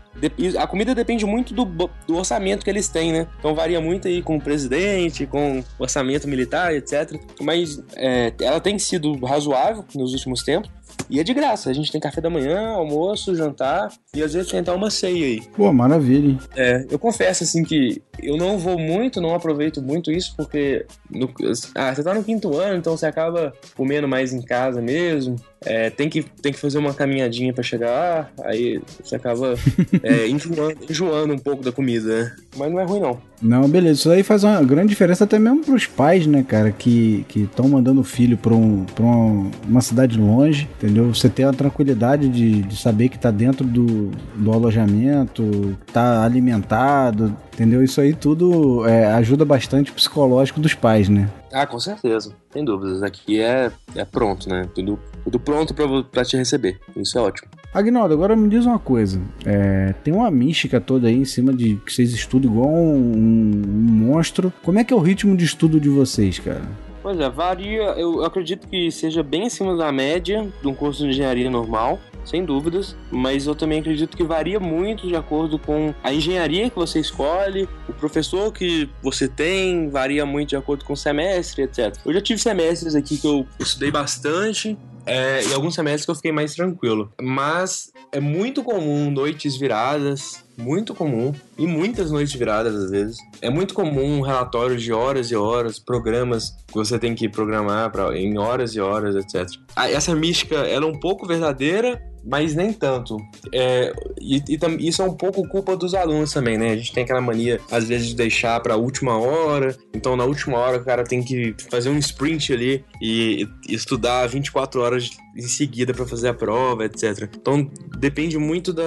a 0.58 0.68
comida 0.68 0.94
depende 0.94 1.26
muito 1.26 1.54
do, 1.54 1.66
do, 1.66 2.16
orçamento 2.16 2.64
que 2.64 2.70
eles 2.70 2.88
têm, 2.88 3.12
né? 3.12 3.28
Então 3.40 3.56
varia 3.56 3.80
muito 3.80 4.08
aí 4.08 4.22
com 4.22 4.38
o 4.38 4.42
presidente, 4.42 5.26
com 5.26 5.60
o 5.60 5.84
orçamento 5.84 6.28
militar, 6.28 6.74
etc. 6.74 7.20
Mas 7.42 7.82
é, 7.96 8.34
ela 8.42 8.60
tem 8.60 8.78
sido 8.78 9.14
razoável 9.26 9.86
nos 9.96 10.14
últimos 10.14 10.44
tempos. 10.44 10.70
E 11.10 11.20
é 11.20 11.24
de 11.24 11.34
graça. 11.34 11.70
A 11.70 11.74
gente 11.74 11.92
tem 11.92 12.02
café 12.02 12.22
da 12.22 12.30
manhã, 12.30 12.70
almoço, 12.70 13.36
jantar 13.36 13.92
e 14.14 14.22
às 14.22 14.34
vezes 14.34 14.50
tem 14.50 14.60
até 14.60 14.72
uma 14.72 14.90
ceia 14.90 15.26
aí. 15.26 15.42
Pô, 15.56 15.72
maravilha. 15.72 16.38
É, 16.56 16.86
eu 16.90 16.98
confesso 16.98 17.44
assim 17.44 17.64
que 17.64 18.02
eu 18.24 18.38
não 18.38 18.58
vou 18.58 18.78
muito, 18.78 19.22
não 19.22 19.34
aproveito 19.36 19.82
muito 19.82 20.12
isso 20.12 20.34
porque 20.36 20.86
no, 21.10 21.32
ah, 21.76 21.94
você 21.94 22.04
tá 22.04 22.14
no 22.14 22.24
quinto 22.24 22.56
ano, 22.58 22.78
então 22.78 22.96
você 22.96 23.06
acaba 23.06 23.54
comendo 23.76 24.08
mais 24.08 24.34
em 24.34 24.42
casa 24.42 24.82
mesmo. 24.82 25.36
É, 25.66 25.90
tem, 25.90 26.10
que, 26.10 26.24
tem 26.24 26.54
que 26.54 26.60
fazer 26.60 26.78
uma 26.78 26.94
caminhadinha 26.94 27.52
para 27.52 27.64
chegar 27.64 27.90
lá, 27.92 28.30
aí 28.46 28.82
você 29.04 29.16
acaba 29.16 29.56
é, 30.02 30.28
enjoando, 30.28 30.78
enjoando 30.90 31.34
um 31.34 31.38
pouco 31.38 31.62
da 31.62 31.72
comida, 31.72 32.24
né? 32.24 32.36
Mas 32.56 32.72
não 32.72 32.80
é 32.80 32.86
ruim, 32.86 33.02
não. 33.02 33.20
Não, 33.42 33.68
beleza. 33.68 34.00
Isso 34.00 34.10
aí 34.10 34.24
faz 34.24 34.44
uma 34.44 34.62
grande 34.64 34.90
diferença 34.90 35.24
até 35.24 35.38
mesmo 35.38 35.64
pros 35.64 35.86
pais, 35.86 36.26
né, 36.26 36.44
cara, 36.48 36.72
que 36.72 37.26
estão 37.36 37.68
mandando 37.68 38.02
o 38.02 38.04
filho 38.04 38.38
pra, 38.38 38.54
um, 38.54 38.86
pra 38.86 39.04
um, 39.06 39.52
uma 39.68 39.82
cidade 39.82 40.18
longe, 40.18 40.68
entendeu? 40.78 41.14
Você 41.14 41.30
ter 41.30 41.44
a 41.44 41.54
tranquilidade 41.54 42.30
de, 42.30 42.62
de 42.64 42.78
saber 42.78 43.10
que 43.10 43.20
tá 43.20 43.32
dentro 43.32 43.66
do, 43.66 44.12
do 44.36 44.52
alojamento, 44.52 45.78
tá 45.92 46.24
alimentado, 46.24 47.36
entendeu? 47.60 47.84
Isso 47.84 48.00
aí 48.00 48.14
tudo 48.14 48.88
é, 48.88 49.08
ajuda 49.08 49.44
bastante 49.44 49.92
o 49.92 49.94
psicológico 49.94 50.62
dos 50.62 50.74
pais, 50.74 51.10
né? 51.10 51.30
Ah, 51.52 51.68
com 51.68 51.80
certeza. 51.80 52.34
Sem 52.54 52.64
dúvidas. 52.64 53.04
Aqui 53.04 53.42
é, 53.42 53.70
é 53.96 54.06
pronto, 54.06 54.48
né? 54.48 54.68
Tudo, 54.74 54.98
tudo 55.26 55.40
pronto 55.40 55.74
para 56.10 56.24
te 56.24 56.38
receber. 56.38 56.80
Isso 56.96 57.18
é 57.18 57.22
ótimo. 57.22 57.50
Agnaldo, 57.74 58.14
agora 58.14 58.36
me 58.36 58.48
diz 58.48 58.66
uma 58.66 58.80
coisa. 58.80 59.22
É, 59.46 59.94
tem 60.04 60.14
uma 60.14 60.32
mística 60.32 60.80
toda 60.80 61.10
aí 61.10 61.16
em 61.16 61.26
cima 61.26 61.54
de 61.54 61.76
que 61.86 61.94
vocês 61.94 62.14
estudam 62.14 62.50
igual 62.50 62.70
um, 62.70 62.96
um, 62.96 63.64
um 63.68 64.08
monstro. 64.08 64.54
Como 64.64 64.80
é 64.80 64.84
que 64.84 64.94
é 64.94 64.96
o 64.96 65.00
ritmo 65.00 65.36
de 65.36 65.44
estudo 65.44 65.80
de 65.80 65.90
vocês, 65.90 66.40
cara? 66.40 66.64
Pois 67.04 67.20
é, 67.20 67.30
varia. 67.30 67.84
Eu 67.98 68.24
acredito 68.24 68.68
que 68.68 68.90
seja 68.90 69.22
bem 69.22 69.48
acima 69.48 69.76
da 69.76 69.92
média 69.92 70.48
de 70.62 70.68
um 70.68 70.74
curso 70.74 71.04
de 71.04 71.10
engenharia 71.10 71.50
normal 71.50 72.00
sem 72.30 72.46
dúvidas, 72.46 72.96
mas 73.12 73.48
eu 73.48 73.56
também 73.56 73.80
acredito 73.80 74.16
que 74.16 74.24
varia 74.24 74.60
muito 74.60 75.08
de 75.08 75.16
acordo 75.16 75.58
com 75.58 75.94
a 76.04 76.14
engenharia 76.14 76.70
que 76.70 76.76
você 76.76 77.00
escolhe, 77.00 77.68
o 77.88 77.94
professor 77.94 78.52
que 78.54 78.90
você 79.02 79.28
tem, 79.28 79.90
varia 79.90 80.26
muito 80.26 80.50
de 80.50 80.56
acordo 80.56 80.86
com 80.86 80.94
o 80.94 80.98
semestre, 80.98 81.64
etc. 81.64 81.96
Eu 82.06 82.14
já 82.14 82.22
tive 82.22 82.40
semestres 82.40 82.96
aqui 82.96 83.18
que 83.18 83.28
eu 83.28 83.46
estudei 83.60 83.92
bastante, 83.92 84.78
é, 85.06 85.44
e 85.44 85.54
alguns 85.54 85.74
semestres 85.74 86.06
que 86.06 86.12
eu 86.12 86.16
fiquei 86.16 86.32
mais 86.32 86.54
tranquilo. 86.54 87.12
Mas 87.20 87.92
é 88.12 88.20
muito 88.20 88.64
comum 88.64 89.10
noites 89.10 89.58
viradas, 89.58 90.44
muito 90.58 90.94
comum, 90.94 91.34
e 91.58 91.66
muitas 91.66 92.12
noites 92.12 92.34
viradas 92.34 92.76
às 92.76 92.92
vezes. 92.92 93.18
É 93.42 93.50
muito 93.50 93.74
comum 93.74 94.22
relatórios 94.22 94.84
de 94.84 94.94
horas 94.94 95.32
e 95.32 95.36
horas, 95.36 95.80
programas 95.80 96.56
que 96.68 96.76
você 96.76 97.00
tem 97.00 97.16
que 97.16 97.28
programar 97.28 97.92
pra, 97.92 98.16
em 98.16 98.38
horas 98.38 98.76
e 98.76 98.80
horas, 98.80 99.16
etc. 99.16 99.50
Ah, 99.76 99.90
essa 99.90 100.14
mística 100.14 100.56
ela 100.56 100.86
é 100.86 100.88
um 100.88 101.00
pouco 101.00 101.26
verdadeira, 101.26 102.00
mas 102.24 102.56
nem 102.56 102.74
tanto. 102.74 103.18
É, 103.54 103.94
e, 104.20 104.44
e, 104.48 104.88
isso 104.88 105.02
é 105.02 105.06
um 105.06 105.14
pouco 105.14 105.48
culpa 105.48 105.76
dos 105.76 105.94
alunos 105.94 106.32
também, 106.32 106.58
né? 106.58 106.72
A 106.72 106.76
gente 106.76 106.94
tem 106.94 107.04
aquela 107.04 107.22
mania, 107.22 107.60
às 107.72 107.88
vezes, 107.88 108.08
de 108.08 108.16
deixar 108.16 108.60
pra 108.60 108.76
última 108.76 109.18
hora. 109.18 109.76
Então, 109.94 110.16
na 110.16 110.26
última 110.26 110.58
hora, 110.58 110.78
o 110.78 110.84
cara 110.84 111.04
tem 111.04 111.24
que 111.24 111.56
fazer 111.70 111.90
um 111.90 111.98
sprint 111.98 112.54
ali 112.54 112.84
e, 113.02 113.48
e 113.68 113.74
estudar 113.74 114.28
24 114.28 114.82
horas 114.82 115.10
em 115.46 115.48
seguida 115.48 115.94
para 115.94 116.06
fazer 116.06 116.30
a 116.30 116.34
prova, 116.34 116.86
etc. 116.86 117.30
Então, 117.36 117.70
depende 117.98 118.38
muito 118.38 118.74
da, 118.74 118.84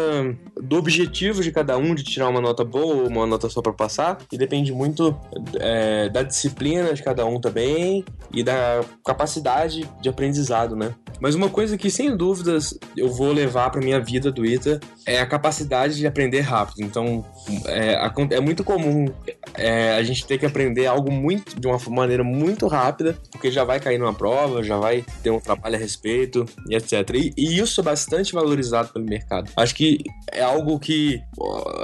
do 0.61 0.77
objetivo 0.77 1.43
de 1.43 1.51
cada 1.51 1.77
um 1.77 1.95
de 1.95 2.03
tirar 2.03 2.29
uma 2.29 2.41
nota 2.41 2.65
boa 2.65 2.95
ou 2.95 3.09
uma 3.09 3.27
nota 3.27 3.49
só 3.49 3.61
para 3.61 3.73
passar, 3.73 4.19
e 4.31 4.39
depende 4.39 4.73
muito 4.73 5.17
é, 5.59 6.09
da 6.09 6.23
disciplina 6.23 6.93
de 6.95 7.03
cada 7.03 7.25
um 7.27 7.41
também 7.41 8.05
e 8.33 8.43
da 8.43 8.85
capacidade 9.05 9.89
de 10.01 10.09
aprendizado, 10.09 10.77
né? 10.77 10.95
Mas 11.21 11.37
uma 11.37 11.49
coisa 11.49 11.79
que, 11.79 11.89
sem 11.89 12.17
dúvidas, 12.17 12.77
eu 12.97 13.09
vou 13.09 13.33
levar 13.33 13.71
para 13.71 13.81
minha 13.81 14.01
vida 14.01 14.33
do 14.33 14.45
ITA 14.45 14.81
é 15.07 15.21
a 15.21 15.27
capacidade 15.27 15.97
de 15.97 16.05
aprender 16.05 16.41
rápido. 16.41 16.83
Então, 16.83 17.25
é, 17.67 17.97
é 18.31 18.41
muito 18.41 18.65
comum 18.65 19.07
é, 19.55 19.93
a 19.95 20.03
gente 20.03 20.27
ter 20.27 20.37
que 20.37 20.47
aprender 20.47 20.87
algo 20.87 21.13
muito 21.13 21.61
de 21.61 21.67
uma 21.69 21.79
maneira 21.91 22.25
muito 22.25 22.67
rápida, 22.67 23.17
porque 23.31 23.53
já 23.53 23.63
vai 23.63 23.79
cair 23.79 23.99
numa 23.99 24.13
prova, 24.13 24.65
já 24.65 24.77
vai 24.77 25.05
ter 25.23 25.31
um 25.31 25.39
trabalho 25.39 25.77
a 25.77 25.79
respeito 25.79 26.42
e 26.69 26.75
etc. 26.75 26.93
E, 27.15 27.33
e 27.37 27.59
isso 27.59 27.81
é 27.81 27.85
bastante 27.85 28.33
valorizado 28.33 28.93
pelo 28.93 29.05
mercado. 29.05 29.51
Acho 29.57 29.75
que 29.75 29.99
é 30.31 30.43
algo 30.43 30.79
que, 30.79 31.23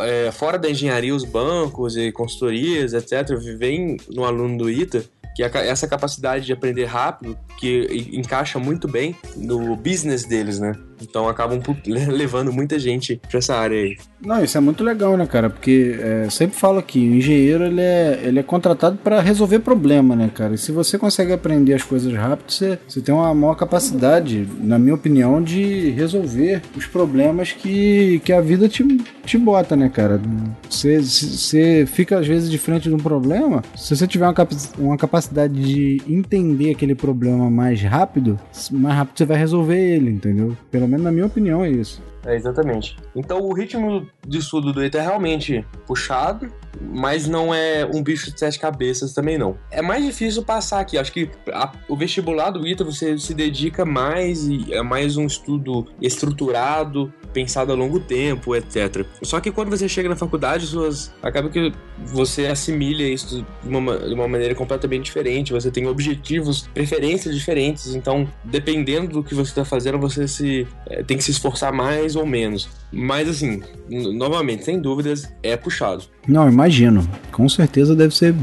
é, 0.00 0.30
fora 0.32 0.58
da 0.58 0.70
engenharia, 0.70 1.14
os 1.14 1.24
bancos 1.24 1.96
e 1.96 2.12
consultorias, 2.12 2.92
etc., 2.92 3.36
vivem 3.38 3.96
no 4.10 4.24
aluno 4.24 4.58
do 4.58 4.70
ITA 4.70 5.04
que 5.38 5.42
essa 5.44 5.86
capacidade 5.86 6.44
de 6.44 6.52
aprender 6.52 6.86
rápido, 6.86 7.38
que 7.58 8.08
encaixa 8.12 8.58
muito 8.58 8.88
bem 8.88 9.14
no 9.36 9.76
business 9.76 10.24
deles, 10.24 10.58
né? 10.58 10.72
Então 11.00 11.28
acabam 11.28 11.60
levando 12.08 12.52
muita 12.52 12.78
gente 12.78 13.20
para 13.28 13.38
essa 13.38 13.54
área 13.54 13.78
aí. 13.78 13.96
Não, 14.20 14.42
isso 14.42 14.58
é 14.58 14.60
muito 14.60 14.82
legal, 14.82 15.16
né, 15.16 15.26
cara? 15.26 15.48
Porque 15.48 15.96
é, 16.00 16.30
sempre 16.30 16.56
falo 16.56 16.82
que 16.82 16.98
o 16.98 17.14
engenheiro 17.14 17.64
ele 17.64 17.80
é, 17.80 18.20
ele 18.24 18.38
é 18.40 18.42
contratado 18.42 18.96
para 18.96 19.20
resolver 19.20 19.60
problema, 19.60 20.16
né, 20.16 20.30
cara? 20.32 20.54
E 20.54 20.58
se 20.58 20.72
você 20.72 20.98
consegue 20.98 21.32
aprender 21.32 21.74
as 21.74 21.82
coisas 21.82 22.12
rápido, 22.12 22.50
você, 22.50 22.78
você 22.86 23.00
tem 23.00 23.14
uma 23.14 23.32
maior 23.34 23.54
capacidade, 23.54 24.46
na 24.60 24.78
minha 24.78 24.94
opinião, 24.94 25.42
de 25.42 25.90
resolver 25.90 26.62
os 26.76 26.86
problemas 26.86 27.52
que, 27.52 28.20
que 28.24 28.32
a 28.32 28.40
vida 28.40 28.68
te, 28.68 28.84
te 29.24 29.38
bota, 29.38 29.76
né, 29.76 29.88
cara? 29.88 30.20
Você, 30.68 31.00
você 31.00 31.86
fica 31.86 32.18
às 32.18 32.26
vezes 32.26 32.50
de 32.50 32.58
frente 32.58 32.88
de 32.88 32.94
um 32.94 32.98
problema, 32.98 33.62
se 33.76 33.94
você 33.94 34.06
tiver 34.06 34.26
uma, 34.26 34.34
uma 34.78 34.96
capacidade 34.96 35.54
de 35.54 36.02
entender 36.08 36.72
aquele 36.72 36.94
problema 36.94 37.48
mais 37.50 37.80
rápido, 37.82 38.38
mais 38.72 38.96
rápido 38.96 39.18
você 39.18 39.24
vai 39.24 39.38
resolver 39.38 39.78
ele, 39.78 40.10
entendeu? 40.10 40.56
Pelo 40.70 40.87
menos 40.88 41.04
na 41.04 41.12
minha 41.12 41.26
opinião 41.26 41.64
é 41.64 41.70
isso. 41.70 42.02
É, 42.24 42.34
exatamente. 42.34 42.96
Então 43.14 43.40
o 43.40 43.52
ritmo 43.52 44.06
de 44.26 44.38
estudo 44.38 44.72
do 44.72 44.82
ETA 44.82 44.98
é 44.98 45.02
realmente 45.02 45.64
puxado, 45.86 46.52
mas 46.80 47.26
não 47.26 47.54
é 47.54 47.86
um 47.86 48.02
bicho 48.02 48.32
de 48.32 48.38
sete 48.38 48.58
cabeças 48.58 49.12
também 49.12 49.38
não. 49.38 49.56
É 49.70 49.80
mais 49.80 50.04
difícil 50.04 50.44
passar 50.44 50.80
aqui. 50.80 50.98
Acho 50.98 51.12
que 51.12 51.30
a, 51.52 51.72
o 51.88 51.96
vestibular 51.96 52.50
do 52.50 52.66
ITA 52.66 52.84
você 52.84 53.18
se 53.18 53.32
dedica 53.34 53.84
mais 53.84 54.46
e 54.46 54.72
é 54.72 54.82
mais 54.82 55.16
um 55.16 55.26
estudo 55.26 55.86
estruturado, 56.02 57.12
pensado 57.32 57.72
a 57.72 57.74
longo 57.74 58.00
tempo, 58.00 58.54
etc. 58.54 59.04
Só 59.22 59.40
que 59.40 59.50
quando 59.50 59.70
você 59.70 59.88
chega 59.88 60.08
na 60.08 60.16
faculdade, 60.16 60.66
suas 60.66 61.12
acaba 61.22 61.48
que 61.48 61.72
você 62.06 62.46
assimila 62.46 63.02
isso 63.02 63.44
de 63.62 63.68
uma, 63.68 63.98
de 63.98 64.14
uma 64.14 64.28
maneira 64.28 64.54
completamente 64.54 65.04
diferente. 65.04 65.52
Você 65.52 65.70
tem 65.70 65.86
objetivos, 65.86 66.68
preferências 66.74 67.34
diferentes. 67.34 67.94
Então, 67.94 68.28
dependendo 68.44 69.12
do 69.12 69.22
que 69.22 69.34
você 69.34 69.50
está 69.50 69.64
fazendo, 69.64 69.98
você 69.98 70.26
se 70.26 70.66
é, 70.86 71.02
tem 71.02 71.16
que 71.16 71.24
se 71.24 71.30
esforçar 71.30 71.72
mais 71.72 72.16
ou 72.16 72.26
menos. 72.26 72.68
Mas 72.92 73.28
assim, 73.28 73.62
novamente, 73.88 74.64
sem 74.64 74.80
dúvidas, 74.80 75.32
é 75.42 75.56
puxado. 75.56 76.04
Não, 76.26 76.48
imagino. 76.48 77.06
Com 77.30 77.48
certeza 77.48 77.94
deve 77.94 78.14
ser. 78.14 78.34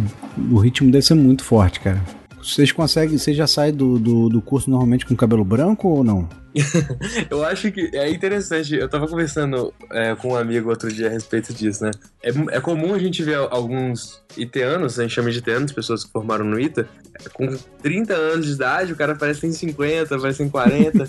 O 0.51 0.57
ritmo 0.57 0.91
deve 0.91 1.05
ser 1.05 1.15
muito 1.15 1.43
forte, 1.43 1.79
cara. 1.79 2.01
Vocês 2.45 2.71
conseguem. 2.71 3.17
Você 3.17 3.33
já 3.33 3.47
sai 3.47 3.71
do, 3.71 3.97
do, 3.97 4.29
do 4.29 4.41
curso 4.41 4.69
normalmente 4.69 5.05
com 5.05 5.15
cabelo 5.15 5.43
branco 5.43 5.87
ou 5.87 6.03
não? 6.03 6.29
eu 7.29 7.43
acho 7.43 7.71
que 7.71 7.89
é 7.93 8.09
interessante. 8.09 8.75
Eu 8.75 8.87
tava 8.87 9.07
conversando 9.07 9.73
é, 9.91 10.15
com 10.15 10.29
um 10.29 10.35
amigo 10.35 10.69
outro 10.69 10.91
dia 10.91 11.07
a 11.07 11.09
respeito 11.09 11.53
disso, 11.53 11.83
né? 11.83 11.91
É, 12.23 12.29
é 12.57 12.61
comum 12.61 12.93
a 12.93 12.99
gente 12.99 13.23
ver 13.23 13.35
alguns 13.49 14.21
iteanos, 14.37 14.99
a 14.99 15.03
gente 15.03 15.13
chama 15.13 15.31
de 15.31 15.39
iteanos, 15.39 15.71
pessoas 15.71 16.05
que 16.05 16.11
formaram 16.11 16.45
no 16.45 16.59
ITA, 16.59 16.87
com 17.33 17.47
30 17.81 18.13
anos 18.13 18.45
de 18.45 18.53
idade, 18.53 18.93
o 18.93 18.95
cara 18.95 19.15
parece 19.15 19.41
que 19.41 19.47
tem 19.47 19.53
50, 19.53 20.17
parece 20.17 20.37
que 20.37 20.43
tem 20.43 20.49
40. 20.49 21.05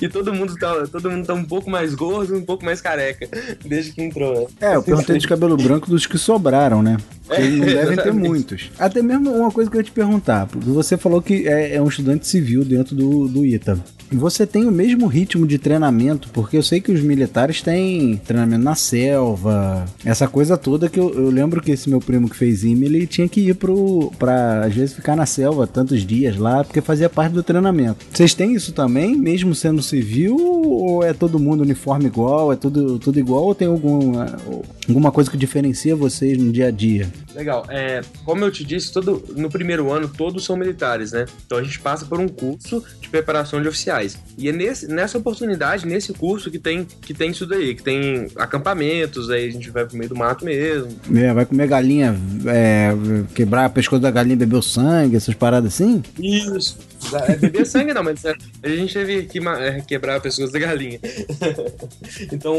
e 0.00 0.08
todo 0.08 0.32
mundo, 0.32 0.54
tá, 0.56 0.86
todo 0.86 1.10
mundo 1.10 1.26
tá 1.26 1.34
um 1.34 1.44
pouco 1.44 1.70
mais 1.70 1.94
gordo, 1.94 2.36
um 2.36 2.44
pouco 2.44 2.64
mais 2.64 2.80
careca, 2.80 3.28
desde 3.64 3.92
que 3.92 4.02
entrou. 4.02 4.48
Né? 4.60 4.72
É, 4.72 4.76
eu 4.76 4.82
perguntei 4.82 5.18
de 5.18 5.28
cabelo 5.28 5.56
branco 5.56 5.88
dos 5.88 6.06
que 6.06 6.18
sobraram, 6.18 6.82
né? 6.82 6.96
Porque 7.26 7.42
é, 7.42 7.48
não 7.48 7.66
devem 7.66 7.96
ter 7.96 8.12
muitos. 8.12 8.70
Até 8.78 9.02
mesmo 9.02 9.30
uma 9.30 9.50
coisa 9.50 9.70
que 9.70 9.76
eu 9.76 9.80
ia 9.80 9.84
te 9.84 9.92
perguntar, 9.92 10.46
porque 10.46 10.68
você 10.70 10.96
falou 10.96 11.20
que 11.22 11.48
é, 11.48 11.76
é 11.76 11.82
um 11.82 11.88
estudante 11.88 12.26
civil 12.26 12.64
dentro 12.64 12.94
do, 12.94 13.28
do 13.28 13.44
ITA 13.44 13.78
você 14.10 14.46
tem 14.46 14.66
o 14.66 14.72
mesmo 14.72 15.06
ritmo 15.06 15.46
de 15.46 15.58
treinamento, 15.58 16.28
porque 16.32 16.56
eu 16.56 16.62
sei 16.62 16.80
que 16.80 16.92
os 16.92 17.00
militares 17.00 17.62
têm 17.62 18.16
treinamento 18.16 18.62
na 18.62 18.74
selva, 18.74 19.84
essa 20.04 20.28
coisa 20.28 20.56
toda 20.56 20.88
que 20.88 20.98
eu, 20.98 21.12
eu 21.14 21.30
lembro 21.30 21.60
que 21.60 21.72
esse 21.72 21.88
meu 21.88 22.00
primo 22.00 22.28
que 22.28 22.36
fez 22.36 22.64
IME, 22.64 22.86
ele 22.86 23.06
tinha 23.06 23.28
que 23.28 23.40
ir 23.40 23.54
pro, 23.54 24.12
pra, 24.18 24.64
às 24.64 24.74
vezes, 24.74 24.94
ficar 24.94 25.16
na 25.16 25.26
selva 25.26 25.66
tantos 25.66 26.06
dias 26.06 26.36
lá, 26.36 26.64
porque 26.64 26.80
fazia 26.80 27.08
parte 27.08 27.32
do 27.32 27.42
treinamento. 27.42 28.04
Vocês 28.12 28.34
têm 28.34 28.54
isso 28.54 28.72
também, 28.72 29.16
mesmo 29.16 29.54
sendo 29.54 29.82
civil, 29.82 30.36
ou 30.36 31.02
é 31.02 31.12
todo 31.12 31.38
mundo 31.38 31.62
uniforme 31.62 32.06
igual, 32.06 32.52
é 32.52 32.56
tudo, 32.56 32.98
tudo 32.98 33.18
igual, 33.18 33.44
ou 33.44 33.54
tem 33.54 33.68
algum, 33.68 34.12
alguma 34.88 35.10
coisa 35.10 35.30
que 35.30 35.36
diferencia 35.36 35.96
vocês 35.96 36.38
no 36.38 36.52
dia 36.52 36.68
a 36.68 36.70
dia? 36.70 37.10
Legal. 37.34 37.66
É, 37.68 38.00
como 38.24 38.44
eu 38.44 38.50
te 38.50 38.64
disse, 38.64 38.92
todo, 38.92 39.24
no 39.36 39.50
primeiro 39.50 39.90
ano 39.92 40.08
todos 40.08 40.44
são 40.44 40.56
militares, 40.56 41.12
né? 41.12 41.26
Então 41.44 41.58
a 41.58 41.62
gente 41.62 41.80
passa 41.80 42.06
por 42.06 42.20
um 42.20 42.28
curso 42.28 42.84
de 43.00 43.08
preparação 43.08 43.60
de 43.60 43.68
oficiais. 43.94 44.18
E 44.36 44.48
é 44.48 44.52
nesse, 44.52 44.88
nessa 44.88 45.18
oportunidade, 45.18 45.86
nesse 45.86 46.12
curso, 46.12 46.50
que 46.50 46.58
tem, 46.58 46.84
que 46.84 47.14
tem 47.14 47.30
isso 47.30 47.46
daí, 47.46 47.74
que 47.74 47.82
tem 47.82 48.26
acampamentos, 48.36 49.30
aí 49.30 49.48
a 49.48 49.52
gente 49.52 49.70
vai 49.70 49.86
pro 49.86 49.96
meio 49.96 50.08
do 50.08 50.16
mato 50.16 50.44
mesmo. 50.44 50.88
É, 51.14 51.32
vai 51.32 51.46
comer 51.46 51.68
galinha, 51.68 52.16
é, 52.46 52.92
quebrar 53.34 53.66
a 53.66 53.70
pescoço 53.70 54.02
da 54.02 54.10
galinha, 54.10 54.36
beber 54.36 54.56
o 54.56 54.62
sangue, 54.62 55.16
essas 55.16 55.34
paradas 55.34 55.74
assim? 55.74 56.02
Isso. 56.18 56.78
É, 57.28 57.36
beber 57.36 57.66
sangue 57.66 57.92
não, 57.92 58.02
mas 58.02 58.24
é, 58.24 58.34
a 58.62 58.68
gente 58.68 58.92
teve 58.92 59.24
que 59.24 59.38
é, 59.38 59.80
quebrar 59.80 60.20
pessoas 60.20 60.52
da 60.52 60.58
galinha. 60.58 60.98
então, 62.32 62.56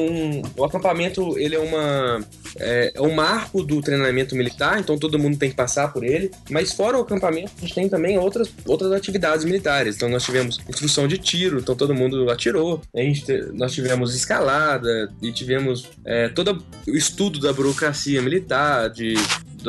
o 0.57 0.63
acampamento, 0.63 1.37
ele 1.37 1.55
é 1.55 1.59
uma 1.59 2.23
é, 2.57 2.91
é 2.95 3.01
um 3.01 3.13
marco 3.13 3.63
do 3.63 3.81
treinamento 3.81 4.35
militar, 4.35 4.79
então 4.79 4.97
todo 4.97 5.19
mundo 5.19 5.37
tem 5.37 5.49
que 5.49 5.55
passar 5.55 5.91
por 5.91 6.03
ele. 6.03 6.31
Mas 6.49 6.73
fora 6.73 6.97
o 6.97 7.01
acampamento, 7.01 7.51
a 7.57 7.61
gente 7.61 7.75
tem 7.75 7.89
também 7.89 8.17
outras, 8.17 8.49
outras 8.65 8.91
atividades 8.91 9.45
militares. 9.45 9.95
Então 9.95 10.09
nós 10.09 10.23
tivemos 10.23 10.59
instrução 10.67 11.07
de 11.07 11.17
tiro, 11.17 11.59
então 11.59 11.75
todo 11.75 11.93
mundo 11.93 12.29
atirou. 12.29 12.81
A 12.95 12.99
gente, 12.99 13.25
nós 13.53 13.73
tivemos 13.73 14.15
escalada 14.15 15.11
e 15.21 15.31
tivemos 15.31 15.89
é, 16.05 16.29
todo 16.29 16.63
o 16.87 16.91
estudo 16.91 17.39
da 17.39 17.51
burocracia 17.51 18.21
militar, 18.21 18.89
de 18.89 19.15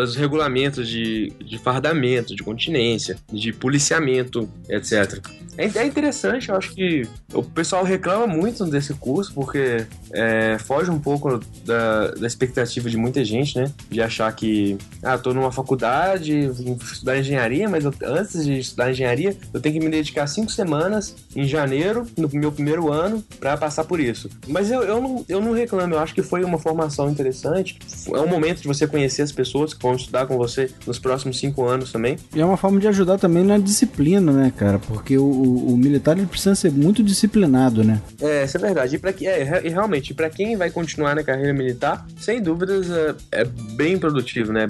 dos 0.04 0.14
regulamentos 0.14 0.86
de, 0.88 1.32
de 1.42 1.58
fardamento, 1.58 2.34
de 2.36 2.42
continência, 2.42 3.16
de 3.32 3.52
policiamento, 3.52 4.48
etc. 4.68 5.24
É, 5.56 5.64
é 5.78 5.86
interessante, 5.86 6.50
eu 6.50 6.56
acho 6.56 6.74
que 6.74 7.08
o 7.32 7.42
pessoal 7.42 7.82
reclama 7.82 8.26
muito 8.26 8.64
desse 8.66 8.92
curso, 8.94 9.32
porque 9.32 9.86
é, 10.12 10.56
foge 10.58 10.90
um 10.90 10.98
pouco 10.98 11.40
da, 11.64 12.08
da 12.12 12.26
expectativa 12.26 12.88
de 12.88 12.96
muita 12.96 13.24
gente, 13.24 13.58
né? 13.58 13.72
De 13.90 14.00
achar 14.00 14.32
que, 14.34 14.76
ah, 15.02 15.18
tô 15.18 15.32
numa 15.32 15.52
faculdade, 15.52 16.48
vim 16.50 16.76
estudar 16.80 17.18
engenharia, 17.18 17.68
mas 17.68 17.84
eu, 17.84 17.92
antes 18.04 18.44
de 18.44 18.58
estudar 18.58 18.90
engenharia, 18.90 19.36
eu 19.52 19.60
tenho 19.60 19.78
que 19.78 19.84
me 19.84 19.90
dedicar 19.90 20.26
cinco 20.26 20.50
semanas 20.50 21.14
em 21.34 21.46
janeiro, 21.46 22.06
no 22.16 22.28
meu 22.32 22.52
primeiro 22.52 22.92
ano, 22.92 23.22
para 23.38 23.56
passar 23.56 23.84
por 23.84 24.00
isso. 24.00 24.28
Mas 24.46 24.70
eu, 24.70 24.82
eu, 24.82 25.00
não, 25.00 25.24
eu 25.28 25.40
não 25.40 25.52
reclamo, 25.52 25.94
eu 25.94 25.98
acho 25.98 26.14
que 26.14 26.22
foi 26.22 26.44
uma 26.44 26.58
formação 26.58 27.10
interessante. 27.10 27.78
É 28.12 28.20
um 28.20 28.28
momento 28.28 28.60
de 28.62 28.68
você 28.68 28.86
conhecer 28.86 29.22
as 29.22 29.32
pessoas 29.32 29.74
que 29.74 29.82
vão 29.82 29.94
estudar 29.94 30.26
com 30.26 30.36
você 30.36 30.70
nos 30.86 30.98
próximos 30.98 31.38
cinco 31.38 31.66
anos 31.66 31.92
também. 31.92 32.16
E 32.34 32.40
é 32.40 32.44
uma 32.44 32.56
forma 32.56 32.80
de 32.80 32.88
ajudar 32.88 33.18
também 33.18 33.44
na 33.44 33.58
disciplina, 33.58 34.32
né, 34.32 34.52
cara? 34.56 34.78
Porque 34.78 35.18
o, 35.18 35.26
o 35.26 35.76
militar 35.76 36.16
ele 36.16 36.26
precisa 36.26 36.54
ser 36.54 36.72
muito 36.72 37.02
disciplinado, 37.02 37.84
né? 37.84 38.00
É, 38.20 38.44
isso 38.44 38.56
é 38.56 38.60
verdade. 38.60 38.96
E, 38.96 38.98
pra, 38.98 39.10
é, 39.10 39.62
e 39.64 39.68
realmente, 39.68 39.95
para 40.14 40.30
quem 40.30 40.56
vai 40.56 40.70
continuar 40.70 41.14
na 41.14 41.22
carreira 41.22 41.52
militar, 41.52 42.06
sem 42.18 42.40
dúvidas 42.40 42.90
é, 42.90 43.14
é, 43.32 43.44
bem 43.44 43.98
produtivo, 43.98 44.52
né? 44.52 44.66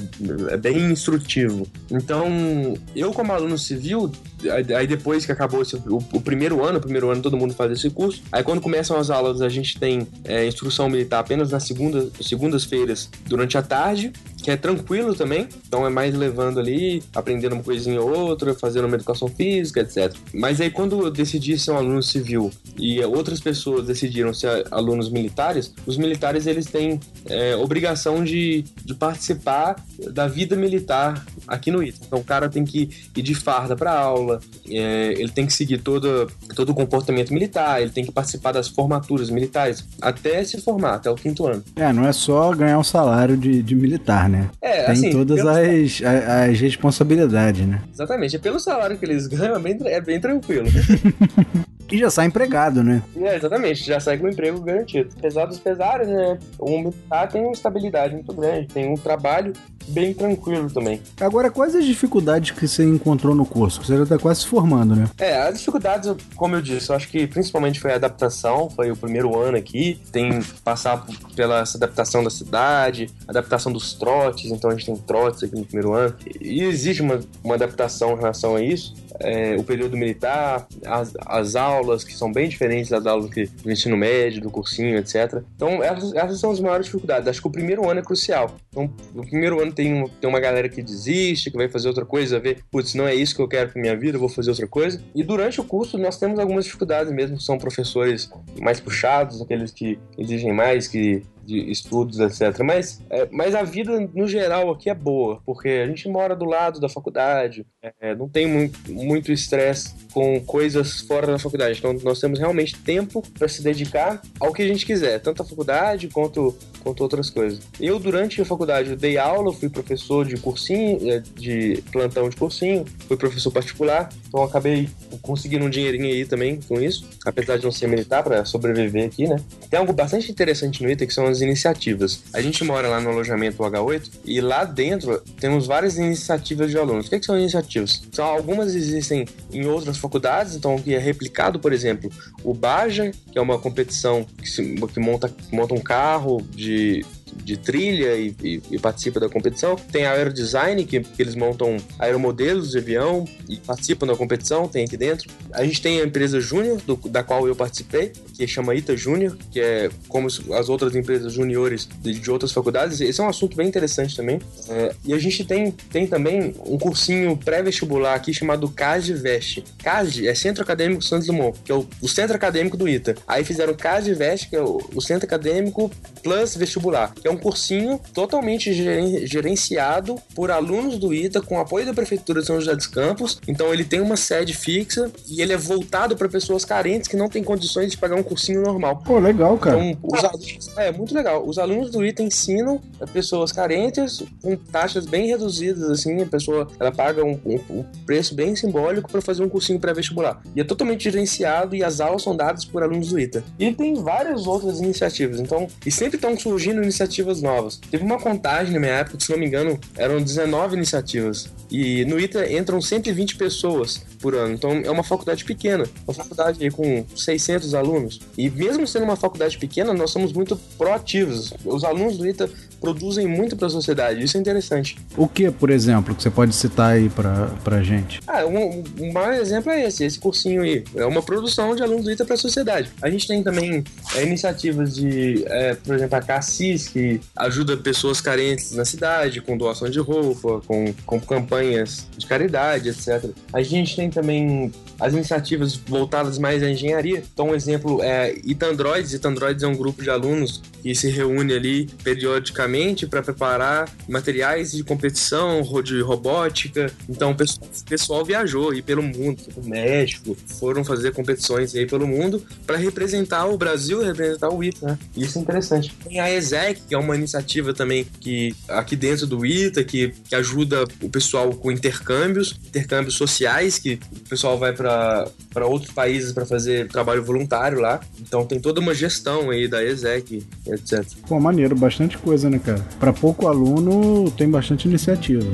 É 0.51 0.57
bem 0.57 0.91
instrutivo. 0.91 1.67
Então, 1.91 2.75
eu 2.95 3.13
como 3.13 3.33
aluno 3.33 3.59
civil, 3.59 4.11
aí 4.51 4.87
depois 4.87 5.25
que 5.25 5.33
acabou 5.33 5.63
esse, 5.63 5.77
o, 5.77 5.99
o, 6.13 6.21
primeiro 6.21 6.65
ano, 6.65 6.79
o 6.79 6.81
primeiro 6.81 7.11
ano 7.11 7.23
todo 7.23 7.37
mundo 7.37 7.55
faz 7.55 7.71
esse 7.73 7.91
curso, 7.91 8.23
aí 8.31 8.43
quando 8.43 8.61
começam 8.61 8.97
as 8.97 9.11
aulas 9.11 9.41
a 9.43 9.49
gente 9.49 9.79
tem 9.79 10.07
é, 10.25 10.47
instrução 10.47 10.89
militar 10.89 11.21
apenas 11.21 11.51
nas 11.51 11.65
segunda, 11.65 12.09
segundas-feiras 12.21 13.11
durante 13.27 13.57
a 13.59 13.63
tarde, 13.63 14.13
que 14.43 14.51
é 14.51 14.57
tranquilo 14.57 15.15
também, 15.15 15.49
então 15.67 15.85
é 15.85 15.91
mais 15.91 16.15
levando 16.15 16.61
ali, 16.61 17.03
aprendendo 17.15 17.55
uma 17.55 17.63
coisinha 17.63 18.01
ou 18.01 18.11
outra, 18.11 18.55
fazendo 18.55 18.87
uma 18.87 18.95
educação 18.95 19.29
física, 19.29 19.81
etc. 19.81 20.15
Mas 20.33 20.61
aí 20.61 20.71
quando 20.71 21.01
eu 21.03 21.11
decidi 21.11 21.59
ser 21.59 21.73
um 21.73 21.77
aluno 21.77 22.03
civil 22.03 22.51
e 22.79 23.03
outras 23.03 23.41
pessoas 23.41 23.87
decidiram 23.87 24.33
ser 24.33 24.67
alunos 24.71 25.11
militares, 25.11 25.75
os 25.85 25.97
militares 25.97 26.47
eles 26.47 26.67
têm 26.67 27.01
é, 27.29 27.57
obrigação 27.57 28.23
de, 28.23 28.65
de 28.85 28.95
participar 28.95 29.77
da 30.13 30.29
vida 30.29 30.55
militar 30.55 31.25
aqui 31.47 31.71
no 31.71 31.83
ITA. 31.83 32.01
Então 32.07 32.19
o 32.19 32.25
cara 32.25 32.49
tem 32.49 32.65
que 32.65 32.91
ir 33.15 33.23
de 33.23 33.35
farda 33.35 33.77
para 33.77 33.93
aula, 33.93 34.41
é, 34.69 35.15
ele 35.17 35.31
tem 35.31 35.47
que 35.47 35.53
seguir 35.53 35.79
todo, 35.79 36.31
todo 36.55 36.71
o 36.71 36.75
comportamento 36.75 37.33
militar, 37.33 37.81
ele 37.81 37.91
tem 37.91 38.05
que 38.05 38.13
participar 38.13 38.53
das 38.53 38.69
formaturas 38.69 39.31
militares, 39.31 39.87
até 40.01 40.43
se 40.45 40.61
formar, 40.61 40.95
até 40.95 41.11
o 41.11 41.15
quinto 41.15 41.47
ano. 41.47 41.63
É, 41.77 41.93
não 41.93 42.07
é 42.07 42.13
só 42.13 42.53
ganhar 42.53 42.79
um 42.79 42.85
salário 42.85 43.37
de, 43.37 43.63
de 43.63 43.75
militar, 43.75 44.29
né? 44.29 44.51
É, 44.61 44.85
tem 44.85 44.93
assim, 44.93 45.11
todas 45.11 45.41
as, 45.41 46.03
as, 46.03 46.51
as 46.51 46.61
responsabilidades, 46.61 47.67
né? 47.67 47.83
Exatamente, 47.93 48.37
é 48.37 48.39
pelo 48.39 48.59
salário 48.59 48.99
que 48.99 49.05
eles 49.05 49.27
ganham, 49.27 49.57
é 49.57 49.59
bem, 49.59 49.79
é 49.85 50.01
bem 50.01 50.21
tranquilo. 50.21 50.67
E 51.91 51.99
já 51.99 52.11
sai 52.11 52.27
empregado, 52.27 52.83
né? 52.83 53.03
É, 53.17 53.37
exatamente, 53.37 53.85
já 53.85 54.01
sai 54.01 54.19
com 54.19 54.27
um 54.27 54.31
emprego 54.31 54.61
garantido. 54.61 55.11
Apesar 55.19 55.47
dos 55.47 55.59
pesares, 55.59 56.09
né? 56.09 56.39
O 56.59 56.79
militar 56.79 57.29
tem 57.29 57.43
uma 57.43 57.53
estabilidade 57.53 58.15
muito 58.15 58.33
grande, 58.33 58.69
tem 58.69 58.91
um 58.91 58.97
trabalho 58.97 59.53
bem 59.89 60.13
tranquilo 60.13 60.71
também. 60.71 61.01
Agora, 61.21 61.51
quais 61.51 61.75
as 61.75 61.85
dificuldades 61.85 62.51
que 62.51 62.67
você 62.67 62.85
encontrou 62.85 63.35
no 63.35 63.47
curso? 63.47 63.83
Você 63.85 63.97
já 63.97 64.07
tá 64.07 64.19
quase 64.19 64.41
se 64.41 64.47
formando, 64.47 64.97
né? 64.97 65.09
É, 65.19 65.37
as 65.37 65.59
dificuldades, 65.59 66.13
como 66.35 66.57
eu 66.57 66.63
disse, 66.63 66.91
eu 66.91 66.97
acho 66.97 67.09
que 67.09 67.27
principalmente 67.27 67.81
foi 67.81 67.93
a 67.93 67.97
adaptação, 67.97 68.69
foi 68.71 68.91
o 68.91 68.97
primeiro 68.97 69.39
ano 69.39 69.57
aqui, 69.57 70.01
tem 70.11 70.41
passar 70.65 71.07
pela 71.35 71.63
adaptação 71.63 72.23
da 72.23 72.31
cidade, 72.31 73.09
adaptação 73.29 73.73
dos 73.73 73.95
trotes, 73.95 74.51
então 74.51 74.71
a 74.71 74.75
gente 74.75 74.87
tem 74.87 74.97
trotes 74.97 75.45
aqui 75.45 75.55
no 75.55 75.65
primeiro 75.65 75.93
ano, 75.93 76.15
e 76.41 76.63
existe 76.65 77.03
uma, 77.03 77.21
uma 77.45 77.55
adaptação 77.55 78.15
em 78.15 78.17
relação 78.17 78.57
a 78.57 78.63
isso, 78.63 78.95
é, 79.21 79.57
o 79.57 79.65
período 79.65 79.97
militar, 79.97 80.67
as, 80.85 81.13
as 81.25 81.57
aulas, 81.57 81.76
que 82.05 82.15
são 82.15 82.33
bem 82.33 82.49
diferentes 82.49 82.91
das 82.91 83.07
aulas 83.07 83.31
que, 83.31 83.47
do 83.47 83.71
ensino 83.71 83.97
médio, 83.97 84.41
do 84.41 84.51
cursinho, 84.51 84.97
etc. 84.97 85.43
Então, 85.55 85.83
essas, 85.83 86.15
essas 86.15 86.41
são 86.41 86.51
as 86.51 86.61
maiores 86.61 86.87
dificuldades. 86.87 87.29
Acho 87.29 87.41
que 87.41 87.49
o 87.49 87.51
primeiro 87.51 87.89
ano 87.89 88.01
é 88.01 88.03
crucial. 88.03 88.57
Então, 88.71 88.91
no 89.15 89.27
primeiro 89.27 89.61
ano 89.61 89.73
tem, 89.73 90.07
tem 90.21 90.29
uma 90.29 90.41
galera 90.41 90.69
que 90.69 90.83
desiste, 90.83 91.51
que 91.51 91.57
vai 91.57 91.69
fazer 91.69 91.89
outra 91.89 92.05
coisa, 92.05 92.39
vê, 92.39 92.59
putz, 92.71 92.95
não 92.95 93.07
é 93.07 93.15
isso 93.15 93.35
que 93.35 93.43
eu 93.43 93.49
quero 93.49 93.71
pra 93.71 93.81
minha 93.81 93.97
vida, 93.97 94.17
eu 94.17 94.21
vou 94.21 94.29
fazer 94.29 94.51
outra 94.51 94.67
coisa. 94.67 95.03
E 95.15 95.23
durante 95.23 95.61
o 95.61 95.65
curso, 95.65 95.99
nós 95.99 96.19
temos 96.19 96.39
algumas 96.39 96.65
dificuldades 96.65 97.13
mesmo, 97.13 97.41
são 97.41 97.59
professores 97.59 98.31
mais 98.61 98.81
puxados, 98.81 99.41
aqueles 99.41 99.71
que 99.71 99.99
exigem 100.19 100.53
mais, 100.53 100.87
que 100.89 101.23
de 101.47 101.71
estudos, 101.71 102.19
etc. 102.19 102.61
Mas, 102.65 103.01
é, 103.09 103.29
mas 103.31 103.55
a 103.55 103.63
vida, 103.63 104.09
no 104.13 104.27
geral, 104.27 104.71
aqui 104.71 104.91
é 104.91 104.95
boa, 104.95 105.41
porque 105.47 105.69
a 105.69 105.87
gente 105.87 106.09
mora 106.09 106.35
do 106.35 106.45
lado 106.45 106.81
da 106.81 106.89
faculdade, 106.89 107.65
é, 108.01 108.15
não 108.15 108.29
tem 108.29 108.71
muito 108.89 109.33
estresse 109.33 109.95
com 110.13 110.41
coisas 110.41 111.01
fora 111.03 111.27
da 111.27 111.39
faculdade. 111.39 111.79
Então, 111.79 111.93
nós 112.03 112.21
temos 112.21 112.39
realmente 112.39 112.77
tempo 112.79 113.23
para 113.39 113.49
se 113.49 113.63
dedicar 113.63 114.21
ao 114.41 114.53
que 114.53 114.63
a 114.63 114.67
gente 114.67 114.85
quiser, 114.85 115.21
tanto 115.21 115.43
a 115.43 115.45
faculdade 115.45 116.09
quanto, 116.09 116.57
quanto 116.83 117.03
outras 117.03 117.31
coisas. 117.31 117.61
Eu, 117.81 117.99
durante 117.99 118.41
a 118.41 118.45
faculdade, 118.45 118.91
eu 118.91 118.97
dei 118.97 119.19
aula, 119.19 119.53
fui 119.53 119.69
professor 119.69 120.27
de 120.27 120.37
cursinho, 120.37 121.11
é, 121.11 121.23
de 121.37 121.83
plantão 121.93 122.29
de 122.29 122.37
cursinho, 122.37 122.85
fui 123.07 123.17
professor 123.17 123.51
particular, 123.51 124.09
então 124.27 124.43
acabei 124.43 124.89
conseguindo 125.23 125.65
um 125.65 125.71
dinheirinho 125.71 126.07
aí 126.07 126.25
também 126.25 126.61
com 126.61 126.81
isso, 126.81 127.09
apesar 127.25 127.59
de 127.59 127.65
não 127.65 127.73
ser 127.73 127.87
militar, 127.87 128.23
para 128.23 128.45
sobreviver 128.45 129.07
aqui, 129.07 129.27
né? 129.29 129.37
Tem 129.71 129.79
algo 129.79 129.93
bastante 129.93 130.31
interessante 130.31 130.83
no 130.83 130.91
ITA 130.91 131.07
que 131.07 131.15
são 131.15 131.27
as 131.27 131.36
iniciativas. 131.41 132.21
A 132.33 132.41
gente 132.41 132.63
mora 132.65 132.89
lá 132.89 133.01
no 133.01 133.11
alojamento 133.11 133.63
H8 133.63 134.11
e 134.25 134.41
lá 134.41 134.65
dentro 134.65 135.21
temos 135.41 135.67
várias 135.67 135.97
iniciativas 135.97 136.71
de 136.71 136.79
alunos. 136.79 137.07
O 137.07 137.11
que, 137.11 137.19
que 137.21 137.27
são 137.27 137.39
iniciativas? 137.39 138.03
São 138.13 138.25
algumas 138.27 138.75
existem 138.75 139.27
em 139.53 139.67
outras 139.67 139.97
faculdades, 139.99 140.55
então 140.55 140.77
que 140.79 140.95
é 140.95 140.99
replicado, 140.99 141.59
por 141.59 141.73
exemplo, 141.73 142.11
o 142.43 142.53
Baja, 142.55 143.11
que 143.33 143.39
é 143.39 143.41
uma 143.41 143.59
competição 143.59 144.25
que, 144.39 144.49
se- 144.49 144.75
que 144.93 145.01
monta, 145.01 145.33
monta 145.53 145.75
um 145.75 145.81
carro 145.81 146.41
de 146.51 147.05
de 147.35 147.57
trilha 147.57 148.15
e, 148.17 148.35
e- 148.43 148.63
e 148.73 148.79
participa 148.79 149.19
da 149.21 149.29
competição. 149.29 149.77
Tem 149.77 150.05
a 150.07 150.13
Aerodesign, 150.13 150.85
que, 150.85 151.01
que 151.01 151.23
eles 151.23 151.35
montam 151.35 151.77
aeromodelos 151.99 152.71
de 152.71 152.79
avião 152.79 153.25
e 153.49 153.57
participam 153.57 154.07
da 154.07 154.17
competição, 154.17 154.69
tem 154.69 154.85
aqui 154.85 154.97
dentro. 154.97 155.29
A 155.53 155.65
gente 155.65 155.81
tem 155.83 156.01
a 156.01 156.05
empresa 156.05 156.41
Júnior, 156.41 156.81
da 157.11 157.23
qual 157.23 157.47
eu 157.47 157.55
participei, 157.55 158.13
que 158.35 158.47
chama 158.47 158.75
Ita 158.75 158.97
Júnior, 158.97 159.37
que 159.51 159.61
é 159.61 159.91
como 160.09 160.27
as 160.27 160.69
outras 160.69 160.95
empresas 160.95 161.33
juniores 161.33 161.89
de, 162.01 162.15
de 162.19 162.31
outras 162.31 162.53
faculdades. 162.53 163.01
Esse 163.01 163.21
é 163.21 163.25
um 163.25 163.29
assunto 163.29 163.57
bem 163.57 163.67
interessante 163.69 164.17
também. 164.17 164.41
É, 164.69 164.95
e 165.05 165.15
a 165.15 165.19
gente 165.19 165.45
tem, 165.45 165.71
tem 165.71 166.07
também 166.07 166.55
um 166.67 166.79
cursinho 166.79 167.37
pré-vestibular 167.37 168.15
aqui 168.15 168.33
chamado 168.33 168.69
CASD 168.69 169.15
Veste. 169.15 169.65
CASD 169.83 170.27
é 170.29 170.35
Centro 170.35 170.63
Acadêmico 170.63 171.03
Santos 171.03 171.27
Dumont, 171.27 171.59
que 171.65 171.73
é 171.73 171.75
o, 171.75 171.87
o 172.01 172.09
centro 172.09 172.37
acadêmico 172.37 172.77
do 172.77 172.89
ITA. 172.89 173.15
Aí 173.27 173.45
fizeram 173.45 173.75
CASD 173.75 174.15
Veste, 174.15 174.49
que 174.51 174.57
é 174.57 174.61
o, 174.63 174.81
o 174.95 175.01
centro 175.01 175.27
acadêmico 175.27 175.91
plus 176.23 176.57
vestibular, 176.57 177.15
é 177.25 177.31
um 177.31 177.37
cursinho 177.37 178.01
totalmente 178.15 178.73
geren- 178.73 179.27
gerenciado 179.27 180.17
por 180.35 180.51
alunos 180.51 180.99
do 180.99 181.13
ITA 181.15 181.41
com 181.41 181.59
apoio 181.59 181.87
da 181.87 181.95
prefeitura 181.95 182.41
de 182.41 182.47
São 182.47 182.59
José 182.61 182.75
dos 182.75 182.87
Campos. 182.87 183.41
Então 183.49 183.73
ele 183.73 183.85
tem 183.85 184.01
uma 184.01 184.17
sede 184.17 184.55
fixa 184.55 185.11
e 185.29 185.41
ele 185.41 185.53
é 185.53 185.57
voltado 185.57 186.17
para 186.17 186.29
pessoas 186.29 186.65
carentes 186.65 187.09
que 187.09 187.17
não 187.17 187.29
têm 187.29 187.43
condições 187.43 187.91
de 187.91 187.97
pagar 187.99 188.17
um 188.17 188.23
cursinho 188.23 188.63
normal. 188.63 189.03
Pô, 189.05 189.19
legal, 189.19 189.57
cara. 189.59 189.83
Então, 189.85 190.11
os 190.13 190.25
alunos, 190.25 190.77
é 190.77 190.93
muito 190.93 191.15
legal. 191.15 191.47
Os 191.47 191.59
alunos 191.59 191.91
do 191.91 192.05
ITA 192.05 192.23
ensinam 192.23 192.81
pessoas 193.13 193.53
carentes 193.53 194.23
com 194.43 194.57
taxas 194.57 195.07
bem 195.07 195.27
reduzidas, 195.29 195.89
assim, 195.91 196.21
a 196.23 196.27
pessoa 196.27 196.69
ela 196.79 196.93
paga 196.93 197.25
um, 197.25 197.39
um- 197.45 197.61
um 197.79 197.85
preço 198.05 198.35
bem 198.35 198.55
simbólico 198.57 199.11
para 199.11 199.21
fazer 199.21 199.43
um 199.43 199.49
cursinho 199.49 199.79
pré-vestibular. 199.81 200.41
E 200.55 200.61
é 200.61 200.65
totalmente 200.65 201.05
gerenciado 201.05 201.75
e 201.75 201.83
as 201.85 202.01
aulas 202.01 202.23
são 202.23 202.37
dadas 202.37 202.65
por 202.65 202.83
alunos 202.83 203.09
do 203.09 203.19
ITA. 203.19 203.45
E 203.59 203.73
tem 203.73 203.95
várias 203.95 204.47
outras 204.47 204.81
iniciativas, 204.81 205.41
então, 205.41 205.67
e 205.85 205.91
sempre 205.91 206.17
estão 206.17 206.37
surgindo 206.39 206.83
iniciativas 206.83 207.06
novas. 207.43 207.77
Teve 207.77 208.05
uma 208.05 208.19
contagem 208.19 208.73
na 208.73 208.81
minha 208.81 208.93
época, 208.93 209.19
se 209.21 209.31
não 209.31 209.39
me 209.39 209.47
engano, 209.47 209.79
eram 209.97 210.21
19 210.21 210.77
iniciativas. 210.77 211.51
E 211.71 212.05
no 212.05 212.19
ITA 212.19 212.53
entram 212.53 212.81
120 212.81 213.37
pessoas 213.37 214.03
por 214.21 214.35
ano. 214.35 214.55
Então 214.55 214.71
é 214.85 214.91
uma 214.91 215.03
faculdade 215.03 215.45
pequena, 215.45 215.85
uma 216.07 216.15
faculdade 216.15 216.71
com 216.71 217.05
600 217.15 217.75
alunos. 217.75 218.21
E 218.37 218.49
mesmo 218.49 218.87
sendo 218.87 219.05
uma 219.05 219.17
faculdade 219.17 219.59
pequena, 219.59 219.93
nós 219.93 220.11
somos 220.11 220.33
muito 220.33 220.57
proativos. 220.79 221.53
Os 221.65 221.85
alunos 221.85 222.19
do 222.19 222.27
ITA 222.27 222.51
produzem 222.87 223.27
muito 223.27 223.57
para 223.57 223.67
a 223.67 223.71
sociedade. 223.71 224.23
Isso 224.23 224.37
é 224.37 224.41
interessante. 224.41 224.97
O 225.17 225.27
que, 225.27 225.51
por 225.51 225.71
exemplo, 225.71 226.15
que 226.15 226.23
você 226.23 226.31
pode 226.31 226.55
citar 226.55 226.93
aí 226.93 227.09
pra, 227.09 227.51
pra 227.65 227.83
gente? 227.83 228.21
Ah, 228.29 228.47
um, 228.47 228.85
um 229.01 229.13
maior 229.13 229.35
exemplo 229.35 229.73
é 229.73 229.87
esse, 229.87 230.05
esse 230.05 230.21
cursinho 230.21 230.63
aí. 230.63 230.85
É 230.95 231.05
uma 231.05 231.21
produção 231.21 231.75
de 231.75 231.83
alunos 231.83 232.05
do 232.05 232.13
ITA 232.13 232.25
para 232.25 232.35
a 232.35 232.39
sociedade. 232.39 232.89
A 233.03 233.11
gente 233.11 233.27
tem 233.27 233.43
também 233.43 233.83
é, 234.15 234.23
iniciativas 234.23 234.95
de, 234.95 235.45
é, 235.47 235.75
por 235.75 235.97
exemplo, 235.97 236.17
a 236.17 236.23
Cassis, 236.23 236.87
que 236.87 237.21
ajuda 237.35 237.77
pessoas 237.77 238.21
carentes 238.21 238.71
na 238.71 238.85
cidade, 238.85 239.41
com 239.41 239.59
doação 239.59 239.91
de 239.91 239.99
roupa, 239.99 240.61
com, 240.65 240.95
com 241.05 241.21
campanhas 241.21 242.07
de 242.17 242.25
caridade, 242.25 242.89
etc. 242.89 243.31
A 243.53 243.63
gente 243.63 243.97
tem 243.97 244.11
também 244.11 244.71
as 245.01 245.13
iniciativas 245.13 245.75
voltadas 245.75 246.39
mais 246.39 246.63
à 246.63 246.71
engenharia. 246.71 247.21
Então, 247.33 247.49
um 247.49 247.55
exemplo 247.55 248.01
é 248.01 248.33
Itandroids. 248.45 249.13
Itandroids 249.13 249.65
é 249.65 249.67
um 249.67 249.75
grupo 249.75 250.05
de 250.05 250.09
alunos 250.09 250.63
que 250.83 250.95
se 250.95 251.11
reúne 251.11 251.53
ali 251.53 251.87
periodicamente 252.05 252.76
para 253.09 253.23
preparar 253.23 253.89
materiais 254.09 254.73
de 254.73 254.85
competição, 254.85 255.63
de 255.83 256.01
robótica. 256.01 256.93
Então, 257.09 257.33
o 257.33 257.35
pessoal, 257.35 257.69
o 257.69 257.85
pessoal 257.85 258.25
viajou 258.25 258.71
aí 258.71 258.83
pelo 258.83 259.03
mundo, 259.03 259.43
pro 259.53 259.65
México, 259.65 260.37
foram 260.59 260.85
fazer 260.85 261.13
competições 261.13 261.75
aí 261.75 261.87
pelo 261.87 262.07
mundo 262.07 262.43
para 262.67 262.77
representar 262.77 263.47
o 263.47 263.57
Brasil, 263.57 264.03
representar 264.03 264.51
o 264.51 264.63
ITA, 264.63 264.87
né? 264.87 264.99
Isso 265.17 265.39
é 265.39 265.43
interessante. 265.43 265.95
Tem 266.05 266.21
a 266.21 266.31
ESEC, 266.31 266.81
que 266.89 266.95
é 266.95 266.99
uma 266.99 267.17
iniciativa 267.17 267.73
também 267.73 268.07
que 268.21 268.55
aqui 268.69 268.97
dentro 268.97 269.27
do 269.27 269.45
ITA, 269.45 269.85
que, 269.85 270.13
que 270.29 270.35
ajuda 270.35 270.85
o 271.03 271.09
pessoal 271.09 271.51
com 271.51 271.71
intercâmbios, 271.71 272.59
intercâmbios 272.67 273.15
sociais, 273.15 273.79
que 273.79 273.99
o 274.13 274.29
pessoal 274.29 274.59
vai 274.59 274.73
para 274.73 275.67
outros 275.67 275.93
países 275.93 276.33
para 276.33 276.47
fazer 276.47 276.89
trabalho 276.89 277.25
voluntário 277.25 277.81
lá. 277.81 278.01
Então 278.21 278.45
tem 278.45 278.61
toda 278.61 278.81
uma 278.81 278.95
gestão 278.95 279.51
aí 279.51 279.69
da 279.69 279.85
ESEC, 279.85 280.47
etc. 280.67 281.05
Pô, 281.29 281.41
maneiro, 281.41 281.75
bastante 281.77 282.19
coisa, 282.19 282.49
né, 282.51 282.56
cara? 282.59 282.85
Pra 282.99 283.13
pouco 283.13 283.49
aluno, 283.49 284.31
tem 284.31 284.49
bastante 284.49 284.89
iniciativa. 284.89 285.45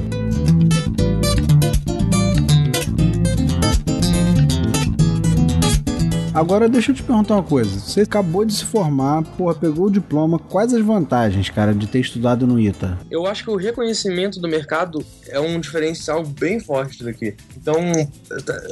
Agora 6.35 6.67
deixa 6.69 6.93
eu 6.93 6.95
te 6.95 7.03
perguntar 7.03 7.35
uma 7.35 7.43
coisa. 7.43 7.79
Você 7.79 8.01
acabou 8.03 8.45
de 8.45 8.55
se 8.55 8.65
formar, 8.65 9.23
porra, 9.37 9.55
pegou 9.55 9.87
o 9.87 9.91
diploma. 9.91 10.39
Quais 10.39 10.73
as 10.73 10.81
vantagens, 10.83 11.51
cara, 11.51 11.75
de 11.75 11.87
ter 11.87 12.01
estudado 12.01 12.47
no 12.47 12.59
ITA? 12.59 12.99
Eu 13.11 13.27
acho 13.27 13.45
que 13.45 13.51
o 13.51 13.57
reconhecimento 13.57 14.41
do 14.41 14.49
mercado 14.49 15.05
é 15.29 15.39
um 15.39 15.61
diferencial 15.61 16.25
bem 16.25 16.59
forte 16.59 17.05
daqui. 17.05 17.35
Então, 17.57 17.77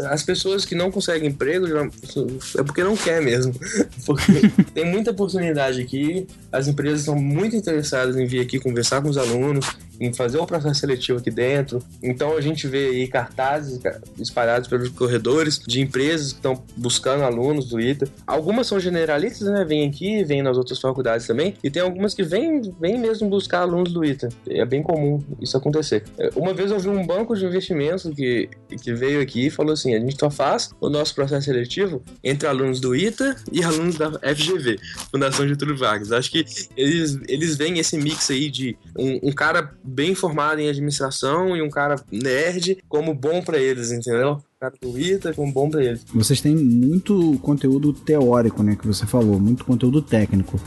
as 0.08 0.22
pessoas 0.22 0.64
que 0.64 0.74
não 0.74 0.90
conseguem 0.90 1.28
emprego 1.28 1.66
é 1.66 2.62
porque 2.62 2.82
não 2.82 2.96
quer 2.96 3.20
mesmo. 3.22 3.52
Porque 4.06 4.50
tem 4.74 4.84
muita 4.90 5.10
oportunidade 5.10 5.80
aqui, 5.82 6.26
as 6.50 6.66
empresas 6.66 7.02
são 7.02 7.14
muito 7.14 7.54
interessadas 7.54 8.16
em 8.16 8.24
vir 8.26 8.40
aqui 8.40 8.58
conversar 8.58 9.02
com 9.02 9.08
os 9.10 9.18
alunos, 9.18 9.66
em 10.00 10.12
fazer 10.12 10.38
o 10.38 10.46
processo 10.46 10.80
seletivo 10.80 11.18
aqui 11.18 11.30
dentro. 11.30 11.82
Então 12.02 12.36
a 12.36 12.40
gente 12.40 12.66
vê 12.66 12.86
aí 12.88 13.06
cartazes 13.06 13.78
ca- 13.78 14.00
espalhados 14.18 14.68
pelos 14.68 14.88
corredores 14.88 15.58
de 15.58 15.80
empresas 15.80 16.32
que 16.32 16.38
estão 16.38 16.62
buscando 16.76 17.22
alunos 17.22 17.49
alunos 17.50 17.66
do 17.66 17.80
ITA. 17.80 18.08
Algumas 18.26 18.66
são 18.66 18.78
generalistas, 18.78 19.48
né? 19.48 19.64
Vêm 19.64 19.88
aqui, 19.88 20.24
vêm 20.24 20.42
nas 20.42 20.56
outras 20.56 20.80
faculdades 20.80 21.26
também. 21.26 21.54
E 21.62 21.70
tem 21.70 21.82
algumas 21.82 22.14
que 22.14 22.22
vêm, 22.22 22.60
vêm 22.80 22.98
mesmo 22.98 23.28
buscar 23.28 23.60
alunos 23.60 23.92
do 23.92 24.04
ITA. 24.04 24.28
É 24.48 24.64
bem 24.64 24.82
comum 24.82 25.20
isso 25.40 25.56
acontecer. 25.56 26.04
É, 26.18 26.30
uma 26.36 26.54
vez 26.54 26.70
eu 26.70 26.78
vi 26.78 26.88
um 26.88 27.06
banco 27.06 27.36
de 27.36 27.44
investimentos 27.44 28.10
que, 28.14 28.48
que 28.82 28.92
veio 28.94 29.20
aqui 29.20 29.46
e 29.46 29.50
falou 29.50 29.72
assim: 29.72 29.94
a 29.94 30.00
gente 30.00 30.18
só 30.18 30.30
faz 30.30 30.70
o 30.80 30.88
nosso 30.88 31.14
processo 31.14 31.46
seletivo 31.46 32.02
entre 32.22 32.48
alunos 32.48 32.80
do 32.80 32.94
ITA 32.94 33.36
e 33.52 33.62
alunos 33.62 33.96
da 33.96 34.10
FGV, 34.12 34.78
Fundação 35.10 35.46
Getúlio 35.46 35.76
Vargas. 35.76 36.12
Acho 36.12 36.30
que 36.30 36.44
eles, 36.76 37.18
eles 37.28 37.56
veem 37.56 37.78
esse 37.78 37.96
mix 37.96 38.30
aí 38.30 38.50
de 38.50 38.76
um, 38.96 39.28
um 39.30 39.32
cara 39.32 39.72
bem 39.82 40.14
formado 40.14 40.60
em 40.60 40.68
administração 40.68 41.56
e 41.56 41.62
um 41.62 41.70
cara 41.70 41.96
nerd 42.10 42.78
como 42.88 43.14
bom 43.14 43.42
para 43.42 43.58
eles, 43.58 43.90
entendeu? 43.90 44.42
Cara 44.60 44.74
do 44.78 45.00
ITA 45.00 45.32
com 45.32 45.50
bom 45.50 45.70
pra 45.70 45.82
eles. 45.82 46.04
Vocês 46.12 46.38
têm 46.42 46.54
muito 46.54 47.38
conteúdo 47.40 47.94
teórico, 47.94 48.62
né, 48.62 48.76
que 48.76 48.86
você 48.86 49.06
falou, 49.06 49.40
muito 49.40 49.64
conteúdo 49.64 50.02
técnico. 50.02 50.60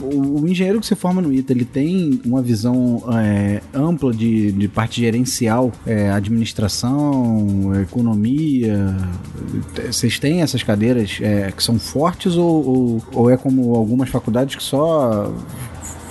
O, 0.00 0.42
o 0.42 0.48
engenheiro 0.48 0.78
que 0.78 0.86
você 0.86 0.94
forma 0.94 1.20
no 1.20 1.32
ITA, 1.32 1.52
ele 1.52 1.64
tem 1.64 2.20
uma 2.24 2.40
visão 2.40 3.02
é, 3.12 3.60
ampla 3.74 4.12
de, 4.12 4.52
de 4.52 4.68
parte 4.68 5.00
gerencial, 5.00 5.72
é, 5.84 6.10
administração, 6.10 7.74
economia. 7.82 8.96
Vocês 9.90 10.16
têm 10.20 10.42
essas 10.42 10.62
cadeiras 10.62 11.18
é, 11.20 11.50
que 11.50 11.62
são 11.62 11.76
fortes 11.76 12.36
ou, 12.36 12.64
ou, 12.64 13.02
ou 13.12 13.30
é 13.30 13.36
como 13.36 13.74
algumas 13.74 14.08
faculdades 14.10 14.54
que 14.54 14.62
só 14.62 15.34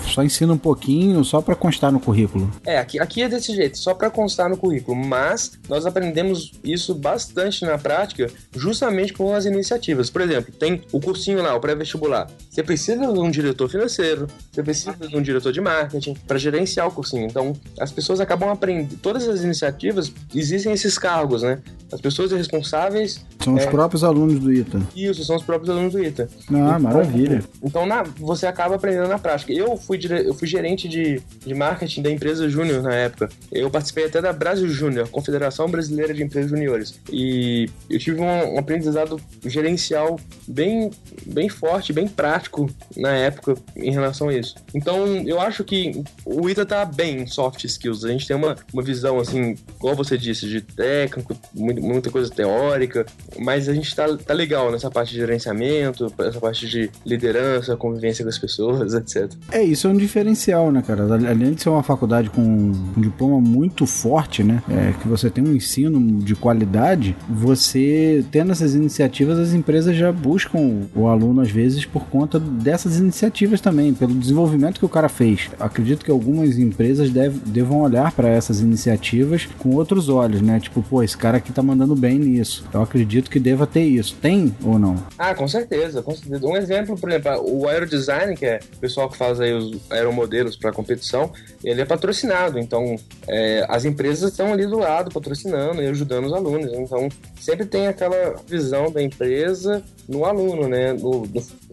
só 0.10 0.24
ensina 0.24 0.54
um 0.54 0.58
pouquinho, 0.58 1.24
só 1.24 1.42
para 1.42 1.56
constar 1.56 1.92
no 1.92 2.00
currículo. 2.00 2.50
É, 2.66 2.78
aqui, 2.78 3.00
aqui 3.00 3.22
é 3.22 3.30
desse 3.30 3.56
jeito, 3.56 3.78
só 3.78 3.94
para 3.94 4.10
constar 4.10 4.50
no 4.50 4.58
currículo, 4.58 4.96
mas 4.96 5.54
nós 5.68 5.86
aprendemos 5.86 6.52
isso 6.64 6.94
bastante 6.94 7.64
na 7.66 7.78
prática, 7.78 8.30
justamente 8.56 9.14
com 9.14 9.34
as 9.34 9.46
iniciativas. 9.46 10.10
Por 10.10 10.22
exemplo, 10.22 10.54
tem 10.54 10.82
o 10.92 11.00
cursinho 11.00 11.42
lá, 11.42 11.56
o 11.56 11.60
pré-vestibular. 11.60 12.30
Você 12.50 12.64
precisa 12.64 13.00
de 13.00 13.20
um 13.20 13.30
diretor 13.30 13.70
financeiro, 13.70 14.28
você 14.52 14.64
precisa 14.64 14.96
de 14.96 15.16
um 15.16 15.22
diretor 15.22 15.52
de 15.52 15.62
marketing 15.62 16.16
para 16.28 16.38
gerenciar 16.38 16.88
o 16.88 16.92
cursinho. 16.92 17.26
Então, 17.26 17.54
as 17.80 17.92
pessoas 17.92 18.20
acabam 18.20 18.50
aprendendo. 18.50 18.98
Todas 18.98 19.28
as 19.28 19.44
iniciativas 19.44 20.12
existem 20.34 20.72
esses 20.74 20.98
cargos, 20.98 21.44
né? 21.44 21.60
As 21.92 22.02
pessoas 22.02 22.32
responsáveis. 22.32 23.26
São 23.44 23.58
é... 23.58 23.62
os 23.62 23.66
próprios 23.68 24.04
alunos 24.04 24.40
do 24.40 24.52
ITA. 24.52 24.82
Isso, 24.96 25.24
são 25.24 25.36
os 25.36 25.44
próprios 25.44 25.70
alunos 25.70 25.94
do 25.94 26.04
ITA. 26.04 26.30
Ah, 26.32 26.44
então, 26.52 26.80
maravilha. 26.80 27.44
Então, 27.64 27.86
na, 27.86 28.04
você 28.04 28.46
acaba 28.48 28.76
aprendendo 28.76 29.08
na 29.08 29.20
prática. 29.20 29.52
Eu 29.52 29.78
fui 29.78 29.98
eu 30.08 30.34
fui 30.34 30.48
gerente 30.48 30.88
de, 30.88 31.22
de 31.46 31.54
marketing 31.54 32.02
da 32.02 32.12
empresa 32.12 32.50
Júnior 32.50 32.82
na 32.82 32.94
época. 32.94 33.30
Eu 33.52 33.70
participei 33.70 34.06
até 34.06 34.22
da 34.22 34.32
Brasil 34.34 34.68
Júnior, 34.68 35.10
Confederação 35.10 35.70
Brasileira 35.70 36.14
de 36.14 36.24
Empresas 36.24 36.50
Juniores. 36.50 37.00
E 37.12 37.70
eu 37.90 38.00
tive 38.00 38.22
um, 38.22 38.54
um, 38.56 38.60
aprendizado 38.60 39.20
gerencial 39.46 40.20
bem, 40.48 40.92
bem 41.26 41.50
forte, 41.50 41.94
bem 41.94 42.08
prático 42.08 42.70
na 42.96 43.14
época 43.16 43.56
em 43.76 43.92
relação 43.92 44.30
a 44.30 44.34
isso. 44.34 44.56
Então, 44.74 45.06
eu 45.26 45.40
acho 45.40 45.64
que 45.64 46.04
o 46.26 46.50
ITA 46.50 46.66
tá 46.66 46.86
bem 46.86 47.22
em 47.22 47.28
soft 47.28 47.64
skills. 47.64 48.06
A 48.06 48.10
gente 48.10 48.28
tem 48.28 48.36
uma, 48.36 48.56
uma 48.74 48.84
visão, 48.84 49.20
assim, 49.20 49.56
igual 49.76 49.96
você 49.96 50.18
disse, 50.18 50.48
de 50.48 50.62
técnico, 50.62 51.36
muita 51.54 52.10
coisa 52.10 52.30
teórica, 52.30 53.06
mas 53.38 53.68
a 53.68 53.74
gente 53.74 53.96
tá, 53.96 54.06
tá 54.18 54.34
legal 54.34 54.72
nessa 54.72 54.90
parte 54.90 55.12
de 55.12 55.20
gerenciamento, 55.20 56.14
essa 56.20 56.40
parte 56.40 56.68
de 56.68 56.90
liderança, 57.06 57.76
convivência 57.76 58.24
com 58.24 58.30
as 58.30 58.38
pessoas, 58.38 58.94
etc. 58.96 59.32
É, 59.52 59.62
isso 59.64 59.89
um 59.90 59.98
diferencial, 59.98 60.72
né, 60.72 60.84
cara? 60.86 61.04
Além 61.04 61.54
de 61.54 61.62
ser 61.62 61.70
uma 61.70 61.84
faculdade 61.84 62.30
com 62.30 62.42
um 62.42 63.02
diploma 63.02 63.40
muito 63.40 63.86
forte, 63.86 64.44
né? 64.44 64.62
É, 64.70 64.94
que 65.00 65.08
você 65.08 65.30
tem 65.30 65.44
um 65.44 65.56
ensino 65.56 66.00
de 66.22 66.36
qualidade, 66.36 67.16
você 67.30 68.24
tendo 68.32 68.52
essas 68.52 68.76
iniciativas, 68.76 69.38
as 69.40 69.54
empresas 69.54 69.96
já 69.96 70.12
buscam 70.12 70.82
o 70.96 71.08
aluno, 71.08 71.42
às 71.42 71.52
vezes, 71.52 71.86
por 71.86 72.06
conta 72.06 72.40
dessas 72.40 72.98
iniciativas 72.98 73.62
também, 73.62 73.94
pelo 73.94 74.14
desenvolvimento 74.14 74.80
que 74.80 74.86
o 74.86 74.90
cara 74.90 75.10
fez. 75.10 75.50
Acredito 75.60 76.06
que 76.06 76.12
algumas 76.12 76.58
empresas 76.58 77.10
deve, 77.10 77.40
devam 77.46 77.82
olhar 77.82 78.12
para 78.12 78.30
essas 78.30 78.60
iniciativas 78.62 79.48
com 79.58 79.76
outros 79.76 80.10
olhos, 80.10 80.42
né? 80.42 80.60
Tipo, 80.60 80.82
pô, 80.82 81.04
esse 81.04 81.18
cara 81.18 81.38
aqui 81.38 81.52
tá 81.52 81.62
mandando 81.62 81.96
bem 81.96 82.20
nisso. 82.20 82.66
Eu 82.74 82.82
acredito 82.82 83.30
que 83.30 83.40
deva 83.40 83.66
ter 83.66 83.84
isso. 83.84 84.16
Tem 84.22 84.54
ou 84.64 84.78
não? 84.78 84.96
Ah, 85.18 85.34
com 85.34 85.48
certeza, 85.48 86.02
com 86.02 86.16
certeza. 86.16 86.46
Um 86.46 86.56
exemplo, 86.56 86.98
por 86.98 87.10
exemplo, 87.10 87.42
o 87.46 87.68
aerodesign, 87.68 88.36
que 88.36 88.46
é 88.46 88.60
o 88.76 88.80
pessoal 88.80 89.10
que 89.10 89.18
faz 89.18 89.40
aí 89.40 89.54
os 89.54 89.79
aeromodelos 89.90 90.56
para 90.56 90.72
competição, 90.72 91.32
ele 91.64 91.82
é 91.82 91.86
patrocinado. 91.86 92.60
Então, 92.60 92.96
é, 93.28 93.66
as 93.70 93.86
empresas 93.86 94.32
estão 94.32 94.54
ali 94.54 94.66
do 94.66 94.78
lado 94.78 95.12
patrocinando 95.12 95.82
e 95.82 95.88
ajudando 95.88 96.26
os 96.26 96.34
alunos. 96.34 96.72
Então, 96.74 97.10
sempre 97.40 97.66
tem 97.66 97.88
aquela 97.88 98.36
visão 98.48 98.92
da 98.92 99.02
empresa 99.02 99.84
no 100.08 100.26
aluno, 100.26 100.68
né? 100.68 100.94
No, 100.94 101.28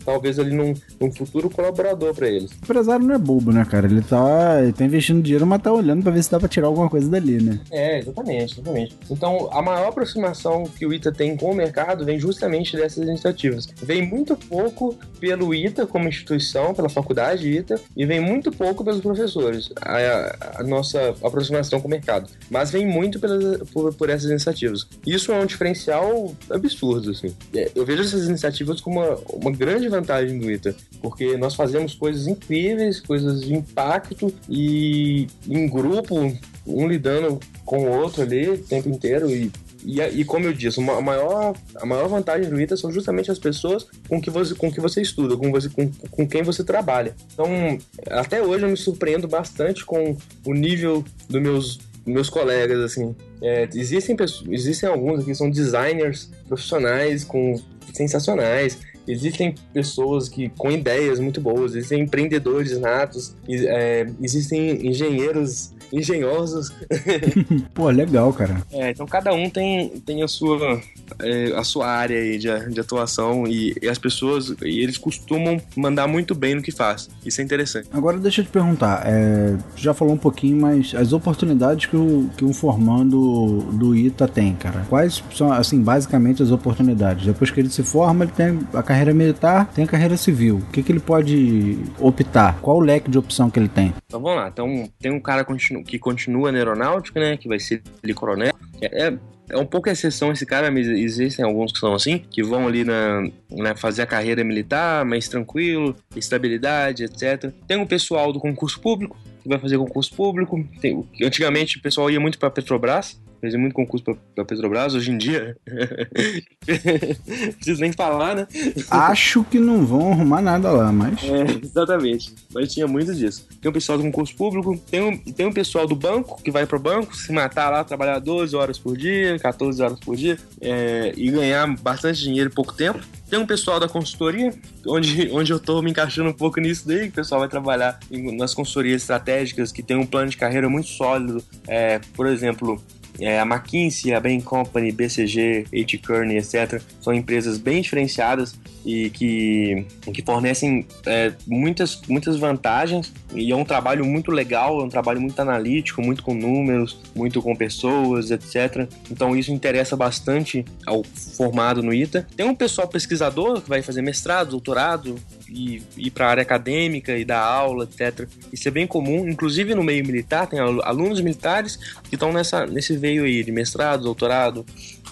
talvez 0.07 0.39
ali 0.39 0.55
num, 0.55 0.73
num 1.01 1.13
futuro 1.13 1.51
colaborador 1.51 2.15
para 2.15 2.29
eles. 2.29 2.53
O 2.53 2.65
empresário 2.65 3.05
não 3.05 3.17
é 3.17 3.19
bobo, 3.19 3.53
né, 3.53 3.67
cara? 3.69 3.87
Ele 3.87 4.01
tá, 4.01 4.63
ele 4.63 4.73
tá 4.73 4.85
investindo 4.85 5.21
dinheiro, 5.21 5.45
mas 5.45 5.61
tá 5.61 5.73
olhando 5.73 6.03
para 6.03 6.13
ver 6.13 6.23
se 6.23 6.31
dá 6.31 6.39
para 6.39 6.49
tirar 6.49 6.69
alguma 6.69 6.89
coisa 6.89 7.09
dali, 7.11 7.43
né? 7.43 7.59
É, 7.71 7.99
exatamente, 7.99 8.55
exatamente. 8.55 8.97
Então, 9.11 9.49
a 9.53 9.61
maior 9.61 9.89
aproximação 9.89 10.65
que 10.65 10.87
o 10.87 10.95
ITA 10.95 11.11
tem 11.11 11.37
com 11.37 11.51
o 11.51 11.55
mercado 11.55 12.05
vem 12.05 12.19
justamente 12.19 12.77
dessas 12.77 13.07
iniciativas. 13.07 13.67
Vem 13.83 14.07
muito 14.07 14.37
pouco 14.37 14.97
pelo 15.19 15.55
ITA 15.55 15.87
como 15.87 16.09
instituição, 16.09 16.73
pela 16.73 16.89
faculdade 16.89 17.51
ITA, 17.51 17.81
e 17.97 18.07
vem 18.07 18.21
muito 18.21 18.53
pouco 18.53 18.85
pelos 18.85 19.01
professores, 19.01 19.71
a, 19.81 20.61
a 20.61 20.63
nossa 20.63 21.15
aproximação 21.23 21.81
com 21.81 21.89
o 21.89 21.91
mercado. 21.91 22.31
Mas 22.49 22.71
vem 22.71 22.87
muito 22.87 23.19
pelas, 23.19 23.69
por, 23.71 23.93
por 23.95 24.09
essas 24.09 24.31
iniciativas. 24.31 24.87
Isso 25.05 25.33
é 25.33 25.39
um 25.39 25.47
diferencial 25.47 26.35
absurdo, 26.51 27.11
assim. 27.11 27.35
É, 27.55 27.71
eu 27.75 27.85
vejo 27.85 28.03
essas 28.03 28.29
iniciativas 28.29 28.81
como 28.81 29.01
uma, 29.01 29.19
uma 29.33 29.51
grande 29.51 29.89
vantagem 30.01 30.39
do 30.39 30.51
ITA, 30.51 30.75
porque 31.01 31.37
nós 31.37 31.55
fazemos 31.55 31.95
coisas 31.95 32.27
incríveis, 32.27 33.01
coisas 33.01 33.41
de 33.41 33.55
impacto 33.55 34.33
e 34.49 35.27
em 35.49 35.69
grupo, 35.69 36.33
um 36.67 36.89
lidando 36.89 37.41
com 37.65 37.85
o 37.85 37.91
outro 37.91 38.23
ali 38.23 38.49
o 38.49 38.59
tempo 38.59 38.89
inteiro 38.89 39.31
e 39.31 39.51
e, 39.87 40.01
e, 40.03 40.25
como 40.25 40.47
eu 40.47 40.53
disse, 40.53 40.81
a 40.81 41.01
maior, 41.01 41.55
a 41.77 41.87
maior 41.87 42.09
vantagem 42.09 42.51
do 42.51 42.61
ITA 42.61 42.77
são 42.77 42.91
justamente 42.91 43.31
as 43.31 43.39
pessoas 43.39 43.87
com 44.09 44.21
que 44.21 44.29
você, 44.29 44.53
com 44.53 44.69
que 44.69 44.81
você 44.81 45.01
estuda, 45.01 45.37
com, 45.37 45.53
você, 45.53 45.69
com, 45.69 45.89
com 46.11 46.27
quem 46.27 46.43
você 46.43 46.65
trabalha. 46.65 47.15
Então, 47.33 47.79
até 48.11 48.43
hoje 48.43 48.65
eu 48.65 48.69
me 48.69 48.77
surpreendo 48.77 49.29
bastante 49.29 49.85
com 49.85 50.17
o 50.45 50.53
nível 50.53 51.05
dos 51.29 51.41
meus, 51.41 51.79
meus 52.05 52.29
colegas, 52.29 52.81
assim. 52.81 53.15
É, 53.41 53.69
existem, 53.75 54.17
pessoas, 54.17 54.51
existem 54.51 54.89
alguns 54.89 55.21
aqui 55.21 55.27
que 55.27 55.35
são 55.37 55.49
designers 55.49 56.33
profissionais 56.49 57.23
com 57.23 57.55
sensacionais. 57.95 58.79
Existem 59.07 59.55
pessoas 59.73 60.29
que 60.29 60.49
com 60.51 60.71
ideias 60.71 61.21
muito 61.21 61.41
boas, 61.41 61.75
existem 61.75 62.03
empreendedores 62.03 62.79
natos, 62.79 63.35
é, 63.49 64.07
existem 64.21 64.87
engenheiros 64.87 65.73
engenhosos. 65.93 66.73
Pô, 67.75 67.89
legal, 67.91 68.33
cara. 68.33 68.63
É, 68.73 68.91
então 68.91 69.07
cada 69.07 69.33
um 69.33 69.49
tem, 69.49 69.89
tem 70.01 70.23
a, 70.23 70.29
sua, 70.29 70.81
é, 71.21 71.53
a 71.55 71.65
sua 71.65 71.87
área 71.87 72.19
aí 72.19 72.39
de, 72.39 72.71
de 72.71 72.81
atuação 72.81 73.47
e, 73.47 73.75
e, 73.81 73.89
as 73.89 73.99
pessoas, 73.99 74.55
e 74.63 74.81
eles 74.81 74.99
costumam 74.99 75.61
mandar 75.77 76.07
muito 76.07 76.35
bem 76.35 76.55
no 76.55 76.63
que 76.63 76.73
faz. 76.73 77.09
Isso 77.25 77.41
é 77.41 77.45
interessante. 77.45 77.89
Agora 77.93 78.19
deixa 78.19 78.41
eu 78.41 78.45
te 78.45 78.51
perguntar, 78.51 79.03
é, 79.07 79.57
já 79.77 79.95
falou 79.95 80.15
um 80.15 80.19
pouquinho, 80.19 80.61
mas 80.61 80.95
as 80.95 81.13
oportunidades 81.13 81.87
que, 81.87 81.97
o, 81.97 82.31
que 82.37 82.45
um 82.45 82.53
formando 82.53 83.61
do 83.73 83.95
ITA 83.95 84.29
tem, 84.29 84.55
cara, 84.55 84.85
quais 84.89 85.23
são, 85.35 85.53
assim, 85.53 85.81
basicamente 85.81 86.43
as 86.43 86.51
oportunidades? 86.51 87.27
Depois 87.27 87.51
que 87.51 87.61
ele 87.61 87.71
se 87.71 87.83
forma, 87.83 88.25
ele 88.25 88.33
tem 88.33 88.59
a 88.73 88.83
carreira 88.83 89.13
militar, 89.15 89.71
tem 89.75 89.85
a 89.85 89.89
carreira 89.89 90.17
civil. 90.17 90.57
O 90.57 90.73
que, 90.73 90.83
que 90.83 90.93
ele 90.93 91.01
pode 91.01 91.79
optar? 91.99 92.59
Qual 92.61 92.79
o 92.79 92.81
leque 92.81 93.11
de 93.11 93.19
opção 93.19 93.51
que 93.51 93.59
ele 93.59 93.69
tem? 93.69 93.93
Então 94.07 94.21
vamos 94.21 94.37
lá, 94.37 94.49
então 94.49 94.89
tem 95.01 95.13
um 95.13 95.21
cara 95.21 95.45
continu 95.45 95.76
que 95.83 95.99
continua 95.99 96.53
na 96.53 96.59
aeronáutica, 96.59 97.21
né? 97.21 97.37
Que 97.37 97.49
vai 97.49 97.59
ser 97.59 97.83
ele 98.03 98.15
coronel. 98.15 98.55
É, 98.81 99.07
é, 99.07 99.19
é 99.51 99.57
um 99.57 99.67
pouco 99.67 99.89
exceção 99.89 100.33
esse 100.33 100.45
cara, 100.45 100.71
mas 100.71 100.87
existem 100.87 101.45
alguns 101.45 101.73
que 101.73 101.79
são 101.79 101.95
assim, 101.95 102.19
que 102.19 102.43
vão 102.43 102.67
ali 102.67 102.85
na, 102.85 103.23
né, 103.51 103.75
fazer 103.77 104.03
a 104.03 104.07
carreira 104.07 104.43
militar, 104.43 105.05
mais 105.05 105.29
tranquilo, 105.29 105.95
estabilidade, 106.17 107.05
etc. 107.05 107.53
Tem 107.67 107.81
o 107.81 107.87
pessoal 107.87 108.33
do 108.33 108.41
concurso 108.41 108.81
público, 108.81 109.17
que 109.43 109.49
vai 109.49 109.59
fazer 109.59 109.79
concurso 109.79 110.15
público. 110.15 110.63
Tem, 110.81 111.05
antigamente 111.23 111.79
o 111.79 111.83
pessoal 111.83 112.11
ia 112.11 112.21
muito 112.21 112.39
para 112.39 112.51
Petrobras, 112.51 113.21
fazia 113.41 113.59
muito 113.59 113.75
concurso 113.75 114.05
pra, 114.35 114.45
Petrobras, 114.45 114.95
hoje 114.95 115.11
em 115.11 115.19
dia. 115.19 115.57
Preciso 117.57 117.81
nem 117.81 117.93
falar, 117.93 118.35
né? 118.35 118.47
Acho 118.91 119.45
que 119.45 119.59
não 119.59 119.85
vão 119.85 120.13
arrumar 120.13 120.41
nada 120.41 120.71
lá, 120.71 120.93
mas. 120.93 121.23
É, 121.25 121.65
exatamente. 121.65 122.35
Mas 122.53 122.73
tinha 122.73 122.87
muito 122.87 123.15
disso. 123.15 123.47
Tem 123.61 123.71
o 123.71 123.73
pessoal 123.73 123.99
do 123.99 124.05
concurso 124.05 124.35
público, 124.37 124.77
tem 124.91 125.03
um, 125.03 125.17
tem 125.17 125.47
um 125.47 125.53
pessoal 125.53 125.87
do 125.87 125.95
banco 125.95 126.43
que 126.43 126.51
vai 126.51 126.67
pro 126.67 126.79
banco, 126.79 127.17
se 127.17 127.33
matar 127.33 127.71
lá, 127.71 127.85
trabalhar 127.85 128.19
12 128.19 128.55
horas 128.57 128.79
por 128.79 128.97
dia, 128.97 129.39
14 129.39 129.83
horas 129.83 130.01
por 130.01 130.17
dia, 130.17 130.39
é, 130.61 131.13
e 131.17 131.31
ganhar 131.31 131.67
bastante 131.81 132.21
dinheiro 132.23 132.51
em 132.51 132.55
pouco 132.55 132.75
tempo. 132.75 133.01
Tem 133.29 133.39
um 133.39 133.47
pessoal 133.47 133.81
da 133.81 133.89
consultoria, 133.89 134.55
onde, 134.87 135.31
onde 135.33 135.53
eu 135.53 135.59
tô 135.59 135.83
me 135.83 135.91
encaixando 135.91 136.31
um 136.31 136.33
pouco 136.33 136.61
nisso 136.61 136.87
daí, 136.87 137.01
que 137.01 137.09
o 137.09 137.13
pessoal 137.13 137.41
vai 137.41 137.49
trabalhar 137.49 137.99
nas 138.11 138.55
consultorias 138.55 139.03
estratégicas 139.03 139.73
que 139.73 139.83
tem 139.83 139.97
um 139.97 140.07
plano 140.07 140.31
de 140.31 140.37
carreira 140.37 140.69
muito 140.69 140.89
sólido. 140.89 141.43
É, 141.67 141.99
por 142.15 142.27
exemplo, 142.27 142.81
É, 143.21 143.39
a 143.39 143.45
McKinsey, 143.45 144.13
a 144.13 144.21
Bain 144.21 144.41
Company, 144.41 144.93
BCG, 144.93 145.67
H. 145.73 145.99
Kearney, 145.99 146.39
etc. 146.39 146.81
São 147.01 147.13
empresas 147.13 147.59
bem 147.59 147.81
diferenciadas 147.81 148.59
e 148.85 149.11
que, 149.11 149.85
que 150.13 150.23
fornecem 150.23 150.87
é, 151.07 151.33
muitas, 151.47 152.01
muitas 152.09 152.37
vantagens 152.37 153.13
e 153.35 153.51
é 153.51 153.57
um 153.57 153.65
trabalho 153.65 154.05
muito 154.05 154.31
legal, 154.31 154.81
é 154.81 154.85
um 154.85 154.89
trabalho 154.89 155.21
muito 155.21 155.39
analítico, 155.41 156.01
muito 156.01 156.23
com 156.23 156.33
números, 156.35 156.97
muito 157.15 157.43
com 157.43 157.55
pessoas, 157.55 158.31
etc. 158.31 158.89
Então 159.11 159.37
isso 159.37 159.53
interessa 159.53 159.97
bastante 159.97 160.65
ao 160.87 161.03
formado 161.05 161.83
no 161.83 161.93
ITA. 161.93 162.27
Tem 162.37 162.47
um 162.47 162.55
pessoal 162.55 162.87
pesquisador 162.87 163.61
que 163.61 163.69
vai 163.69 163.83
fazer 163.83 164.03
mestrado, 164.03 164.51
doutorado, 164.51 165.17
e 165.49 165.83
ir 165.97 166.11
para 166.11 166.27
a 166.27 166.31
área 166.31 166.43
acadêmica 166.43 167.17
e 167.17 167.25
dar 167.25 167.41
aula, 167.41 167.85
etc. 167.85 168.29
Isso 168.53 168.69
é 168.69 168.71
bem 168.71 168.87
comum, 168.87 169.29
inclusive 169.29 169.75
no 169.75 169.83
meio 169.83 170.05
militar, 170.07 170.47
tem 170.47 170.61
alunos 170.61 171.21
militares 171.21 171.77
que 172.05 172.15
estão 172.15 172.33
nessa, 172.33 172.67
nesse 172.67 172.97
veio 173.07 173.25
aí 173.25 173.45
de 173.45 173.53
mestrado, 173.53 174.03
doutorado, 174.03 174.67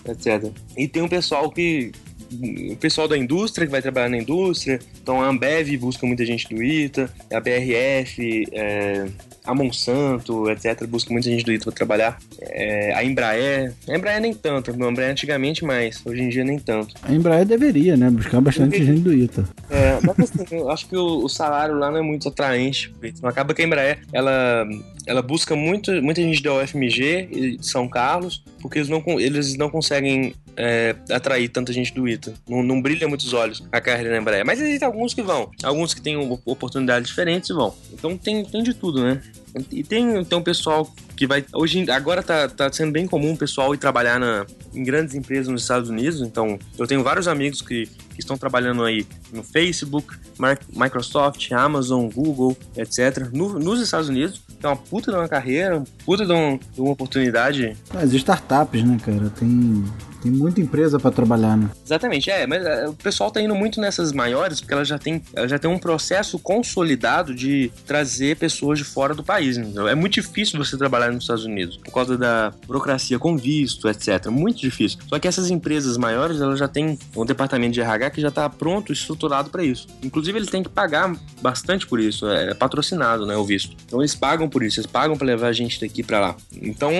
etc. 0.04 0.50
E 0.76 0.88
tem 0.88 1.02
um 1.02 1.08
pessoal 1.08 1.48
que 1.50 1.92
o 2.72 2.76
pessoal 2.76 3.06
da 3.06 3.16
indústria 3.16 3.66
que 3.66 3.70
vai 3.70 3.80
trabalhar 3.80 4.08
na 4.08 4.18
indústria, 4.18 4.80
então 5.00 5.22
a 5.22 5.28
Ambev 5.28 5.76
busca 5.76 6.04
muita 6.04 6.26
gente 6.26 6.48
do 6.52 6.60
ITA, 6.60 7.08
a 7.32 7.38
BRF, 7.38 8.46
é, 8.50 9.06
a 9.44 9.54
Monsanto, 9.54 10.50
etc., 10.50 10.86
busca 10.86 11.12
muita 11.12 11.28
gente 11.28 11.44
do 11.44 11.52
ITA 11.52 11.64
para 11.64 11.72
trabalhar. 11.72 12.18
É, 12.40 12.94
a 12.94 13.04
Embraer, 13.04 13.74
a 13.88 13.96
Embraer 13.96 14.20
nem 14.20 14.32
tanto, 14.32 14.70
a 14.70 14.74
Embraer 14.90 15.10
antigamente 15.10 15.64
mais, 15.64 16.00
hoje 16.04 16.22
em 16.22 16.28
dia 16.28 16.44
nem 16.44 16.58
tanto. 16.58 16.94
A 17.02 17.12
Embraer 17.12 17.44
deveria, 17.44 17.96
né? 17.96 18.10
Buscar 18.10 18.40
bastante 18.40 18.82
gente 18.82 19.00
do 19.00 19.12
ITA. 19.12 19.44
É, 19.68 19.98
mas 20.02 20.18
assim, 20.18 20.56
eu 20.56 20.70
acho 20.70 20.88
que 20.88 20.96
o, 20.96 21.24
o, 21.24 21.28
salário 21.28 21.76
lá 21.76 21.90
não 21.90 21.98
é 21.98 22.02
muito 22.02 22.28
atraente. 22.28 22.94
Então 23.02 23.28
acaba 23.28 23.52
que 23.52 23.62
a 23.62 23.64
Embraer, 23.64 23.98
ela, 24.12 24.66
ela 25.06 25.22
busca 25.22 25.54
muito, 25.54 25.92
muita 26.02 26.22
gente 26.22 26.42
da 26.42 26.54
UFMG 26.54 27.28
e 27.30 27.56
de 27.58 27.66
São 27.66 27.86
Carlos, 27.86 28.42
porque 28.60 28.78
eles 28.78 28.88
não, 28.88 29.02
eles 29.20 29.56
não 29.56 29.68
conseguem 29.68 30.34
é, 30.56 30.94
atrair 31.10 31.48
tanta 31.48 31.72
gente 31.72 31.92
do 31.94 32.08
ITA. 32.08 32.34
Não, 32.48 32.62
não 32.62 32.80
brilha 32.80 33.08
muitos 33.08 33.32
olhos 33.32 33.62
a 33.70 33.80
carreira 33.80 34.10
na 34.10 34.18
Embraer. 34.18 34.44
Mas 34.44 34.60
existem 34.60 34.86
alguns 34.86 35.14
que 35.14 35.22
vão. 35.22 35.50
Alguns 35.62 35.94
que 35.94 36.00
têm 36.00 36.16
oportunidades 36.44 37.08
diferentes 37.08 37.48
vão. 37.50 37.74
Então 37.92 38.16
tem, 38.16 38.44
tem 38.44 38.62
de 38.62 38.74
tudo, 38.74 39.02
né? 39.02 39.20
E 39.70 39.84
tem, 39.84 40.18
um 40.18 40.42
pessoal 40.42 40.92
que 41.16 41.28
vai. 41.28 41.44
Hoje, 41.54 41.88
agora 41.88 42.24
tá, 42.24 42.48
tá 42.48 42.72
sendo 42.72 42.90
bem 42.90 43.06
comum 43.06 43.34
o 43.34 43.36
pessoal 43.36 43.72
ir 43.72 43.78
trabalhar 43.78 44.18
na, 44.18 44.44
em 44.74 44.82
grandes 44.82 45.14
empresas 45.14 45.46
nos 45.46 45.62
Estados 45.62 45.88
Unidos. 45.88 46.20
Então, 46.20 46.58
eu 46.76 46.86
tenho 46.88 47.04
vários 47.04 47.28
amigos 47.28 47.62
que, 47.62 47.86
que 47.86 48.18
estão 48.18 48.36
trabalhando 48.36 48.82
aí 48.82 49.06
no 49.32 49.44
Facebook, 49.44 50.16
Microsoft, 50.72 51.52
Amazon, 51.52 52.08
Google, 52.08 52.56
etc., 52.76 53.28
no, 53.32 53.56
nos 53.60 53.80
Estados 53.80 54.08
Unidos. 54.08 54.42
É 54.60 54.66
uma 54.66 54.76
puta 54.76 55.12
de 55.12 55.16
uma 55.16 55.28
carreira, 55.28 55.76
uma 55.76 55.86
puta 56.04 56.26
de, 56.26 56.32
de 56.72 56.80
uma 56.80 56.90
oportunidade. 56.90 57.76
As 57.90 58.12
startups, 58.12 58.82
né, 58.82 58.98
cara? 59.04 59.30
Tem 59.30 59.84
tem 60.24 60.32
muita 60.32 60.58
empresa 60.58 60.98
para 60.98 61.10
trabalhar, 61.10 61.54
né? 61.54 61.70
Exatamente, 61.84 62.30
é, 62.30 62.46
mas 62.46 62.64
é, 62.64 62.88
o 62.88 62.94
pessoal 62.94 63.30
tá 63.30 63.42
indo 63.42 63.54
muito 63.54 63.78
nessas 63.78 64.10
maiores 64.10 64.58
porque 64.58 64.72
ela 64.72 64.84
já 64.84 64.98
tem, 64.98 65.22
ela 65.34 65.46
já 65.46 65.58
tem 65.58 65.70
um 65.70 65.78
processo 65.78 66.38
consolidado 66.38 67.34
de 67.34 67.70
trazer 67.86 68.38
pessoas 68.38 68.78
de 68.78 68.84
fora 68.84 69.14
do 69.14 69.22
país. 69.22 69.58
Entendeu? 69.58 69.86
É 69.86 69.94
muito 69.94 70.14
difícil 70.14 70.58
você 70.58 70.78
trabalhar 70.78 71.12
nos 71.12 71.24
Estados 71.24 71.44
Unidos 71.44 71.76
por 71.76 71.92
causa 71.92 72.16
da 72.16 72.54
burocracia 72.66 73.18
com 73.18 73.36
visto, 73.36 73.86
etc. 73.86 74.28
Muito 74.28 74.60
difícil. 74.60 74.98
Só 75.06 75.18
que 75.18 75.28
essas 75.28 75.50
empresas 75.50 75.98
maiores, 75.98 76.40
elas 76.40 76.58
já 76.58 76.68
têm 76.68 76.98
um 77.14 77.26
departamento 77.26 77.74
de 77.74 77.82
RH 77.82 78.10
que 78.10 78.20
já 78.22 78.30
tá 78.30 78.48
pronto, 78.48 78.94
estruturado 78.94 79.50
para 79.50 79.62
isso. 79.62 79.86
Inclusive, 80.02 80.38
eles 80.38 80.48
têm 80.48 80.62
que 80.62 80.70
pagar 80.70 81.14
bastante 81.42 81.86
por 81.86 82.00
isso, 82.00 82.26
é 82.30 82.54
patrocinado, 82.54 83.26
né, 83.26 83.36
o 83.36 83.44
visto. 83.44 83.76
Então 83.84 84.00
eles 84.00 84.14
pagam 84.14 84.48
por 84.48 84.62
isso, 84.62 84.80
eles 84.80 84.90
pagam 84.90 85.18
para 85.18 85.26
levar 85.26 85.48
a 85.48 85.52
gente 85.52 85.78
daqui 85.78 86.02
para 86.02 86.18
lá. 86.18 86.36
Então, 86.62 86.90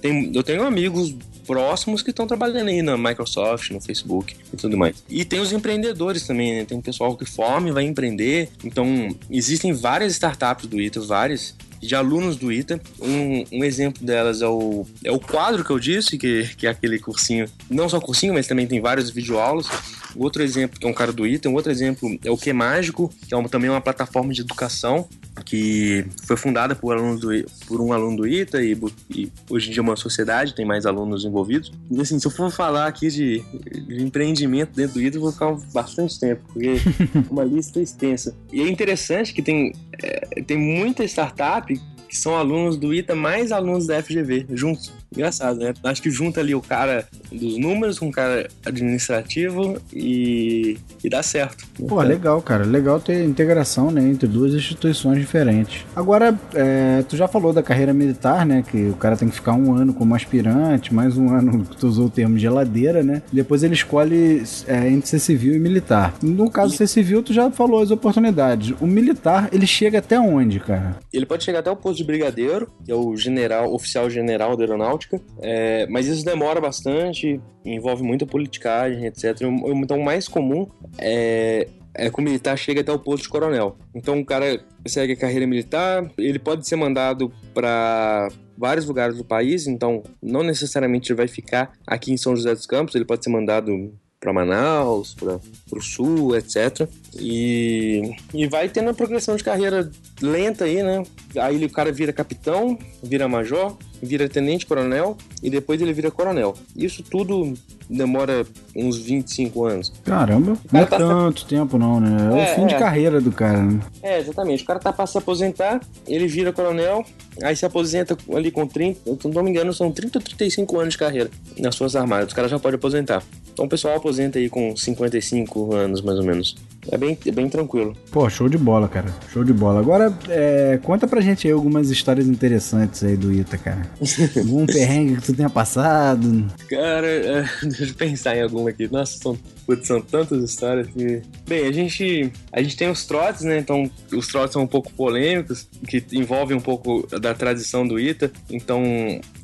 tem, 0.00 0.34
eu 0.34 0.42
tenho 0.42 0.64
amigos 0.64 1.14
próximos 1.50 2.00
que 2.00 2.10
estão 2.10 2.28
trabalhando 2.28 2.68
aí 2.68 2.80
na 2.80 2.96
Microsoft, 2.96 3.72
no 3.72 3.80
Facebook 3.80 4.36
e 4.52 4.56
tudo 4.56 4.78
mais. 4.78 5.02
E 5.10 5.24
tem 5.24 5.40
os 5.40 5.52
empreendedores 5.52 6.24
também, 6.24 6.54
né? 6.54 6.64
Tem 6.64 6.80
pessoal 6.80 7.16
que 7.16 7.24
forma 7.24 7.68
e 7.68 7.72
vai 7.72 7.82
empreender. 7.82 8.48
Então, 8.62 9.08
existem 9.28 9.72
várias 9.72 10.12
startups 10.12 10.68
do 10.68 10.80
ITA, 10.80 11.00
várias, 11.00 11.56
de 11.80 11.92
alunos 11.96 12.36
do 12.36 12.52
ITA. 12.52 12.80
Um, 13.02 13.44
um, 13.50 13.64
exemplo 13.64 14.06
delas 14.06 14.42
é 14.42 14.46
o, 14.46 14.86
é 15.02 15.10
o 15.10 15.18
quadro 15.18 15.64
que 15.64 15.70
eu 15.70 15.80
disse, 15.80 16.16
que, 16.16 16.48
que 16.56 16.68
é 16.68 16.70
aquele 16.70 17.00
cursinho, 17.00 17.46
não 17.68 17.88
só 17.88 18.00
cursinho, 18.00 18.32
mas 18.32 18.46
também 18.46 18.68
tem 18.68 18.80
vários 18.80 19.10
videoaulas. 19.10 19.66
Outro 20.14 20.44
exemplo, 20.44 20.78
que 20.78 20.86
é 20.86 20.88
um 20.88 20.94
cara 20.94 21.12
do 21.12 21.26
ITA, 21.26 21.48
um 21.48 21.54
outro 21.54 21.72
exemplo 21.72 22.16
é 22.24 22.30
o 22.30 22.36
Que 22.36 22.52
Mágico, 22.52 23.12
que 23.26 23.34
é 23.34 23.36
uma, 23.36 23.48
também 23.48 23.68
uma 23.68 23.80
plataforma 23.80 24.32
de 24.32 24.42
educação 24.42 25.08
que 25.50 26.06
foi 26.22 26.36
fundada 26.36 26.76
por, 26.76 26.96
alunos 26.96 27.20
do, 27.20 27.28
por 27.66 27.80
um 27.80 27.92
aluno 27.92 28.18
do 28.18 28.28
ITA 28.28 28.62
e, 28.62 28.78
e, 29.10 29.32
hoje 29.50 29.68
em 29.68 29.72
dia 29.72 29.80
é 29.80 29.82
uma 29.82 29.96
sociedade, 29.96 30.54
tem 30.54 30.64
mais 30.64 30.86
alunos 30.86 31.24
envolvidos. 31.24 31.72
E 31.90 32.00
assim, 32.00 32.20
se 32.20 32.26
eu 32.28 32.30
for 32.30 32.52
falar 32.52 32.86
aqui 32.86 33.08
de, 33.08 33.40
de 33.40 34.00
empreendimento 34.00 34.76
dentro 34.76 34.94
do 34.94 35.02
ITA, 35.02 35.16
eu 35.16 35.22
vou 35.22 35.32
ficar 35.32 35.52
bastante 35.72 36.20
tempo, 36.20 36.40
porque 36.52 36.68
é 36.78 37.32
uma 37.32 37.42
lista 37.42 37.80
extensa. 37.80 38.32
E 38.52 38.60
é 38.60 38.68
interessante 38.68 39.34
que 39.34 39.42
tem, 39.42 39.72
é, 40.00 40.40
tem 40.42 40.56
muita 40.56 41.02
startup 41.02 41.74
que 42.08 42.16
são 42.16 42.36
alunos 42.36 42.76
do 42.76 42.94
ITA 42.94 43.16
mais 43.16 43.50
alunos 43.50 43.88
da 43.88 44.00
FGV 44.00 44.46
juntos. 44.50 44.92
Engraçado, 45.12 45.58
né? 45.58 45.74
Acho 45.84 46.02
que 46.02 46.10
junta 46.10 46.40
ali 46.40 46.54
o 46.54 46.60
cara 46.60 47.06
dos 47.32 47.58
números 47.58 47.98
com 47.98 48.08
o 48.08 48.12
cara 48.12 48.48
administrativo 48.64 49.80
e, 49.92 50.78
e 51.02 51.08
dá 51.08 51.22
certo. 51.22 51.66
Pô, 51.88 52.00
legal, 52.00 52.40
cara. 52.42 52.64
Legal 52.64 53.00
ter 53.00 53.24
integração 53.24 53.90
né, 53.90 54.02
entre 54.02 54.28
duas 54.28 54.54
instituições 54.54 55.18
diferentes. 55.18 55.84
Agora, 55.94 56.38
é, 56.54 57.02
tu 57.08 57.16
já 57.16 57.26
falou 57.26 57.52
da 57.52 57.62
carreira 57.62 57.92
militar, 57.92 58.46
né? 58.46 58.64
Que 58.68 58.88
o 58.88 58.94
cara 58.94 59.16
tem 59.16 59.28
que 59.28 59.34
ficar 59.34 59.54
um 59.54 59.74
ano 59.74 59.92
como 59.92 60.14
aspirante, 60.14 60.94
mais 60.94 61.16
um 61.16 61.34
ano, 61.34 61.66
tu 61.78 61.86
usou 61.86 62.06
o 62.06 62.10
termo 62.10 62.38
geladeira, 62.38 63.02
né? 63.02 63.22
Depois 63.32 63.62
ele 63.62 63.74
escolhe 63.74 64.42
é, 64.66 64.88
entre 64.88 65.08
ser 65.08 65.18
civil 65.18 65.54
e 65.54 65.58
militar. 65.58 66.14
No 66.22 66.50
caso, 66.50 66.76
ser 66.76 66.86
civil, 66.86 67.22
tu 67.22 67.32
já 67.32 67.50
falou 67.50 67.82
as 67.82 67.90
oportunidades. 67.90 68.74
O 68.80 68.86
militar, 68.86 69.48
ele 69.52 69.66
chega 69.66 69.98
até 69.98 70.18
onde, 70.20 70.60
cara? 70.60 70.96
Ele 71.12 71.26
pode 71.26 71.44
chegar 71.44 71.60
até 71.60 71.70
o 71.70 71.76
posto 71.76 71.98
de 71.98 72.04
brigadeiro, 72.04 72.68
que 72.84 72.92
é 72.92 72.94
o 72.94 73.16
general, 73.16 73.72
oficial 73.72 74.08
general 74.08 74.56
da 74.56 74.64
aeronáutica, 74.64 74.99
é, 75.40 75.86
mas 75.88 76.06
isso 76.06 76.24
demora 76.24 76.60
bastante, 76.60 77.40
envolve 77.64 78.02
muita 78.02 78.26
politicagem, 78.26 79.06
etc. 79.06 79.36
Então, 79.42 79.98
o 79.98 80.04
mais 80.04 80.28
comum 80.28 80.66
é, 80.98 81.68
é 81.94 82.10
que 82.10 82.18
o 82.18 82.22
militar 82.22 82.56
chega 82.56 82.80
até 82.80 82.92
o 82.92 82.98
posto 82.98 83.24
de 83.24 83.28
coronel. 83.28 83.76
Então, 83.94 84.18
o 84.18 84.24
cara 84.24 84.62
segue 84.86 85.12
a 85.12 85.16
carreira 85.16 85.46
militar, 85.46 86.10
ele 86.16 86.38
pode 86.38 86.66
ser 86.66 86.76
mandado 86.76 87.32
para 87.54 88.28
vários 88.56 88.86
lugares 88.86 89.16
do 89.16 89.24
país, 89.24 89.66
então 89.66 90.02
não 90.22 90.42
necessariamente 90.42 91.10
ele 91.10 91.16
vai 91.16 91.28
ficar 91.28 91.72
aqui 91.86 92.12
em 92.12 92.16
São 92.18 92.36
José 92.36 92.54
dos 92.54 92.66
Campos, 92.66 92.94
ele 92.94 93.06
pode 93.06 93.24
ser 93.24 93.30
mandado 93.30 93.92
para 94.20 94.34
Manaus, 94.34 95.14
para 95.14 95.38
o 95.78 95.80
sul, 95.80 96.36
etc. 96.36 96.86
E, 97.18 98.14
e 98.32 98.46
vai 98.46 98.68
tendo 98.68 98.86
uma 98.86 98.94
progressão 98.94 99.36
de 99.36 99.42
carreira 99.42 99.90
lenta 100.22 100.64
aí, 100.64 100.82
né? 100.82 101.02
Aí 101.38 101.64
o 101.64 101.70
cara 101.70 101.90
vira 101.92 102.12
capitão, 102.12 102.78
vira 103.02 103.28
major, 103.28 103.76
vira 104.02 104.28
tenente-coronel 104.28 105.16
e 105.42 105.50
depois 105.50 105.80
ele 105.80 105.92
vira 105.92 106.10
coronel. 106.10 106.54
Isso 106.76 107.02
tudo 107.02 107.54
demora 107.88 108.46
uns 108.74 108.96
25 108.96 109.64
anos. 109.64 109.92
Caramba, 110.04 110.56
não 110.72 110.80
é 110.80 110.84
tá 110.84 110.96
tanto 110.96 111.40
se... 111.40 111.46
tempo 111.46 111.76
não, 111.76 112.00
né? 112.00 112.16
É, 112.32 112.40
é 112.40 112.52
o 112.52 112.54
fim 112.54 112.62
é. 112.62 112.66
de 112.66 112.74
carreira 112.76 113.20
do 113.20 113.32
cara, 113.32 113.62
né? 113.62 113.80
É, 114.02 114.18
exatamente. 114.18 114.62
O 114.62 114.66
cara 114.66 114.78
tá 114.78 114.92
para 114.92 115.06
se 115.06 115.18
aposentar, 115.18 115.80
ele 116.06 116.28
vira 116.28 116.52
coronel, 116.52 117.04
aí 117.42 117.56
se 117.56 117.66
aposenta 117.66 118.16
ali 118.32 118.50
com 118.50 118.66
30, 118.66 119.00
se 119.20 119.28
não 119.28 119.42
me 119.42 119.50
engano, 119.50 119.72
são 119.72 119.90
30 119.90 120.18
ou 120.18 120.22
35 120.22 120.78
anos 120.78 120.94
de 120.94 120.98
carreira 120.98 121.30
nas 121.58 121.76
Forças 121.76 122.00
Armadas. 122.00 122.28
Os 122.28 122.34
caras 122.34 122.50
já 122.50 122.58
podem 122.58 122.76
aposentar. 122.76 123.22
Então 123.52 123.64
o 123.64 123.68
pessoal 123.68 123.96
aposenta 123.96 124.38
aí 124.38 124.48
com 124.48 124.74
55 124.76 125.74
anos, 125.74 126.00
mais 126.00 126.18
ou 126.18 126.24
menos. 126.24 126.56
É 126.90 126.98
bem, 126.98 127.16
é 127.24 127.30
bem 127.30 127.48
tranquilo. 127.48 127.96
Pô, 128.10 128.28
show 128.28 128.48
de 128.48 128.58
bola, 128.58 128.88
cara. 128.88 129.14
Show 129.32 129.44
de 129.44 129.52
bola. 129.52 129.78
Agora, 129.78 130.12
é, 130.28 130.78
conta 130.82 131.06
pra 131.06 131.20
gente 131.20 131.46
aí 131.46 131.52
algumas 131.52 131.88
histórias 131.88 132.26
interessantes 132.26 133.04
aí 133.04 133.16
do 133.16 133.32
Ita, 133.32 133.56
cara. 133.56 133.82
Algum 134.36 134.66
perrengue 134.66 135.16
que 135.16 135.22
tu 135.22 135.34
tenha 135.34 135.48
passado? 135.48 136.46
Cara, 136.68 137.06
é, 137.06 137.44
deixa 137.62 137.84
eu 137.84 137.94
pensar 137.94 138.36
em 138.36 138.42
alguma 138.42 138.70
aqui. 138.70 138.88
Nossa, 138.90 139.18
são, 139.18 139.38
putz, 139.64 139.86
são 139.86 140.00
tantas 140.00 140.42
histórias 140.42 140.88
que... 140.88 141.22
Bem, 141.46 141.66
a 141.66 141.72
gente, 141.72 142.32
a 142.52 142.60
gente 142.60 142.76
tem 142.76 142.90
os 142.90 143.04
trotes, 143.06 143.42
né? 143.42 143.58
Então, 143.58 143.88
os 144.12 144.26
trotes 144.26 144.52
são 144.52 144.62
um 144.62 144.66
pouco 144.66 144.92
polêmicos, 144.92 145.68
que 145.86 146.04
envolvem 146.12 146.56
um 146.56 146.60
pouco 146.60 147.06
da 147.20 147.32
tradição 147.34 147.86
do 147.86 148.00
Ita. 148.00 148.32
Então, 148.50 148.82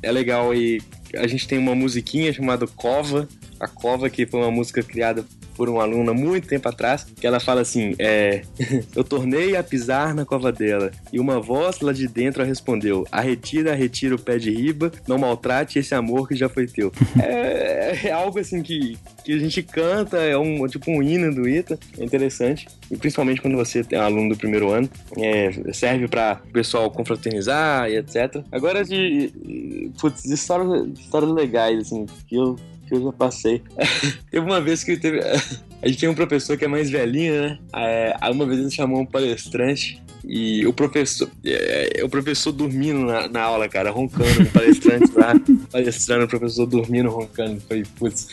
é 0.03 0.11
legal 0.11 0.51
aí... 0.51 0.81
A 1.15 1.25
gente 1.25 1.47
tem 1.47 1.57
uma 1.57 1.73
musiquinha 1.73 2.33
chamada 2.33 2.67
Cova, 2.67 3.29
a 3.57 3.67
Cova, 3.67 4.09
que 4.09 4.25
foi 4.25 4.41
uma 4.41 4.51
música 4.51 4.83
criada 4.83 5.23
por 5.57 5.67
uma 5.67 5.81
aluna 5.81 6.13
muito 6.13 6.47
tempo 6.47 6.69
atrás, 6.69 7.03
que 7.03 7.25
ela 7.25 7.39
fala 7.39 7.61
assim: 7.61 7.95
é, 7.97 8.43
Eu 8.95 9.03
tornei 9.03 9.55
a 9.55 9.63
pisar 9.63 10.13
na 10.13 10.25
cova 10.25 10.51
dela, 10.51 10.91
e 11.11 11.19
uma 11.19 11.39
voz 11.39 11.81
lá 11.81 11.91
de 11.91 12.07
dentro 12.07 12.43
respondeu: 12.43 13.05
Arretira, 13.11 13.73
arretira 13.73 14.15
o 14.15 14.19
pé 14.19 14.37
de 14.37 14.51
riba, 14.51 14.91
não 15.07 15.17
maltrate 15.17 15.79
esse 15.79 15.95
amor 15.95 16.27
que 16.27 16.35
já 16.35 16.47
foi 16.47 16.67
teu. 16.67 16.91
é, 17.21 18.07
é 18.07 18.11
algo 18.11 18.39
assim 18.39 18.61
que, 18.61 18.97
que 19.25 19.33
a 19.33 19.39
gente 19.39 19.63
canta, 19.63 20.17
é 20.17 20.37
um 20.37 20.67
tipo 20.67 20.91
um 20.91 21.01
hino 21.01 21.33
do 21.33 21.47
ITA, 21.49 21.79
é 21.97 22.03
interessante. 22.03 22.67
E 22.89 22.95
principalmente 22.95 23.41
quando 23.41 23.57
você 23.57 23.85
é 23.91 23.99
um 23.99 24.03
aluno 24.03 24.29
do 24.29 24.37
primeiro 24.37 24.69
ano, 24.71 24.89
é, 25.17 25.51
serve 25.73 26.07
para 26.07 26.41
o 26.47 26.51
pessoal 26.51 26.89
confraternizar 26.91 27.89
e 27.89 27.97
etc. 27.97 28.43
Agora 28.51 28.83
de, 28.83 29.91
putz, 29.99 30.25
histórias, 30.25 30.87
histórias 30.99 31.31
legais, 31.31 31.79
assim, 31.79 32.05
que 32.27 32.35
eu 32.35 32.55
que 32.87 32.95
eu 32.95 33.03
já 33.03 33.11
passei. 33.11 33.61
teve 34.31 34.45
uma 34.45 34.61
vez 34.61 34.83
que 34.83 34.97
teve. 34.97 35.19
A 35.79 35.87
gente 35.87 35.99
tinha 35.99 36.09
um 36.09 36.15
professor 36.15 36.57
que 36.57 36.65
é 36.65 36.67
mais 36.67 36.89
velhinho, 36.89 37.39
né? 37.39 37.59
É, 37.75 38.17
uma 38.31 38.47
vez 38.47 38.59
ele 38.59 38.71
chamou 38.71 38.99
um 38.99 39.05
palestrante 39.05 40.01
e 40.29 40.67
o 40.67 40.73
professor, 40.73 41.29
é, 41.45 42.01
o 42.03 42.09
professor 42.09 42.51
dormindo 42.51 42.99
na, 42.99 43.29
na 43.29 43.41
aula, 43.43 43.69
cara, 43.69 43.91
roncando, 43.91 44.43
o 44.43 44.45
palestrante 44.47 45.11
lá, 45.15 45.33
palestrando, 45.71 46.25
o 46.25 46.27
professor 46.27 46.65
dormindo, 46.65 47.09
roncando. 47.09 47.61
Foi, 47.61 47.83
putz, 47.97 48.27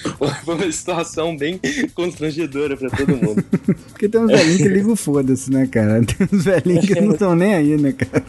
foi 0.45 0.55
uma 0.55 0.73
situação 0.73 1.37
bem 1.37 1.61
constrangedora 1.95 2.77
pra 2.77 2.91
todo 2.91 3.17
mundo. 3.17 3.45
Porque 3.91 4.09
tem 4.09 4.21
uns 4.21 4.27
velhinhos 4.27 4.57
que 4.57 4.69
ligam 4.69 4.97
foda-se, 4.97 5.53
né, 5.53 5.69
cara? 5.69 6.05
Tem 6.05 6.27
uns 6.33 6.45
velhinhos 6.45 6.85
que 6.85 7.01
não 7.01 7.13
estão 7.13 7.37
nem 7.37 7.55
aí, 7.55 7.77
né, 7.77 7.93
cara? 7.93 8.25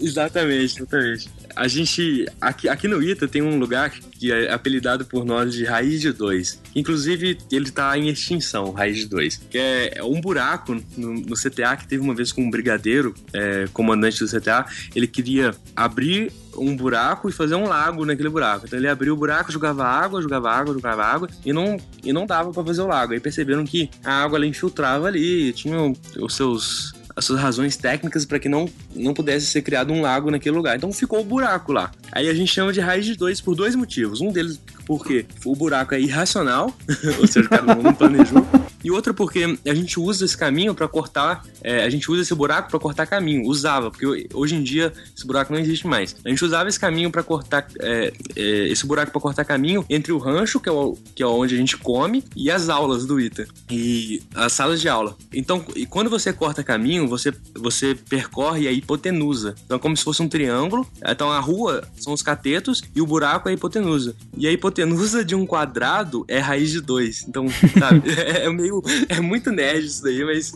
Exatamente, 0.00 0.78
exatamente. 0.80 1.30
A 1.54 1.68
gente, 1.68 2.26
aqui, 2.40 2.68
aqui 2.68 2.88
no 2.88 3.00
ITA 3.00 3.28
tem 3.28 3.40
um 3.40 3.56
lugar 3.56 3.90
que 3.90 4.32
é 4.32 4.52
apelidado 4.52 5.04
por 5.04 5.24
nós 5.24 5.54
de 5.56 5.64
Raiz 5.64 6.00
de 6.00 6.12
2. 6.12 6.60
Inclusive, 6.74 7.38
ele 7.50 7.70
tá 7.70 7.96
em 7.98 8.08
extinção, 8.08 8.70
Raiz 8.72 8.98
de 8.98 9.06
2. 9.06 9.36
Que 9.50 9.58
é 9.58 10.02
um 10.02 10.20
buraco 10.20 10.76
no, 10.96 11.14
no 11.14 11.34
CTA 11.34 11.76
que 11.76 11.86
teve 11.86 12.02
uma 12.02 12.14
vez 12.14 12.32
com 12.32 12.42
um 12.42 12.50
brigadeiro, 12.50 13.14
é, 13.32 13.66
comandante 13.72 14.18
do 14.22 14.28
CTA. 14.28 14.66
Ele 14.94 15.06
queria 15.06 15.54
abrir 15.74 16.32
um 16.56 16.74
buraco 16.74 17.28
e 17.28 17.32
fazer 17.32 17.54
um 17.54 17.66
lago 17.66 18.04
naquele 18.04 18.28
buraco. 18.28 18.66
Então 18.66 18.78
ele 18.78 18.88
abriu 18.88 19.14
o 19.14 19.16
buraco, 19.16 19.52
jogava 19.52 19.84
água, 19.84 20.22
jogava 20.22 20.50
água, 20.50 20.74
jogava 20.74 21.04
água 21.04 21.28
e 21.44 21.52
não, 21.52 21.76
e 22.02 22.12
não 22.12 22.26
dava 22.26 22.52
para 22.52 22.64
fazer 22.64 22.80
o 22.80 22.86
lago. 22.86 23.12
Aí 23.12 23.20
perceberam 23.20 23.64
que 23.64 23.90
a 24.04 24.24
água 24.24 24.38
ela 24.38 24.46
infiltrava 24.46 25.06
ali, 25.06 25.52
tinha 25.52 25.76
os 26.18 26.34
seus 26.34 26.94
as 27.16 27.24
suas 27.24 27.40
razões 27.40 27.78
técnicas 27.78 28.26
para 28.26 28.38
que 28.38 28.46
não, 28.46 28.68
não 28.94 29.14
pudesse 29.14 29.46
ser 29.46 29.62
criado 29.62 29.90
um 29.90 30.02
lago 30.02 30.30
naquele 30.30 30.54
lugar. 30.54 30.76
Então 30.76 30.92
ficou 30.92 31.20
o 31.20 31.24
buraco 31.24 31.72
lá. 31.72 31.90
Aí 32.12 32.28
a 32.28 32.34
gente 32.34 32.52
chama 32.52 32.74
de 32.74 32.80
raiz 32.80 33.06
de 33.06 33.16
dois 33.16 33.40
por 33.40 33.54
dois 33.54 33.74
motivos. 33.74 34.20
Um 34.20 34.30
deles 34.30 34.60
porque 34.86 35.26
o 35.44 35.54
buraco 35.54 35.94
é 35.94 36.00
irracional, 36.00 36.72
ou 37.20 37.26
seja, 37.26 37.46
o 37.46 37.50
cara 37.50 37.62
não 37.62 37.92
planejou. 37.92 38.46
E 38.86 38.90
outra 38.90 39.12
porque 39.12 39.58
a 39.66 39.74
gente 39.74 39.98
usa 39.98 40.24
esse 40.24 40.38
caminho 40.38 40.72
para 40.72 40.86
cortar, 40.86 41.44
é, 41.60 41.82
a 41.82 41.90
gente 41.90 42.08
usa 42.08 42.22
esse 42.22 42.32
buraco 42.32 42.70
para 42.70 42.78
cortar 42.78 43.04
caminho, 43.04 43.42
usava, 43.44 43.90
porque 43.90 44.28
hoje 44.32 44.54
em 44.54 44.62
dia 44.62 44.92
esse 45.12 45.26
buraco 45.26 45.52
não 45.52 45.58
existe 45.58 45.88
mais. 45.88 46.14
A 46.24 46.28
gente 46.28 46.44
usava 46.44 46.68
esse 46.68 46.78
caminho 46.78 47.10
para 47.10 47.24
cortar, 47.24 47.66
é, 47.80 48.12
é, 48.36 48.68
esse 48.68 48.86
buraco 48.86 49.10
para 49.10 49.20
cortar 49.20 49.44
caminho 49.44 49.84
entre 49.90 50.12
o 50.12 50.18
rancho, 50.18 50.60
que 50.60 50.68
é, 50.68 50.72
o, 50.72 50.96
que 51.16 51.20
é 51.20 51.26
onde 51.26 51.56
a 51.56 51.58
gente 51.58 51.76
come, 51.76 52.22
e 52.36 52.48
as 52.48 52.68
aulas 52.68 53.04
do 53.06 53.20
ITA, 53.20 53.48
e 53.68 54.22
as 54.32 54.52
salas 54.52 54.80
de 54.80 54.88
aula. 54.88 55.16
Então, 55.34 55.64
e 55.74 55.84
quando 55.84 56.08
você 56.08 56.32
corta 56.32 56.62
caminho, 56.62 57.08
você, 57.08 57.34
você 57.56 57.92
percorre 58.08 58.68
a 58.68 58.72
hipotenusa. 58.72 59.56
Então, 59.64 59.78
é 59.78 59.80
como 59.80 59.96
se 59.96 60.04
fosse 60.04 60.22
um 60.22 60.28
triângulo. 60.28 60.86
Então, 61.04 61.32
a 61.32 61.40
rua 61.40 61.82
são 61.96 62.12
os 62.12 62.22
catetos 62.22 62.84
e 62.94 63.02
o 63.02 63.06
buraco 63.06 63.48
é 63.48 63.50
a 63.50 63.54
hipotenusa. 63.54 64.14
E 64.36 64.46
a 64.46 64.52
hipotenusa 64.52 64.75
de 65.24 65.34
um 65.34 65.46
quadrado 65.46 66.24
é 66.28 66.38
raiz 66.38 66.70
de 66.70 66.80
dois. 66.80 67.24
Então, 67.28 67.46
sabe, 67.78 68.10
é, 68.18 68.44
é 68.44 68.50
meio 68.50 68.82
é 69.08 69.20
muito 69.20 69.50
nerd 69.50 69.86
isso 69.86 70.02
daí, 70.02 70.24
mas, 70.24 70.52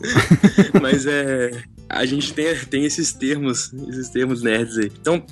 mas 0.80 1.06
é. 1.06 1.62
A 1.88 2.06
gente 2.06 2.32
tem, 2.32 2.54
tem 2.70 2.84
esses 2.84 3.12
termos, 3.12 3.72
esses 3.88 4.08
termos 4.10 4.42
nerds 4.42 4.78
aí. 4.78 4.92
Então, 5.00 5.24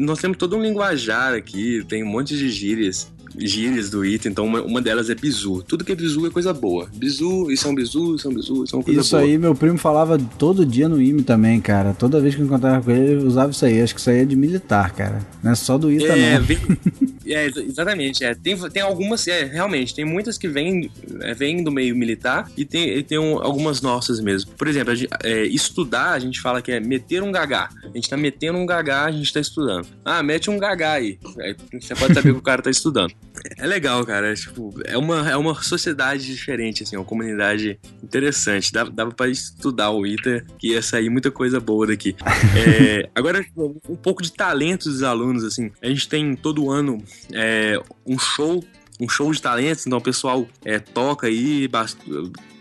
nós 0.00 0.20
temos 0.20 0.38
todo 0.38 0.56
um 0.56 0.62
linguajar 0.62 1.34
aqui, 1.34 1.84
tem 1.86 2.02
um 2.02 2.06
monte 2.06 2.34
de 2.34 2.48
gírias 2.48 3.12
gírias 3.38 3.90
do 3.90 4.04
item, 4.04 4.32
então 4.32 4.44
uma, 4.44 4.62
uma 4.62 4.80
delas 4.80 5.10
é 5.10 5.14
bizu. 5.14 5.62
Tudo 5.62 5.84
que 5.84 5.92
é 5.92 5.94
bizu 5.94 6.26
é 6.26 6.30
coisa 6.30 6.52
boa. 6.52 6.88
Bizu, 6.94 7.50
isso 7.50 7.66
é 7.66 7.70
um 7.70 7.74
bizu, 7.74 8.16
isso 8.16 8.28
é 8.28 8.30
um 8.30 8.34
bizu, 8.34 8.64
isso 8.64 8.74
é 8.74 8.78
uma 8.78 8.84
coisa 8.84 9.00
isso 9.00 9.10
boa. 9.10 9.22
Isso 9.22 9.32
aí 9.32 9.38
meu 9.38 9.54
primo 9.54 9.78
falava 9.78 10.18
todo 10.38 10.64
dia 10.64 10.88
no 10.88 11.00
IME 11.00 11.22
também, 11.22 11.60
cara. 11.60 11.92
Toda 11.94 12.20
vez 12.20 12.34
que 12.34 12.40
eu 12.40 12.46
encontrava 12.46 12.82
com 12.82 12.90
ele, 12.90 13.12
ele 13.12 13.24
usava 13.24 13.50
isso 13.50 13.64
aí. 13.64 13.80
Acho 13.80 13.94
que 13.94 14.00
isso 14.00 14.10
aí 14.10 14.18
é 14.18 14.24
de 14.24 14.36
militar, 14.36 14.92
cara. 14.92 15.20
Não 15.42 15.52
é 15.52 15.54
só 15.54 15.78
do 15.78 15.90
ITA, 15.90 16.16
é, 16.16 16.38
não. 16.38 16.44
Vem, 16.44 16.58
é, 17.26 17.46
exatamente. 17.46 18.24
É. 18.24 18.34
Tem, 18.34 18.56
tem 18.70 18.82
algumas, 18.82 19.26
é, 19.28 19.44
realmente, 19.44 19.94
tem 19.94 20.04
muitas 20.04 20.38
que 20.38 20.48
vêm, 20.48 20.90
é, 21.20 21.34
vêm 21.34 21.62
do 21.62 21.70
meio 21.70 21.96
militar 21.96 22.50
e 22.56 22.64
tem, 22.64 22.88
e 22.88 23.02
tem 23.02 23.18
um, 23.18 23.42
algumas 23.42 23.80
nossas 23.80 24.20
mesmo. 24.20 24.52
Por 24.52 24.68
exemplo, 24.68 24.92
a 24.92 24.94
gente, 24.94 25.10
é, 25.22 25.44
estudar, 25.44 26.12
a 26.12 26.18
gente 26.18 26.40
fala 26.40 26.62
que 26.62 26.72
é 26.72 26.80
meter 26.80 27.22
um 27.22 27.32
gagá. 27.32 27.68
A 27.82 27.88
gente 27.88 28.08
tá 28.08 28.16
metendo 28.16 28.58
um 28.58 28.66
gagá, 28.66 29.04
a 29.04 29.12
gente 29.12 29.32
tá 29.32 29.40
estudando. 29.40 29.86
Ah, 30.04 30.22
mete 30.22 30.50
um 30.50 30.58
gagá 30.58 30.92
aí. 30.92 31.18
aí 31.38 31.56
você 31.80 31.94
pode 31.94 32.14
saber 32.14 32.32
que 32.32 32.38
o 32.38 32.42
cara 32.42 32.62
tá 32.62 32.70
estudando. 32.70 33.14
É 33.56 33.66
legal, 33.66 34.04
cara. 34.04 34.32
É, 34.32 34.34
tipo, 34.34 34.72
é 34.84 34.96
uma, 34.96 35.30
é 35.30 35.36
uma 35.36 35.60
sociedade 35.62 36.26
diferente, 36.26 36.82
assim, 36.82 36.96
uma 36.96 37.04
comunidade 37.04 37.78
interessante. 38.02 38.72
Dava, 38.72 38.90
dava 38.90 39.10
pra 39.12 39.28
estudar 39.28 39.90
o 39.90 40.06
ITA, 40.06 40.44
que 40.58 40.68
ia 40.68 40.82
sair 40.82 41.10
muita 41.10 41.30
coisa 41.30 41.60
boa 41.60 41.86
daqui. 41.86 42.14
É, 42.54 43.08
agora, 43.14 43.44
um 43.56 43.96
pouco 43.96 44.22
de 44.22 44.32
talento 44.32 44.84
dos 44.84 45.02
alunos, 45.02 45.42
assim. 45.42 45.70
A 45.80 45.88
gente 45.88 46.08
tem 46.08 46.34
todo 46.36 46.70
ano 46.70 47.02
é, 47.32 47.80
um 48.06 48.18
show 48.18 48.62
um 49.00 49.08
show 49.08 49.32
de 49.32 49.42
talentos, 49.42 49.84
então 49.86 49.98
o 49.98 50.02
pessoal 50.02 50.46
é, 50.64 50.78
toca 50.78 51.26
aí 51.26 51.68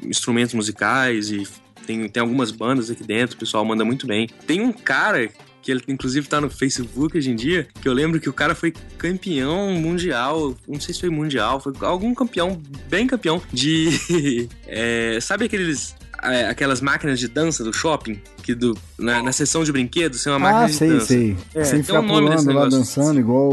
instrumentos 0.03 0.55
musicais 0.55 1.29
e 1.29 1.47
tem, 1.85 2.07
tem 2.09 2.21
algumas 2.21 2.49
bandas 2.51 2.89
aqui 2.89 3.03
dentro, 3.03 3.35
o 3.35 3.39
pessoal 3.39 3.63
manda 3.63 3.85
muito 3.85 4.07
bem. 4.07 4.27
Tem 4.47 4.61
um 4.61 4.71
cara 4.71 5.29
que 5.61 5.71
ele 5.71 5.81
inclusive 5.87 6.27
tá 6.27 6.41
no 6.41 6.49
Facebook 6.49 7.17
hoje 7.17 7.29
em 7.29 7.35
dia, 7.35 7.67
que 7.81 7.87
eu 7.87 7.93
lembro 7.93 8.19
que 8.19 8.29
o 8.29 8.33
cara 8.33 8.55
foi 8.55 8.73
campeão 8.97 9.71
mundial, 9.73 10.55
não 10.67 10.79
sei 10.79 10.93
se 10.93 11.01
foi 11.01 11.09
mundial, 11.09 11.59
foi 11.59 11.73
algum 11.81 12.13
campeão, 12.13 12.61
bem 12.89 13.07
campeão, 13.07 13.41
de. 13.51 14.47
é, 14.67 15.19
sabe 15.21 15.45
aqueles. 15.45 15.95
É, 16.23 16.47
aquelas 16.49 16.81
máquinas 16.81 17.19
de 17.19 17.27
dança 17.27 17.63
do 17.63 17.73
shopping, 17.73 18.21
que 18.43 18.53
do, 18.53 18.77
na, 18.95 19.23
na 19.23 19.31
sessão 19.31 19.63
de 19.63 19.71
brinquedos 19.71 20.23
tem 20.23 20.31
uma 20.31 20.37
máquina 20.37 20.65
ah, 20.65 20.67
de 20.67 20.73
sei, 20.75 20.89
dança. 20.89 21.05
Sei, 21.07 21.37
é, 21.55 21.63
sei. 21.63 21.81
Tem 21.81 21.97
um 21.97 22.01
nome 22.03 22.29
desse 22.29 22.45
negócio. 22.45 22.69
lá 22.69 22.77
dançando 22.77 23.19
igual. 23.19 23.51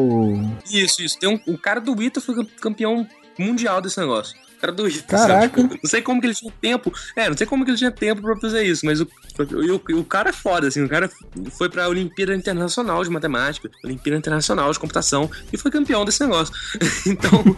Isso, 0.71 1.01
isso. 1.01 1.19
Tem 1.19 1.31
um, 1.31 1.41
o 1.47 1.57
cara 1.57 1.81
do 1.81 2.03
Ita 2.03 2.21
foi 2.21 2.45
campeão 2.61 3.09
mundial 3.39 3.81
desse 3.81 3.99
negócio 3.99 4.37
cara 4.59 4.73
do 4.73 4.89
Ita. 4.89 5.17
Caraca. 5.17 5.63
Tipo, 5.63 5.79
não 5.83 5.91
sei 5.91 6.03
como 6.03 6.21
que 6.21 6.27
ele 6.27 6.35
tinha 6.35 6.53
tempo. 6.61 6.93
É, 7.17 7.29
não 7.29 7.37
sei 7.37 7.47
como 7.47 7.65
que 7.65 7.71
ele 7.71 7.79
tinha 7.79 7.91
tempo 7.91 8.23
pra 8.23 8.37
fazer 8.37 8.65
isso, 8.65 8.85
mas 8.85 9.01
o, 9.01 9.07
o, 9.07 9.99
o 9.99 10.05
cara 10.05 10.31
é 10.31 10.33
foda, 10.33 10.69
assim. 10.69 10.83
O 10.83 10.89
cara 10.89 11.11
foi 11.57 11.69
pra 11.69 11.89
Olimpíada 11.89 12.35
Internacional 12.35 13.03
de 13.03 13.11
Matemática, 13.11 13.71
Olimpíada 13.85 14.19
Internacional 14.19 14.71
de 14.73 14.79
Computação 14.79 15.31
e 15.53 15.57
foi 15.57 15.71
campeão 15.71 16.05
desse 16.05 16.21
negócio. 16.21 16.55
então. 17.07 17.57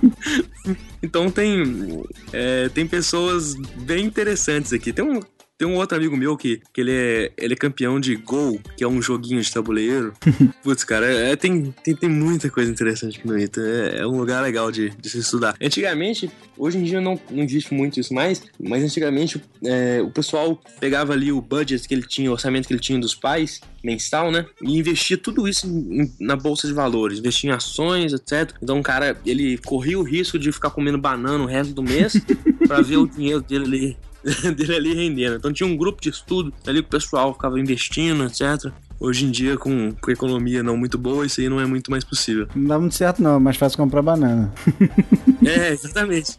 então 1.03 1.31
tem. 1.31 2.05
É, 2.33 2.69
tem 2.69 2.87
pessoas 2.87 3.55
bem 3.55 4.05
interessantes 4.05 4.73
aqui. 4.73 4.93
Tem 4.93 5.05
um, 5.05 5.21
tem 5.61 5.69
um 5.69 5.77
outro 5.77 5.95
amigo 5.95 6.17
meu 6.17 6.39
que, 6.39 6.63
que 6.73 6.81
ele, 6.81 6.91
é, 6.91 7.33
ele 7.37 7.53
é 7.53 7.57
campeão 7.57 8.01
de 8.01 8.17
Go, 8.17 8.59
que 8.79 8.83
é 8.83 8.89
um 8.89 9.03
joguinho 9.03 9.43
de 9.43 9.53
tabuleiro. 9.53 10.15
Putz, 10.65 10.85
cara, 10.85 11.05
é, 11.05 11.37
tem, 11.37 11.71
tem, 11.85 11.95
tem 11.95 12.09
muita 12.09 12.49
coisa 12.49 12.71
interessante 12.71 13.19
aqui 13.19 13.29
no 13.29 13.39
ITA. 13.39 13.61
É, 13.61 13.99
é, 13.99 14.07
um 14.07 14.17
lugar 14.17 14.43
legal 14.43 14.73
de, 14.73 14.89
de 14.89 15.11
se 15.11 15.19
estudar. 15.19 15.55
Antigamente, 15.61 16.31
hoje 16.57 16.79
em 16.79 16.83
dia 16.83 16.99
não, 16.99 17.21
não 17.31 17.43
existe 17.45 17.75
muito 17.75 18.01
isso 18.01 18.15
mais, 18.15 18.43
mas 18.59 18.83
antigamente 18.83 19.39
é, 19.63 20.01
o 20.01 20.11
pessoal 20.11 20.59
pegava 20.81 21.13
ali 21.13 21.31
o 21.31 21.43
budget 21.43 21.87
que 21.87 21.93
ele 21.93 22.07
tinha, 22.07 22.31
o 22.31 22.33
orçamento 22.33 22.67
que 22.67 22.73
ele 22.73 22.81
tinha 22.81 22.99
dos 22.99 23.15
pais, 23.15 23.61
mensal, 23.85 24.31
né? 24.31 24.47
E 24.63 24.79
investia 24.79 25.19
tudo 25.19 25.47
isso 25.47 25.67
em, 25.67 26.11
na 26.19 26.37
bolsa 26.37 26.67
de 26.67 26.73
valores, 26.73 27.19
investia 27.19 27.51
em 27.51 27.53
ações, 27.53 28.15
etc. 28.15 28.55
Então 28.63 28.81
o 28.81 28.83
cara, 28.83 29.15
ele 29.27 29.59
corria 29.59 29.99
o 29.99 30.03
risco 30.03 30.39
de 30.39 30.51
ficar 30.53 30.71
comendo 30.71 30.97
banana 30.97 31.45
o 31.45 31.47
resto 31.47 31.75
do 31.75 31.83
mês 31.83 32.15
para 32.67 32.81
ver 32.81 32.97
o 32.97 33.07
dinheiro 33.07 33.43
dele 33.43 33.65
ali 33.67 34.10
dele 34.57 34.75
ali 34.75 34.95
rendendo. 34.95 35.37
Então 35.37 35.53
tinha 35.53 35.67
um 35.67 35.77
grupo 35.77 36.01
de 36.01 36.11
estudo 36.11 36.53
ali 36.67 36.83
que 36.83 36.89
o 36.89 36.91
pessoal 36.91 37.33
ficava 37.33 37.59
investindo, 37.59 38.25
etc. 38.25 38.73
Hoje 39.01 39.25
em 39.25 39.31
dia, 39.31 39.57
com, 39.57 39.93
com 39.99 40.11
economia 40.11 40.63
não 40.63 40.77
muito 40.77 40.99
boa, 40.99 41.25
isso 41.25 41.41
aí 41.41 41.49
não 41.49 41.59
é 41.59 41.65
muito 41.65 41.91
mais 41.91 42.05
possível. 42.05 42.47
Não 42.55 42.69
dá 42.69 42.79
muito 42.79 42.95
certo, 42.95 43.23
não, 43.23 43.37
é 43.37 43.39
mais 43.39 43.57
fácil 43.57 43.79
comprar 43.79 44.03
banana. 44.03 44.53
é, 45.43 45.71
exatamente. 45.71 46.37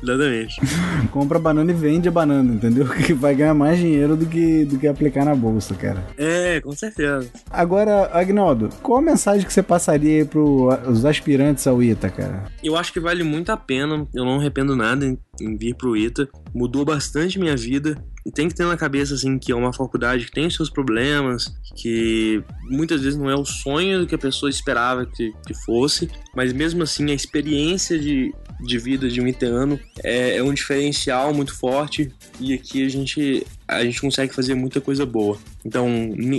Exatamente. 0.00 0.60
Compra 1.10 1.40
banana 1.40 1.72
e 1.72 1.74
vende 1.74 2.08
a 2.08 2.12
banana, 2.12 2.54
entendeu? 2.54 2.88
Que 2.88 3.12
vai 3.12 3.34
ganhar 3.34 3.54
mais 3.54 3.80
dinheiro 3.80 4.16
do 4.16 4.24
que, 4.24 4.64
do 4.64 4.78
que 4.78 4.86
aplicar 4.86 5.24
na 5.24 5.34
bolsa, 5.34 5.74
cara. 5.74 6.06
É, 6.16 6.60
com 6.60 6.70
certeza. 6.70 7.28
Agora, 7.50 8.08
Agnaldo, 8.12 8.68
qual 8.80 8.98
a 8.98 9.02
mensagem 9.02 9.44
que 9.44 9.52
você 9.52 9.62
passaria 9.62 10.24
para 10.24 10.40
os 10.40 11.04
aspirantes 11.04 11.66
ao 11.66 11.82
ITA, 11.82 12.08
cara? 12.08 12.44
Eu 12.62 12.76
acho 12.76 12.92
que 12.92 13.00
vale 13.00 13.24
muito 13.24 13.50
a 13.50 13.56
pena. 13.56 14.06
Eu 14.14 14.24
não 14.24 14.38
arrependo 14.38 14.76
nada 14.76 15.04
em, 15.04 15.18
em 15.40 15.56
vir 15.56 15.74
pro 15.74 15.96
ITA. 15.96 16.28
Mudou 16.54 16.84
bastante 16.84 17.36
minha 17.36 17.56
vida 17.56 17.98
tem 18.32 18.48
que 18.48 18.54
ter 18.54 18.64
na 18.64 18.76
cabeça 18.76 19.14
assim 19.14 19.38
que 19.38 19.52
é 19.52 19.54
uma 19.54 19.72
faculdade 19.72 20.26
que 20.26 20.32
tem 20.32 20.48
seus 20.50 20.70
problemas, 20.70 21.54
que 21.74 22.42
muitas 22.64 23.02
vezes 23.02 23.18
não 23.18 23.30
é 23.30 23.34
o 23.34 23.44
sonho 23.44 24.06
que 24.06 24.14
a 24.14 24.18
pessoa 24.18 24.50
esperava 24.50 25.06
que, 25.06 25.32
que 25.46 25.54
fosse, 25.64 26.10
mas 26.34 26.52
mesmo 26.52 26.82
assim 26.82 27.10
a 27.10 27.14
experiência 27.14 27.98
de, 27.98 28.34
de 28.60 28.78
vida 28.78 29.08
de 29.08 29.20
um 29.20 29.26
iteano 29.26 29.78
é, 30.02 30.36
é 30.36 30.42
um 30.42 30.52
diferencial 30.52 31.32
muito 31.32 31.54
forte 31.54 32.12
e 32.40 32.54
aqui 32.54 32.84
a 32.84 32.88
gente 32.88 33.46
a 33.68 33.84
gente 33.84 34.00
consegue 34.00 34.32
fazer 34.32 34.54
muita 34.54 34.80
coisa 34.80 35.04
boa. 35.04 35.38
Então, 35.64 35.88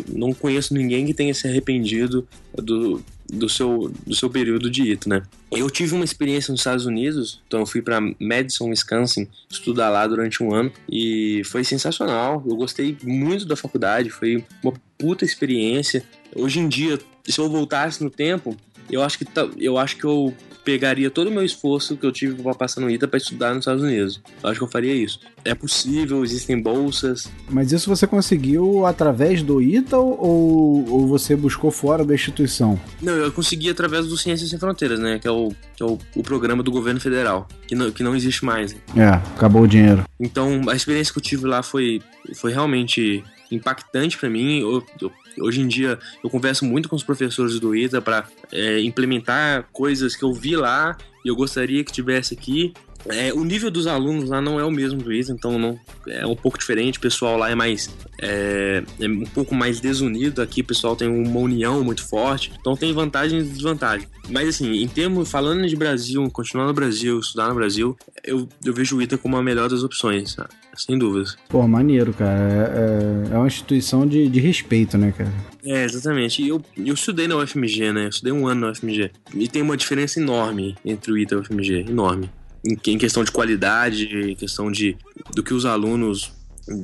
não 0.08 0.34
conheço 0.34 0.74
ninguém 0.74 1.06
que 1.06 1.14
tenha 1.14 1.34
se 1.34 1.46
arrependido 1.46 2.26
do, 2.56 3.04
do 3.32 3.50
seu, 3.50 3.92
do 4.06 4.16
seu 4.16 4.30
período 4.30 4.70
de 4.70 4.92
ITA, 4.92 5.10
né? 5.10 5.24
Eu 5.52 5.70
tive 5.70 5.94
uma 5.96 6.06
experiência 6.06 6.52
nos 6.52 6.62
Estados 6.62 6.86
Unidos, 6.86 7.42
então 7.48 7.62
eu 7.62 7.66
fui 7.66 7.82
para 7.82 8.00
Madison, 8.20 8.70
Wisconsin, 8.70 9.28
estudar 9.50 9.90
lá 9.90 10.06
durante 10.08 10.44
um 10.44 10.54
ano 10.54 10.72
e 10.90 11.42
foi 11.46 11.64
sensacional. 11.64 12.44
Eu 12.46 12.56
gostei 12.56 12.98
muito 13.04 13.46
da 13.46 13.56
faculdade, 13.56 14.10
foi 14.10 14.44
uma 14.64 14.74
puta 14.98 15.26
experiência. 15.26 16.04
Hoje 16.36 16.60
em 16.60 16.68
dia, 16.68 17.00
se 17.26 17.40
eu 17.40 17.50
voltasse 17.50 18.04
no 18.04 18.10
tempo, 18.10 18.58
eu 18.90 19.02
acho 19.04 19.20
que 19.20 19.26
eu 19.58 19.78
acho 19.78 19.98
que 19.98 20.06
eu 20.06 20.34
pegaria 20.68 21.10
todo 21.10 21.28
o 21.28 21.32
meu 21.32 21.46
esforço 21.46 21.96
que 21.96 22.06
eu 22.06 22.12
tive 22.12 22.44
para 22.44 22.54
passar 22.54 22.82
no 22.82 22.92
ITA 22.92 23.08
para 23.08 23.18
estudar 23.18 23.52
nos 23.52 23.60
Estados 23.60 23.82
Unidos. 23.82 24.20
Eu 24.44 24.50
acho 24.50 24.60
que 24.60 24.66
eu 24.66 24.68
faria 24.68 24.94
isso. 24.94 25.22
É 25.46 25.56
possível, 25.56 26.26
existem 26.26 26.62
bolsas. 26.62 27.32
Mas 27.50 27.72
isso 27.72 27.90
você 27.90 28.06
conseguiu 28.06 28.86
através 28.86 29.42
do 29.42 29.62
ITA 29.62 29.98
ou, 29.98 30.86
ou 30.90 31.08
você 31.08 31.38
buscou 31.38 31.72
fora 31.72 32.04
da 32.04 32.14
instituição? 32.14 32.78
Não, 33.02 33.14
eu 33.14 33.32
consegui 33.32 33.70
através 33.70 34.08
do 34.08 34.18
Ciências 34.18 34.50
Sem 34.50 34.60
Fronteiras, 34.60 35.00
né? 35.00 35.20
Que 35.20 35.28
é 35.30 35.32
o, 35.32 35.54
que 35.74 35.82
é 35.82 35.86
o, 35.86 35.98
o 36.18 36.22
programa 36.22 36.62
do 36.62 36.70
governo 36.70 37.00
federal, 37.00 37.48
que 37.66 37.74
não, 37.74 37.90
que 37.90 38.04
não 38.04 38.14
existe 38.14 38.44
mais. 38.44 38.76
É, 38.94 39.08
acabou 39.08 39.62
o 39.62 39.68
dinheiro. 39.70 40.04
Então, 40.20 40.64
a 40.68 40.76
experiência 40.76 41.14
que 41.14 41.20
eu 41.20 41.24
tive 41.24 41.46
lá 41.46 41.64
foi, 41.64 42.02
foi 42.36 42.52
realmente 42.52 43.24
impactante 43.50 44.18
para 44.18 44.30
mim. 44.30 44.60
Eu, 44.60 44.84
eu 45.02 45.12
Hoje 45.40 45.62
em 45.62 45.68
dia 45.68 46.00
eu 46.24 46.30
converso 46.30 46.66
muito 46.66 46.90
com 46.90 46.96
os 46.96 47.04
professores 47.04 47.60
do 47.60 47.76
ITA 47.76 48.02
para 48.02 48.28
é, 48.52 48.82
implementar 48.82 49.68
coisas 49.72 50.16
que 50.16 50.24
eu 50.24 50.34
vi 50.34 50.56
lá 50.56 50.98
e 51.24 51.30
eu 51.30 51.36
gostaria 51.36 51.84
que 51.84 51.92
tivesse 51.92 52.34
aqui. 52.34 52.74
É, 53.10 53.34
o 53.34 53.44
nível 53.44 53.72
dos 53.72 53.88
alunos 53.88 54.30
lá 54.30 54.42
não 54.42 54.60
é 54.60 54.66
o 54.66 54.72
mesmo 54.72 55.02
do 55.02 55.14
ITA, 55.14 55.32
então 55.32 55.58
não, 55.58 55.80
é 56.08 56.26
um 56.26 56.36
pouco 56.36 56.58
diferente. 56.58 56.98
O 56.98 57.02
pessoal 57.02 57.38
lá 57.38 57.50
é 57.50 57.56
mais 57.56 57.90
é, 58.22 58.84
é, 59.00 59.08
um 59.08 59.24
pouco 59.26 59.56
mais 59.56 59.80
desunido. 59.80 60.42
Aqui 60.42 60.62
o 60.62 60.66
pessoal 60.66 60.96
tem 60.96 61.08
uma 61.08 61.40
união 61.40 61.84
muito 61.84 62.04
forte, 62.04 62.52
então 62.60 62.76
tem 62.76 62.92
vantagens 62.94 63.46
e 63.46 63.50
desvantagens. 63.50 64.10
Mas 64.30 64.50
assim, 64.50 64.82
em 64.82 64.88
termos 64.88 65.30
falando 65.30 65.66
de 65.68 65.76
Brasil, 65.76 66.30
continuar 66.32 66.66
no 66.66 66.74
Brasil, 66.74 67.20
estudar 67.20 67.50
no 67.50 67.56
Brasil, 67.56 67.96
eu, 68.24 68.48
eu 68.66 68.74
vejo 68.74 68.98
o 68.98 69.02
ITA 69.02 69.18
como 69.18 69.38
a 69.38 69.44
melhor 69.44 69.70
das 69.70 69.84
opções. 69.84 70.34
Sabe? 70.34 70.50
Sem 70.78 70.98
dúvidas. 70.98 71.38
Pô, 71.50 71.68
maneiro, 71.68 72.14
cara. 72.14 72.40
É, 72.40 73.32
é, 73.32 73.34
é 73.34 73.38
uma 73.38 73.48
instituição 73.48 74.06
de, 74.06 74.28
de 74.30 74.40
respeito, 74.40 74.98
né, 74.98 75.12
cara? 75.12 75.32
É, 75.66 75.84
exatamente. 75.84 76.42
E 76.42 76.50
eu, 76.50 76.62
eu 76.78 76.94
estudei 76.94 77.28
na 77.28 77.36
UFMG, 77.38 77.92
né? 77.92 78.06
Eu 78.06 78.10
estudei 78.10 78.32
um 78.32 78.48
ano 78.48 78.62
na 78.62 78.72
UFMG. 78.72 79.12
E 79.36 79.48
tem 79.48 79.62
uma 79.62 79.76
diferença 79.76 80.20
enorme 80.20 80.76
entre 80.86 81.12
o 81.12 81.18
ITA 81.18 81.36
e 81.36 81.38
o 81.38 81.42
UFMG. 81.42 81.86
Enorme. 81.90 82.30
Em, 82.66 82.78
em 82.92 82.98
questão 82.98 83.24
de 83.24 83.32
qualidade, 83.32 84.06
em 84.06 84.36
questão 84.36 84.72
de 84.72 84.98
do 85.34 85.44
que 85.44 85.54
os 85.54 85.66
alunos. 85.66 86.32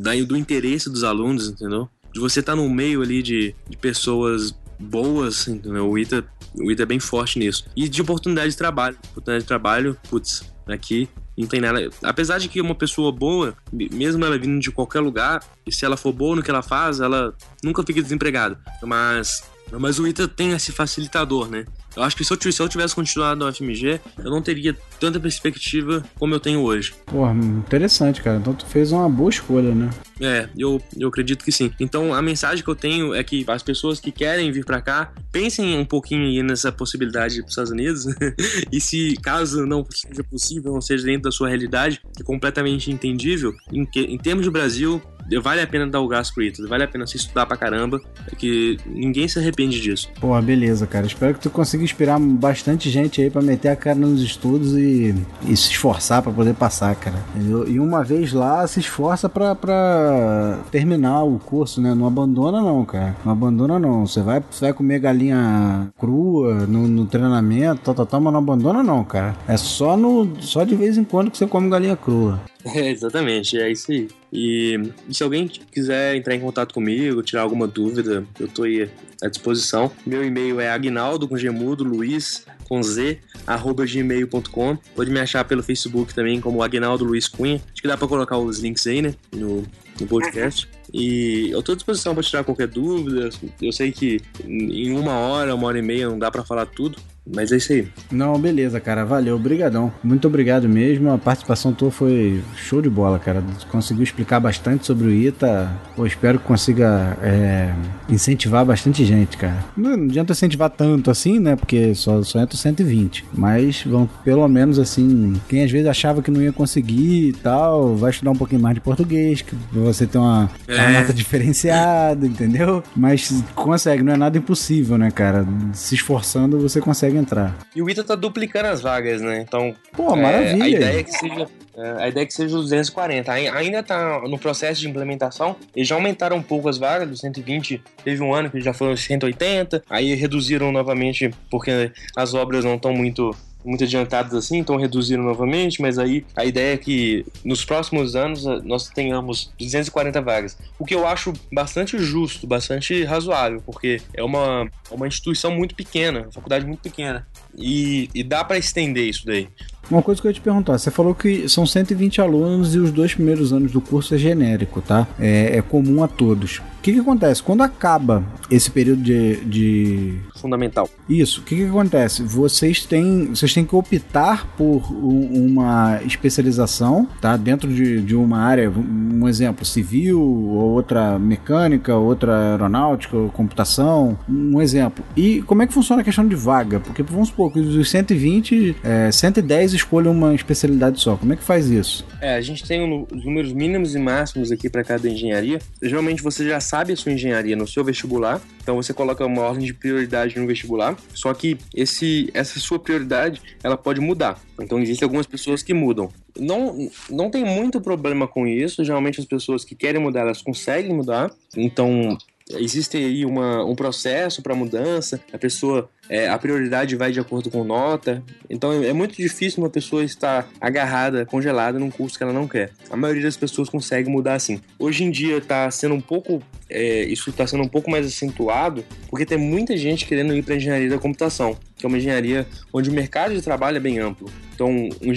Daí 0.02 0.26
do 0.26 0.36
interesse 0.38 0.90
dos 0.90 1.04
alunos, 1.04 1.50
entendeu? 1.50 1.90
De 2.14 2.20
você 2.20 2.40
estar 2.40 2.54
tá 2.54 2.56
no 2.56 2.70
meio 2.70 3.02
ali 3.02 3.22
de, 3.22 3.56
de 3.70 3.78
pessoas 3.78 4.56
boas, 4.84 5.48
entendeu? 5.48 5.90
O 5.90 5.98
ITA, 5.98 6.26
o 6.56 6.72
ITA 6.72 6.84
é 6.84 6.86
bem 6.86 7.00
forte 7.00 7.40
nisso. 7.40 7.66
E 7.76 7.88
de 7.88 8.02
oportunidade 8.02 8.52
de 8.52 8.58
trabalho. 8.58 8.98
Oportunidade 9.12 9.44
de 9.44 9.48
trabalho, 9.48 9.98
putz, 10.10 10.44
aqui 10.68 11.10
não 11.38 11.48
tem 11.48 11.60
nada. 11.60 11.90
Apesar 12.04 12.38
de 12.38 12.48
que 12.48 12.62
uma 12.62 12.76
pessoa 12.76 13.12
boa, 13.12 13.56
mesmo 13.72 14.24
ela 14.24 14.38
vindo 14.38 14.60
de 14.60 14.72
qualquer 14.72 15.00
lugar, 15.00 15.44
e 15.66 15.74
se 15.74 15.84
ela 15.84 15.98
for 15.98 16.14
boa 16.14 16.36
no 16.36 16.44
que 16.44 16.52
ela 16.52 16.62
faz, 16.62 17.00
ela 17.00 17.36
nunca 17.64 17.84
fica 17.84 18.02
desempregada. 18.02 18.60
Mas, 18.84 19.44
mas 19.72 20.00
o 20.00 20.08
ITA 20.08 20.28
tem 20.28 20.52
esse 20.52 20.72
facilitador, 20.72 21.50
né? 21.50 21.66
Eu 21.96 22.04
acho 22.04 22.16
que 22.16 22.24
se 22.24 22.34
eu, 22.34 22.52
se 22.52 22.62
eu 22.62 22.70
tivesse 22.70 22.96
continuado 22.96 23.46
no 23.46 23.54
FMG, 23.54 24.00
eu 24.18 24.32
não 24.32 24.42
teria 24.42 24.76
tanta 25.00 25.20
perspectiva 25.20 26.04
como 26.18 26.34
eu 26.34 26.40
tenho 26.40 26.62
hoje. 26.62 26.94
Pô, 27.06 27.30
interessante, 27.30 28.22
cara. 28.22 28.38
Então 28.38 28.54
tu 28.54 28.66
fez 28.66 28.92
uma 28.92 29.08
boa 29.10 29.30
escolha, 29.30 29.74
né? 29.74 29.90
É, 30.20 30.48
eu, 30.58 30.82
eu 30.98 31.10
acredito 31.10 31.44
que 31.44 31.52
sim. 31.52 31.72
Então 31.80 32.14
a 32.14 32.22
mensagem 32.22 32.64
que 32.64 32.70
eu 32.70 32.76
tenho 32.76 33.14
é 33.14 33.24
que 33.24 33.46
as 33.48 33.62
pessoas 33.62 34.00
que 34.00 34.12
querem 34.12 34.52
vir 34.52 34.66
para 34.66 34.82
cá, 34.82 35.12
pensem 35.32 35.78
um 35.78 35.86
pouquinho 35.86 36.44
nessa 36.44 36.72
possibilidade 36.72 37.38
para 37.38 37.46
os 37.46 37.52
Estados 37.52 37.72
Unidos. 37.72 38.06
e 38.72 38.80
se 38.80 39.16
caso 39.22 39.66
não 39.66 39.86
seja 39.90 40.24
possível, 40.24 40.74
não 40.74 40.82
seja 40.82 41.06
dentro 41.06 41.24
da 41.24 41.32
sua 41.32 41.50
realidade, 41.50 42.02
é 42.20 42.24
completamente 42.24 42.92
entendível. 42.92 43.54
Em, 43.72 43.86
que, 43.86 44.02
em 44.02 44.18
termos 44.18 44.46
de 44.46 44.52
Brasil, 44.52 45.02
vale 45.42 45.62
a 45.62 45.68
pena 45.68 45.88
dar 45.88 46.02
o 46.02 46.08
gasto 46.08 46.34
pro 46.34 46.44
Ítalo, 46.44 46.68
vale 46.68 46.84
a 46.84 46.88
pena 46.88 47.06
se 47.08 47.18
estudar 47.18 47.46
pra 47.46 47.58
caramba, 47.58 48.02
é 48.32 48.36
que 48.36 48.78
ninguém 48.86 49.28
se 49.28 49.40
arrepende 49.40 49.80
disso. 49.80 50.10
Pô, 50.20 50.40
beleza, 50.42 50.86
cara. 50.88 51.06
Espero 51.06 51.34
que 51.34 51.40
tu 51.42 51.50
consiga 51.50 51.84
inspirar 51.84 52.20
bastante 52.20 52.90
gente 52.90 53.22
aí 53.22 53.30
para 53.30 53.42
meter 53.42 53.70
a 53.70 53.76
cara 53.76 53.98
nos 53.98 54.22
estudos 54.22 54.74
e, 54.74 55.16
e 55.44 55.58
se 55.58 55.72
esforçar 55.72 56.22
para 56.22 56.32
poder 56.32 56.54
passar, 56.54 56.96
cara. 56.96 57.18
Entendeu? 57.36 57.68
E 57.68 57.80
uma 57.80 58.04
vez 58.04 58.34
lá, 58.34 58.66
se 58.68 58.80
esforça 58.80 59.30
pra, 59.30 59.56
pra 59.56 60.60
terminar 60.72 61.24
o 61.24 61.40
curso, 61.40 61.82
né? 61.82 61.94
Não 61.94 62.08
abandona 62.08 62.62
não, 62.62 62.84
cara. 62.86 63.16
Não 63.24 63.32
abandona 63.32 63.80
não. 63.80 64.06
Você 64.06 64.22
vai, 64.22 64.42
você 64.50 64.66
vai 64.66 64.74
comer 64.74 65.00
galinha 65.00 65.92
crua 65.98 66.66
no, 66.68 66.88
no 66.88 67.06
treinamento, 67.06 67.82
tal, 67.84 67.96
tal, 67.96 68.06
tal, 68.06 68.22
mas 68.22 68.34
não 68.34 68.40
abandona 68.40 68.84
não, 68.84 69.04
cara. 69.04 69.36
É 69.48 69.58
só, 69.58 69.96
no, 69.96 70.30
só 70.42 70.64
de 70.64 70.76
vez 70.76 70.98
em 70.98 71.04
quando 71.04 71.32
que 71.32 71.38
você 71.38 71.48
come 71.48 71.70
galinha 71.70 71.96
crua. 71.96 72.40
É, 72.66 72.90
exatamente, 72.92 73.58
é 73.58 73.72
isso 73.72 73.92
aí. 73.92 74.08
E, 74.34 74.92
e, 75.08 75.14
se 75.14 75.22
alguém 75.22 75.48
quiser 75.48 76.16
entrar 76.16 76.34
em 76.34 76.40
contato 76.40 76.74
comigo, 76.74 77.22
tirar 77.22 77.44
alguma 77.44 77.68
dúvida, 77.68 78.26
eu 78.40 78.48
estou 78.48 78.66
aí 78.66 78.90
à 79.22 79.28
disposição. 79.28 79.92
Meu 80.04 80.26
e-mail 80.26 80.60
é 80.60 80.72
agnaldo 80.72 81.28
com 81.28 81.38
gemudo, 81.38 81.84
luiz 81.84 82.44
com 82.68 82.82
z, 82.82 83.20
arroba 83.46 83.86
gmail.com. 83.86 84.78
Pode 84.96 85.12
me 85.12 85.20
achar 85.20 85.46
pelo 85.46 85.62
Facebook 85.62 86.16
também 86.16 86.42
como 86.42 86.64
Agnaldo 86.64 87.06
Luiz 87.06 87.28
Cunha. 87.28 87.62
Acho 87.72 87.82
que 87.82 87.88
dá 87.88 87.96
para 87.96 88.08
colocar 88.08 88.38
os 88.40 88.60
links 88.60 88.88
aí, 88.88 89.04
né, 89.04 89.14
no, 89.32 89.64
no 90.02 90.08
podcast. 90.08 90.68
E 90.92 91.50
eu 91.52 91.60
estou 91.60 91.74
à 91.74 91.76
disposição 91.76 92.16
para 92.16 92.24
tirar 92.24 92.44
qualquer 92.44 92.68
dúvida. 92.68 93.30
Eu 93.62 93.72
sei 93.72 93.92
que 93.92 94.20
em 94.44 94.98
uma 94.98 95.14
hora, 95.14 95.54
uma 95.54 95.68
hora 95.68 95.78
e 95.78 95.84
meia 95.84 96.10
não 96.10 96.18
dá 96.18 96.32
para 96.32 96.44
falar 96.44 96.66
tudo, 96.66 96.98
mas 97.26 97.52
é 97.52 97.58
isso 97.58 97.72
aí. 97.72 97.88
Não, 98.12 98.38
beleza, 98.38 98.80
cara. 98.80 99.06
Valeu, 99.06 99.36
obrigadão. 99.36 99.92
Muito 100.04 100.28
obrigado 100.28 100.68
mesmo. 100.68 101.12
A 101.12 101.18
participação 101.18 101.74
tua 101.74 101.90
foi 101.90 102.42
show 102.56 102.82
de 102.82 102.90
bola, 102.90 103.18
cara. 103.18 103.44
Conseguiu 103.72 104.04
explicar 104.04 104.40
bastante 104.40 104.86
sobre 104.86 105.08
o 105.08 105.12
ITA. 105.12 105.72
Pô, 105.96 106.06
espero 106.06 106.38
que 106.38 106.46
consiga 106.46 107.18
é, 107.22 107.74
incentivar 108.10 108.66
bastante 108.66 109.06
gente, 109.06 109.38
cara. 109.38 109.64
Não, 109.78 109.96
não 109.96 110.06
adianta 110.06 110.34
incentivar 110.34 110.70
tanto 110.70 111.10
assim, 111.10 111.40
né? 111.40 111.56
Porque 111.56 111.96
só, 111.96 112.22
só 112.24 112.40
entra 112.40 112.58
120. 112.58 113.26
Mas 113.34 113.84
vão, 113.84 114.10
pelo 114.24 114.48
menos 114.48 114.78
assim, 114.78 115.34
quem 115.48 115.64
às 115.64 115.72
vezes 115.72 115.88
achava 115.88 116.22
que 116.22 116.30
não 116.30 116.42
ia 116.42 116.52
conseguir 116.52 117.30
e 117.30 117.34
tal, 117.34 117.96
vai 117.96 118.12
estudar 118.12 118.32
um 118.32 118.36
pouquinho 118.36 118.62
mais 118.62 118.76
de 118.76 118.82
português, 118.82 119.42
que 119.42 119.56
você 119.72 120.06
ter 120.06 120.18
uma, 120.18 120.50
é. 120.68 120.76
uma 120.76 121.00
nota 121.00 121.14
diferenciada, 121.14 122.28
entendeu? 122.28 122.84
Mas 122.96 123.44
consegue, 123.56 124.04
não 124.04 124.14
é 124.14 124.18
nada 124.18 124.38
impossível, 124.38 124.98
né, 124.98 125.10
cara? 125.10 125.46
Se 125.72 125.96
esforçando, 125.96 126.60
você 126.60 126.82
consegue 126.82 127.13
consegue 127.14 127.18
entrar. 127.18 127.58
E 127.76 127.82
o 127.82 127.90
Ita 127.90 128.04
tá 128.04 128.16
duplicando 128.16 128.68
as 128.68 128.82
vagas, 128.82 129.22
né? 129.22 129.42
Então. 129.42 129.76
Pô, 129.92 130.14
é, 130.16 130.22
maravilha. 130.22 130.64
A 130.64 130.70
ideia 130.70 131.00
é 131.00 131.04
que 131.04 131.12
seja. 131.12 131.48
É, 131.76 132.04
a 132.04 132.08
ideia 132.08 132.24
é 132.24 132.26
que 132.26 132.34
seja 132.34 132.56
os 132.56 132.64
240. 132.64 133.32
Ainda 133.32 133.80
está 133.80 134.22
no 134.22 134.38
processo 134.38 134.82
de 134.82 134.90
implementação. 134.90 135.56
Eles 135.76 135.88
já 135.88 135.96
aumentaram 135.96 136.38
um 136.38 136.42
pouco 136.42 136.68
as 136.68 136.78
vagas, 136.78 137.10
dos 137.10 137.20
120. 137.20 137.82
Teve 138.04 138.22
um 138.22 138.34
ano 138.34 138.50
que 138.50 138.60
já 138.60 138.74
foram 138.74 138.96
180. 138.96 139.84
Aí 139.90 140.14
reduziram 140.16 140.72
novamente 140.72 141.32
porque 141.50 141.92
as 142.16 142.34
obras 142.34 142.66
não 142.66 142.76
estão 142.76 142.94
muito 142.94 143.36
muito 143.64 143.84
adiantadas 143.84 144.34
assim, 144.34 144.58
então 144.58 144.76
reduziram 144.76 145.24
novamente, 145.24 145.82
mas 145.82 145.98
aí 145.98 146.26
a 146.36 146.46
ideia 146.46 146.74
é 146.74 146.78
que 146.78 147.26
nos 147.44 147.64
próximos 147.64 148.16
anos 148.16 148.46
eh, 148.46 148.60
nós 148.64 148.90
tenhamos 148.90 149.52
240 149.60 150.22
vagas. 150.22 150.58
O 150.78 150.86
que 150.86 150.96
eu 150.96 151.08
acho 151.08 151.34
bastante 151.52 151.98
justo, 152.00 152.46
bastante 152.46 153.04
razoável, 153.04 153.62
porque 153.66 154.02
é 154.14 154.24
uma, 154.24 154.70
uma 154.92 155.08
instituição 155.08 155.52
muito 155.52 155.76
pequena, 155.76 156.22
uma 156.24 156.32
faculdade 156.32 156.66
muito 156.66 156.82
pequena. 156.82 157.28
E, 157.56 158.10
e 158.14 158.24
dá 158.24 158.44
para 158.44 158.58
estender 158.58 159.08
isso 159.08 159.26
daí. 159.26 159.48
Uma 159.90 160.02
coisa 160.02 160.22
que 160.22 160.28
eu 160.28 160.30
ia 160.30 160.34
te 160.34 160.42
perguntar, 160.42 160.78
você 160.78 160.90
falou 160.90 161.14
que 161.14 161.48
são 161.50 161.66
120 161.66 162.22
alunos 162.22 162.74
e 162.74 162.80
os 162.80 162.92
dois 162.92 163.14
primeiros 163.14 163.52
anos 163.52 163.72
do 163.72 163.82
curso 163.82 164.16
é 164.16 164.18
genérico, 164.18 164.82
tá? 164.82 165.08
É, 165.20 165.58
é 165.58 165.62
comum 165.62 166.04
a 166.04 166.08
todos. 166.08 166.62
O 166.80 166.84
que, 166.84 166.92
que 166.92 167.00
acontece? 167.00 167.42
Quando 167.42 167.62
acaba 167.62 168.24
esse 168.52 168.70
período 168.70 169.02
de. 169.02 169.38
de... 169.46 170.14
Fundamental. 170.36 170.90
Isso, 171.08 171.40
o 171.40 171.44
que, 171.44 171.56
que 171.56 171.66
acontece? 171.66 172.24
Vocês 172.24 172.86
têm. 172.86 173.28
Vocês 173.28 173.54
têm 173.54 173.64
que 173.64 173.74
optar 173.74 174.46
por 174.58 174.92
uma 174.92 176.02
especialização, 176.06 177.08
tá? 177.22 177.38
Dentro 177.38 177.74
de, 177.74 178.02
de 178.02 178.16
uma 178.16 178.40
área, 178.40 178.70
um 178.70 179.30
exemplo, 179.30 179.66
civil, 179.66 180.20
ou 180.22 180.72
outra 180.72 181.18
mecânica, 181.18 181.96
outra 181.96 182.52
aeronáutica, 182.52 183.16
ou 183.16 183.30
computação, 183.30 184.20
um 184.28 184.62
exemplo. 184.62 185.06
E 185.16 185.42
como 185.44 185.62
é 185.62 185.68
que 185.68 185.74
funciona 185.74 186.02
a 186.02 186.06
questão 186.06 186.28
de 186.28 186.36
vaga? 186.36 186.82
Porque 186.82 187.02
vamos 187.02 187.30
supor 187.30 187.52
que 187.54 187.62
dos 187.62 187.90
120, 187.90 188.76
é, 188.84 189.10
110 189.10 189.73
escolham 189.74 190.12
uma 190.12 190.34
especialidade 190.34 191.00
só. 191.00 191.16
Como 191.16 191.34
é 191.34 191.36
que 191.36 191.44
faz 191.44 191.70
isso? 191.70 192.06
É, 192.22 192.36
a 192.36 192.42
gente 192.42 192.66
tem 192.66 193.06
os 193.12 193.26
números 193.26 193.52
mínimos 193.52 193.96
e 193.96 194.00
máximos 194.00 194.52
aqui 194.52 194.70
para 194.70 194.84
cada 194.84 195.10
engenharia. 195.10 195.60
Geralmente 195.82 196.22
você 196.22 196.48
já 196.48 196.60
sabe 196.60 196.94
a 196.94 196.98
sua 196.98 197.12
engenharia 197.12 197.56
no 197.56 197.68
seu 197.68 197.84
vestibular, 197.84 198.42
então 198.62 198.76
você 198.76 198.94
coloca 198.94 199.26
uma 199.26 199.42
ordem 199.42 199.66
de 199.66 199.74
prioridade 199.74 200.40
no 200.40 200.48
vestibular. 200.48 200.96
Só 201.14 201.34
que 201.34 201.58
esse, 201.76 202.30
essa 202.34 202.60
sua 202.60 202.80
prioridade 202.80 203.42
ela 203.64 203.78
pode 203.78 204.00
mudar. 204.00 204.40
Então 204.60 204.80
existem 204.80 205.06
algumas 205.06 205.28
pessoas 205.28 205.64
que 205.64 205.74
mudam. 205.74 206.10
Não, 206.38 206.90
não 207.10 207.30
tem 207.30 207.44
muito 207.44 207.82
problema 207.82 208.28
com 208.28 208.48
isso. 208.48 208.84
Geralmente 208.84 209.20
as 209.20 209.26
pessoas 209.26 209.66
que 209.66 209.76
querem 209.76 210.02
mudar 210.02 210.22
elas 210.22 210.42
conseguem 210.42 210.94
mudar. 210.94 211.32
Então 211.56 212.18
existe 212.52 212.98
aí 212.98 213.26
uma, 213.26 213.64
um 213.66 213.76
processo 213.76 214.42
para 214.42 214.56
mudança, 214.56 215.20
a 215.32 215.38
pessoa, 215.38 215.90
é, 216.14 216.30
a 216.30 216.38
prioridade 216.38 216.96
vai 216.96 217.12
de 217.12 217.20
acordo 217.20 217.50
com 217.50 217.64
nota, 217.64 218.24
então 218.48 218.72
é 218.84 218.94
muito 218.94 219.16
difícil 219.16 219.64
uma 219.64 219.70
pessoa 219.70 220.04
estar 220.04 220.48
agarrada, 220.62 221.26
congelada 221.26 221.80
num 221.80 221.90
curso 221.90 222.16
que 222.16 222.24
ela 222.24 222.32
não 222.32 222.48
quer. 222.48 222.70
A 222.92 222.96
maioria 222.96 223.24
das 223.24 223.36
pessoas 223.36 223.68
consegue 223.68 224.08
mudar 224.12 224.36
assim. 224.36 224.62
Hoje 224.78 225.04
em 225.04 225.10
dia 225.10 225.38
está 225.38 225.72
sendo 225.72 225.96
um 225.96 226.00
pouco, 226.00 226.40
é, 226.70 227.04
isso 227.06 227.32
está 227.32 227.48
sendo 227.48 227.64
um 227.64 227.68
pouco 227.68 227.90
mais 227.90 228.06
acentuado, 228.06 228.86
porque 229.10 229.26
tem 229.26 229.40
muita 229.40 229.76
gente 229.76 230.06
querendo 230.06 230.36
ir 230.36 230.44
para 230.44 230.56
engenharia 230.56 230.88
da 230.88 231.00
computação, 231.00 231.58
que 231.76 231.84
é 231.84 231.88
uma 231.88 231.98
engenharia 231.98 232.46
onde 232.72 232.92
o 232.92 232.94
mercado 232.94 233.34
de 233.34 233.42
trabalho 233.42 233.78
é 233.78 233.80
bem 233.80 233.98
amplo. 233.98 234.30
Então, 234.54 234.70
um 234.70 235.12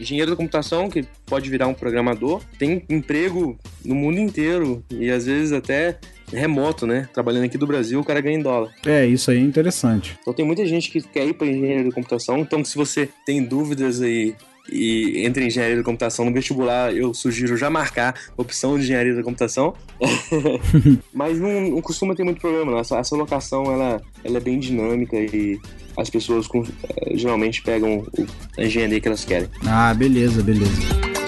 engenheiro 0.00 0.32
da 0.32 0.36
computação 0.36 0.90
que 0.90 1.04
pode 1.26 1.48
virar 1.48 1.68
um 1.68 1.74
programador 1.74 2.42
tem 2.58 2.84
emprego 2.88 3.56
no 3.84 3.94
mundo 3.94 4.18
inteiro 4.18 4.84
e 4.90 5.12
às 5.12 5.26
vezes 5.26 5.52
até 5.52 5.96
remoto, 6.32 6.86
né? 6.86 7.08
Trabalhando 7.12 7.44
aqui 7.44 7.58
do 7.58 7.66
Brasil, 7.66 8.00
o 8.00 8.04
cara 8.04 8.20
ganha 8.20 8.38
em 8.38 8.42
dólar. 8.42 8.72
É, 8.86 9.06
isso 9.06 9.30
aí 9.30 9.38
é 9.38 9.40
interessante. 9.40 10.18
Então 10.20 10.32
tem 10.32 10.44
muita 10.44 10.64
gente 10.66 10.90
que 10.90 11.00
quer 11.00 11.26
ir 11.26 11.34
para 11.34 11.46
engenharia 11.46 11.84
de 11.84 11.90
computação. 11.90 12.38
Então, 12.38 12.64
se 12.64 12.76
você 12.76 13.08
tem 13.24 13.42
dúvidas 13.42 14.00
aí 14.00 14.34
e 14.70 15.24
entre 15.24 15.44
engenharia 15.46 15.76
da 15.76 15.82
computação 15.82 16.24
no 16.24 16.32
vestibular, 16.32 16.94
eu 16.94 17.12
sugiro 17.12 17.56
já 17.56 17.68
marcar 17.68 18.14
a 18.36 18.42
opção 18.42 18.76
de 18.76 18.84
engenharia 18.84 19.14
da 19.14 19.22
computação. 19.22 19.74
Mas 21.12 21.38
não, 21.40 21.60
não, 21.62 21.80
costuma 21.82 22.14
ter 22.14 22.24
muito 22.24 22.40
problema, 22.40 22.70
não. 22.70 22.78
Essa, 22.78 22.98
essa 22.98 23.16
locação 23.16 23.64
ela, 23.64 24.00
ela 24.24 24.36
é 24.36 24.40
bem 24.40 24.58
dinâmica 24.58 25.16
e 25.16 25.58
as 25.96 26.08
pessoas 26.08 26.46
com, 26.46 26.62
eh, 26.62 27.16
geralmente 27.16 27.62
pegam 27.62 28.06
a 28.56 28.64
engenharia 28.64 29.00
que 29.00 29.08
elas 29.08 29.24
querem. 29.24 29.48
Ah, 29.66 29.92
beleza, 29.92 30.42
beleza. 30.42 31.19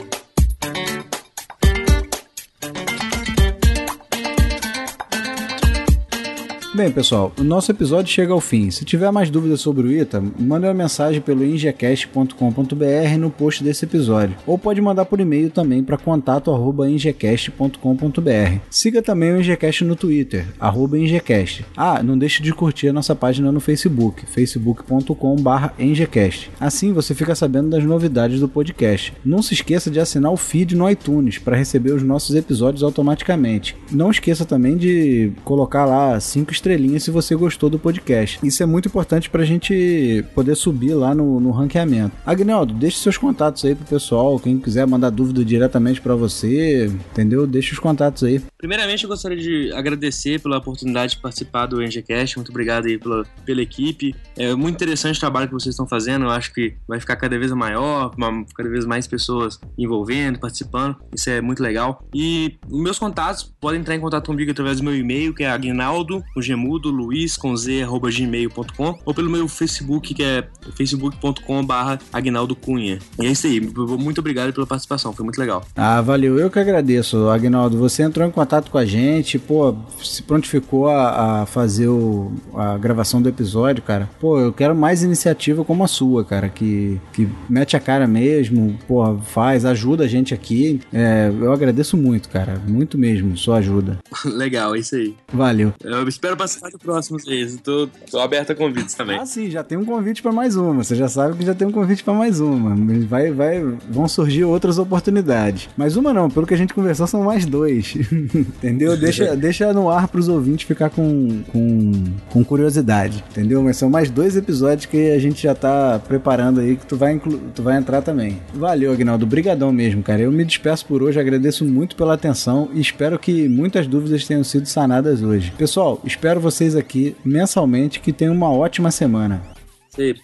Bem, 6.74 6.90
pessoal, 6.90 7.30
o 7.38 7.44
nosso 7.44 7.70
episódio 7.70 8.10
chega 8.10 8.32
ao 8.32 8.40
fim. 8.40 8.70
Se 8.70 8.82
tiver 8.82 9.12
mais 9.12 9.28
dúvidas 9.28 9.60
sobre 9.60 9.86
o 9.86 9.92
ITA, 9.92 10.24
mande 10.38 10.64
uma 10.64 10.72
mensagem 10.72 11.20
pelo 11.20 11.44
ingecast.com.br 11.44 13.18
no 13.18 13.30
post 13.30 13.62
desse 13.62 13.84
episódio, 13.84 14.34
ou 14.46 14.56
pode 14.56 14.80
mandar 14.80 15.04
por 15.04 15.20
e-mail 15.20 15.50
também 15.50 15.84
para 15.84 15.98
contato@ingecast.com.br. 15.98 18.58
Siga 18.70 19.02
também 19.02 19.34
o 19.34 19.38
Ingecast 19.38 19.84
no 19.84 19.94
Twitter, 19.94 20.46
@ingecast. 20.94 21.66
Ah, 21.76 22.02
não 22.02 22.16
deixe 22.16 22.42
de 22.42 22.54
curtir 22.54 22.88
a 22.88 22.92
nossa 22.94 23.14
página 23.14 23.52
no 23.52 23.60
Facebook, 23.60 24.24
facebook.com/ingecast. 24.24 26.50
Assim 26.58 26.94
você 26.94 27.14
fica 27.14 27.34
sabendo 27.34 27.68
das 27.68 27.84
novidades 27.84 28.40
do 28.40 28.48
podcast. 28.48 29.12
Não 29.22 29.42
se 29.42 29.52
esqueça 29.52 29.90
de 29.90 30.00
assinar 30.00 30.32
o 30.32 30.38
feed 30.38 30.74
no 30.74 30.88
iTunes 30.88 31.36
para 31.36 31.54
receber 31.54 31.92
os 31.92 32.02
nossos 32.02 32.34
episódios 32.34 32.82
automaticamente. 32.82 33.76
Não 33.90 34.10
esqueça 34.10 34.46
também 34.46 34.78
de 34.78 35.32
colocar 35.44 35.84
lá 35.84 36.18
cinco 36.18 36.61
estrelinhas 36.62 37.02
se 37.02 37.10
você 37.10 37.34
gostou 37.34 37.68
do 37.68 37.78
podcast. 37.78 38.38
Isso 38.42 38.62
é 38.62 38.66
muito 38.66 38.86
importante 38.86 39.28
para 39.28 39.42
a 39.42 39.44
gente 39.44 40.24
poder 40.34 40.54
subir 40.54 40.94
lá 40.94 41.14
no, 41.14 41.40
no 41.40 41.50
ranqueamento. 41.50 42.16
Agnaldo, 42.24 42.72
deixe 42.72 42.98
seus 42.98 43.18
contatos 43.18 43.64
aí 43.64 43.74
pro 43.74 43.84
pessoal, 43.84 44.38
quem 44.38 44.58
quiser 44.58 44.86
mandar 44.86 45.10
dúvida 45.10 45.44
diretamente 45.44 46.00
para 46.00 46.14
você, 46.14 46.86
entendeu? 46.86 47.46
Deixe 47.46 47.72
os 47.72 47.78
contatos 47.78 48.22
aí. 48.22 48.40
Primeiramente, 48.56 49.02
eu 49.02 49.10
gostaria 49.10 49.36
de 49.36 49.72
agradecer 49.72 50.40
pela 50.40 50.58
oportunidade 50.58 51.16
de 51.16 51.20
participar 51.20 51.66
do 51.66 51.82
NGCast. 51.82 52.36
Muito 52.36 52.50
obrigado 52.50 52.86
aí 52.86 52.96
pela, 52.96 53.24
pela 53.44 53.60
equipe. 53.60 54.14
É 54.36 54.54
muito 54.54 54.76
interessante 54.76 55.16
o 55.16 55.20
trabalho 55.20 55.48
que 55.48 55.54
vocês 55.54 55.72
estão 55.72 55.86
fazendo. 55.86 56.26
Eu 56.26 56.30
acho 56.30 56.52
que 56.54 56.74
vai 56.86 57.00
ficar 57.00 57.16
cada 57.16 57.36
vez 57.36 57.50
maior, 57.52 58.14
cada 58.54 58.68
vez 58.68 58.86
mais 58.86 59.06
pessoas 59.06 59.58
envolvendo, 59.76 60.38
participando. 60.38 60.96
Isso 61.12 61.28
é 61.28 61.40
muito 61.40 61.60
legal. 61.60 62.06
E 62.14 62.56
meus 62.68 62.98
contatos 62.98 63.52
podem 63.60 63.80
entrar 63.80 63.96
em 63.96 64.00
contato 64.00 64.26
comigo 64.26 64.50
através 64.50 64.78
do 64.78 64.84
meu 64.84 64.94
e-mail, 64.94 65.34
que 65.34 65.42
é 65.42 65.50
agnaldo, 65.50 66.22
o 66.36 66.42
gemudo, 66.52 66.90
luiz, 66.90 67.36
com 67.36 67.56
z, 67.56 67.82
arroba 67.82 68.10
gmail.com, 68.10 68.98
ou 69.04 69.14
pelo 69.14 69.30
meu 69.30 69.48
Facebook, 69.48 70.14
que 70.14 70.22
é 70.22 70.44
facebook.com 70.76 71.64
barra 71.64 71.98
Agnaldo 72.12 72.54
Cunha. 72.54 72.98
E 73.18 73.26
é 73.26 73.30
isso 73.30 73.46
aí. 73.46 73.60
Muito 73.60 74.18
obrigado 74.18 74.52
pela 74.52 74.66
participação. 74.66 75.12
Foi 75.12 75.24
muito 75.24 75.38
legal. 75.38 75.64
Ah, 75.74 76.00
valeu. 76.00 76.38
Eu 76.38 76.50
que 76.50 76.58
agradeço, 76.58 77.28
Agnaldo. 77.28 77.78
Você 77.78 78.02
entrou 78.02 78.26
em 78.26 78.30
contato 78.30 78.70
com 78.70 78.78
a 78.78 78.84
gente, 78.84 79.38
pô, 79.38 79.74
se 80.02 80.22
prontificou 80.22 80.88
a, 80.88 81.42
a 81.42 81.46
fazer 81.46 81.88
o, 81.88 82.32
a 82.54 82.76
gravação 82.76 83.22
do 83.22 83.28
episódio, 83.28 83.82
cara. 83.82 84.08
Pô, 84.20 84.38
eu 84.38 84.52
quero 84.52 84.74
mais 84.74 85.02
iniciativa 85.02 85.64
como 85.64 85.84
a 85.84 85.88
sua, 85.88 86.24
cara, 86.24 86.48
que, 86.48 87.00
que 87.12 87.28
mete 87.48 87.76
a 87.76 87.80
cara 87.80 88.06
mesmo, 88.06 88.78
pô, 88.86 89.16
faz, 89.18 89.64
ajuda 89.64 90.04
a 90.04 90.08
gente 90.08 90.34
aqui. 90.34 90.80
É, 90.92 91.32
eu 91.40 91.52
agradeço 91.52 91.96
muito, 91.96 92.28
cara. 92.28 92.60
Muito 92.68 92.98
mesmo, 92.98 93.36
sua 93.36 93.58
ajuda. 93.58 93.98
legal, 94.24 94.74
é 94.74 94.80
isso 94.80 94.94
aí. 94.94 95.14
Valeu. 95.32 95.72
Eu 95.82 96.06
espero 96.08 96.36
participar 96.42 96.70
do 96.70 96.78
próximo 96.78 97.18
vezes. 97.18 97.60
Tô, 97.60 97.88
tô 98.10 98.18
aberto 98.18 98.50
a 98.50 98.54
convites 98.54 98.94
também. 98.94 99.18
Ah, 99.18 99.26
sim, 99.26 99.50
já 99.50 99.62
tem 99.62 99.78
um 99.78 99.84
convite 99.84 100.22
para 100.22 100.32
mais 100.32 100.56
uma. 100.56 100.82
Você 100.82 100.94
já 100.94 101.08
sabe 101.08 101.36
que 101.36 101.44
já 101.44 101.54
tem 101.54 101.66
um 101.66 101.72
convite 101.72 102.02
para 102.02 102.14
mais 102.14 102.40
uma. 102.40 102.74
Vai, 103.06 103.30
vai, 103.30 103.62
vão 103.88 104.08
surgir 104.08 104.44
outras 104.44 104.78
oportunidades. 104.78 105.68
Mais 105.76 105.96
uma 105.96 106.12
não, 106.12 106.28
pelo 106.28 106.46
que 106.46 106.54
a 106.54 106.56
gente 106.56 106.74
conversou, 106.74 107.06
são 107.06 107.22
mais 107.22 107.46
dois. 107.46 107.94
entendeu? 108.34 108.96
Deixa, 108.96 109.34
deixa 109.36 109.72
no 109.72 109.88
ar 109.88 110.08
pros 110.08 110.28
ouvintes 110.28 110.66
ficar 110.66 110.90
com, 110.90 111.42
com, 111.52 111.92
com 112.30 112.44
curiosidade, 112.44 113.24
entendeu? 113.30 113.62
Mas 113.62 113.76
são 113.76 113.88
mais 113.88 114.10
dois 114.10 114.36
episódios 114.36 114.86
que 114.86 115.10
a 115.10 115.18
gente 115.18 115.42
já 115.42 115.54
tá 115.54 116.00
preparando 116.00 116.60
aí 116.60 116.76
que 116.76 116.86
tu 116.86 116.96
vai, 116.96 117.20
tu 117.54 117.62
vai 117.62 117.76
entrar 117.76 118.02
também. 118.02 118.40
Valeu, 118.54 118.92
Agnaldo. 118.92 119.26
Brigadão 119.26 119.72
mesmo, 119.72 120.02
cara. 120.02 120.22
Eu 120.22 120.32
me 120.32 120.44
despeço 120.44 120.84
por 120.86 121.02
hoje, 121.02 121.20
agradeço 121.20 121.64
muito 121.64 121.94
pela 121.94 122.14
atenção 122.14 122.68
e 122.72 122.80
espero 122.80 123.18
que 123.18 123.48
muitas 123.48 123.86
dúvidas 123.86 124.26
tenham 124.26 124.42
sido 124.42 124.66
sanadas 124.66 125.22
hoje. 125.22 125.52
Pessoal, 125.56 126.00
espero 126.04 126.31
vocês 126.38 126.76
aqui 126.76 127.16
mensalmente 127.24 128.00
que 128.00 128.12
tenham 128.12 128.34
uma 128.34 128.50
ótima 128.50 128.90
semana. 128.90 129.42
Sim, 129.90 130.14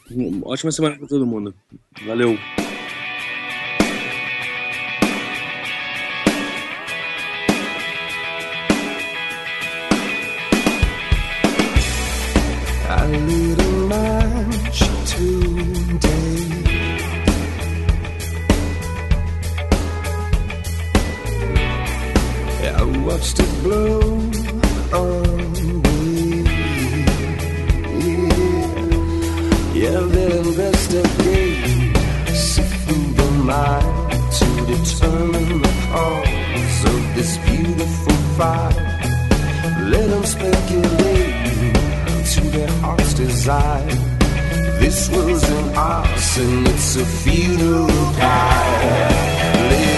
ótima 0.44 0.72
semana 0.72 0.96
para 0.96 1.06
todo 1.06 1.26
mundo. 1.26 1.54
Valeu. 2.06 2.38
watched 23.18 23.40
it 23.40 23.62
blow 23.62 24.07
fire. 38.38 38.70
Let 39.90 40.08
them 40.10 40.24
speculate 40.24 41.74
to 42.34 42.40
their 42.54 42.70
heart's 42.82 43.14
desire. 43.14 43.96
This 44.78 45.08
was 45.10 45.42
an 45.50 45.74
arson, 45.74 46.66
it's 46.68 46.94
a 46.96 47.04
funeral 47.04 47.88
pyre. 48.14 49.97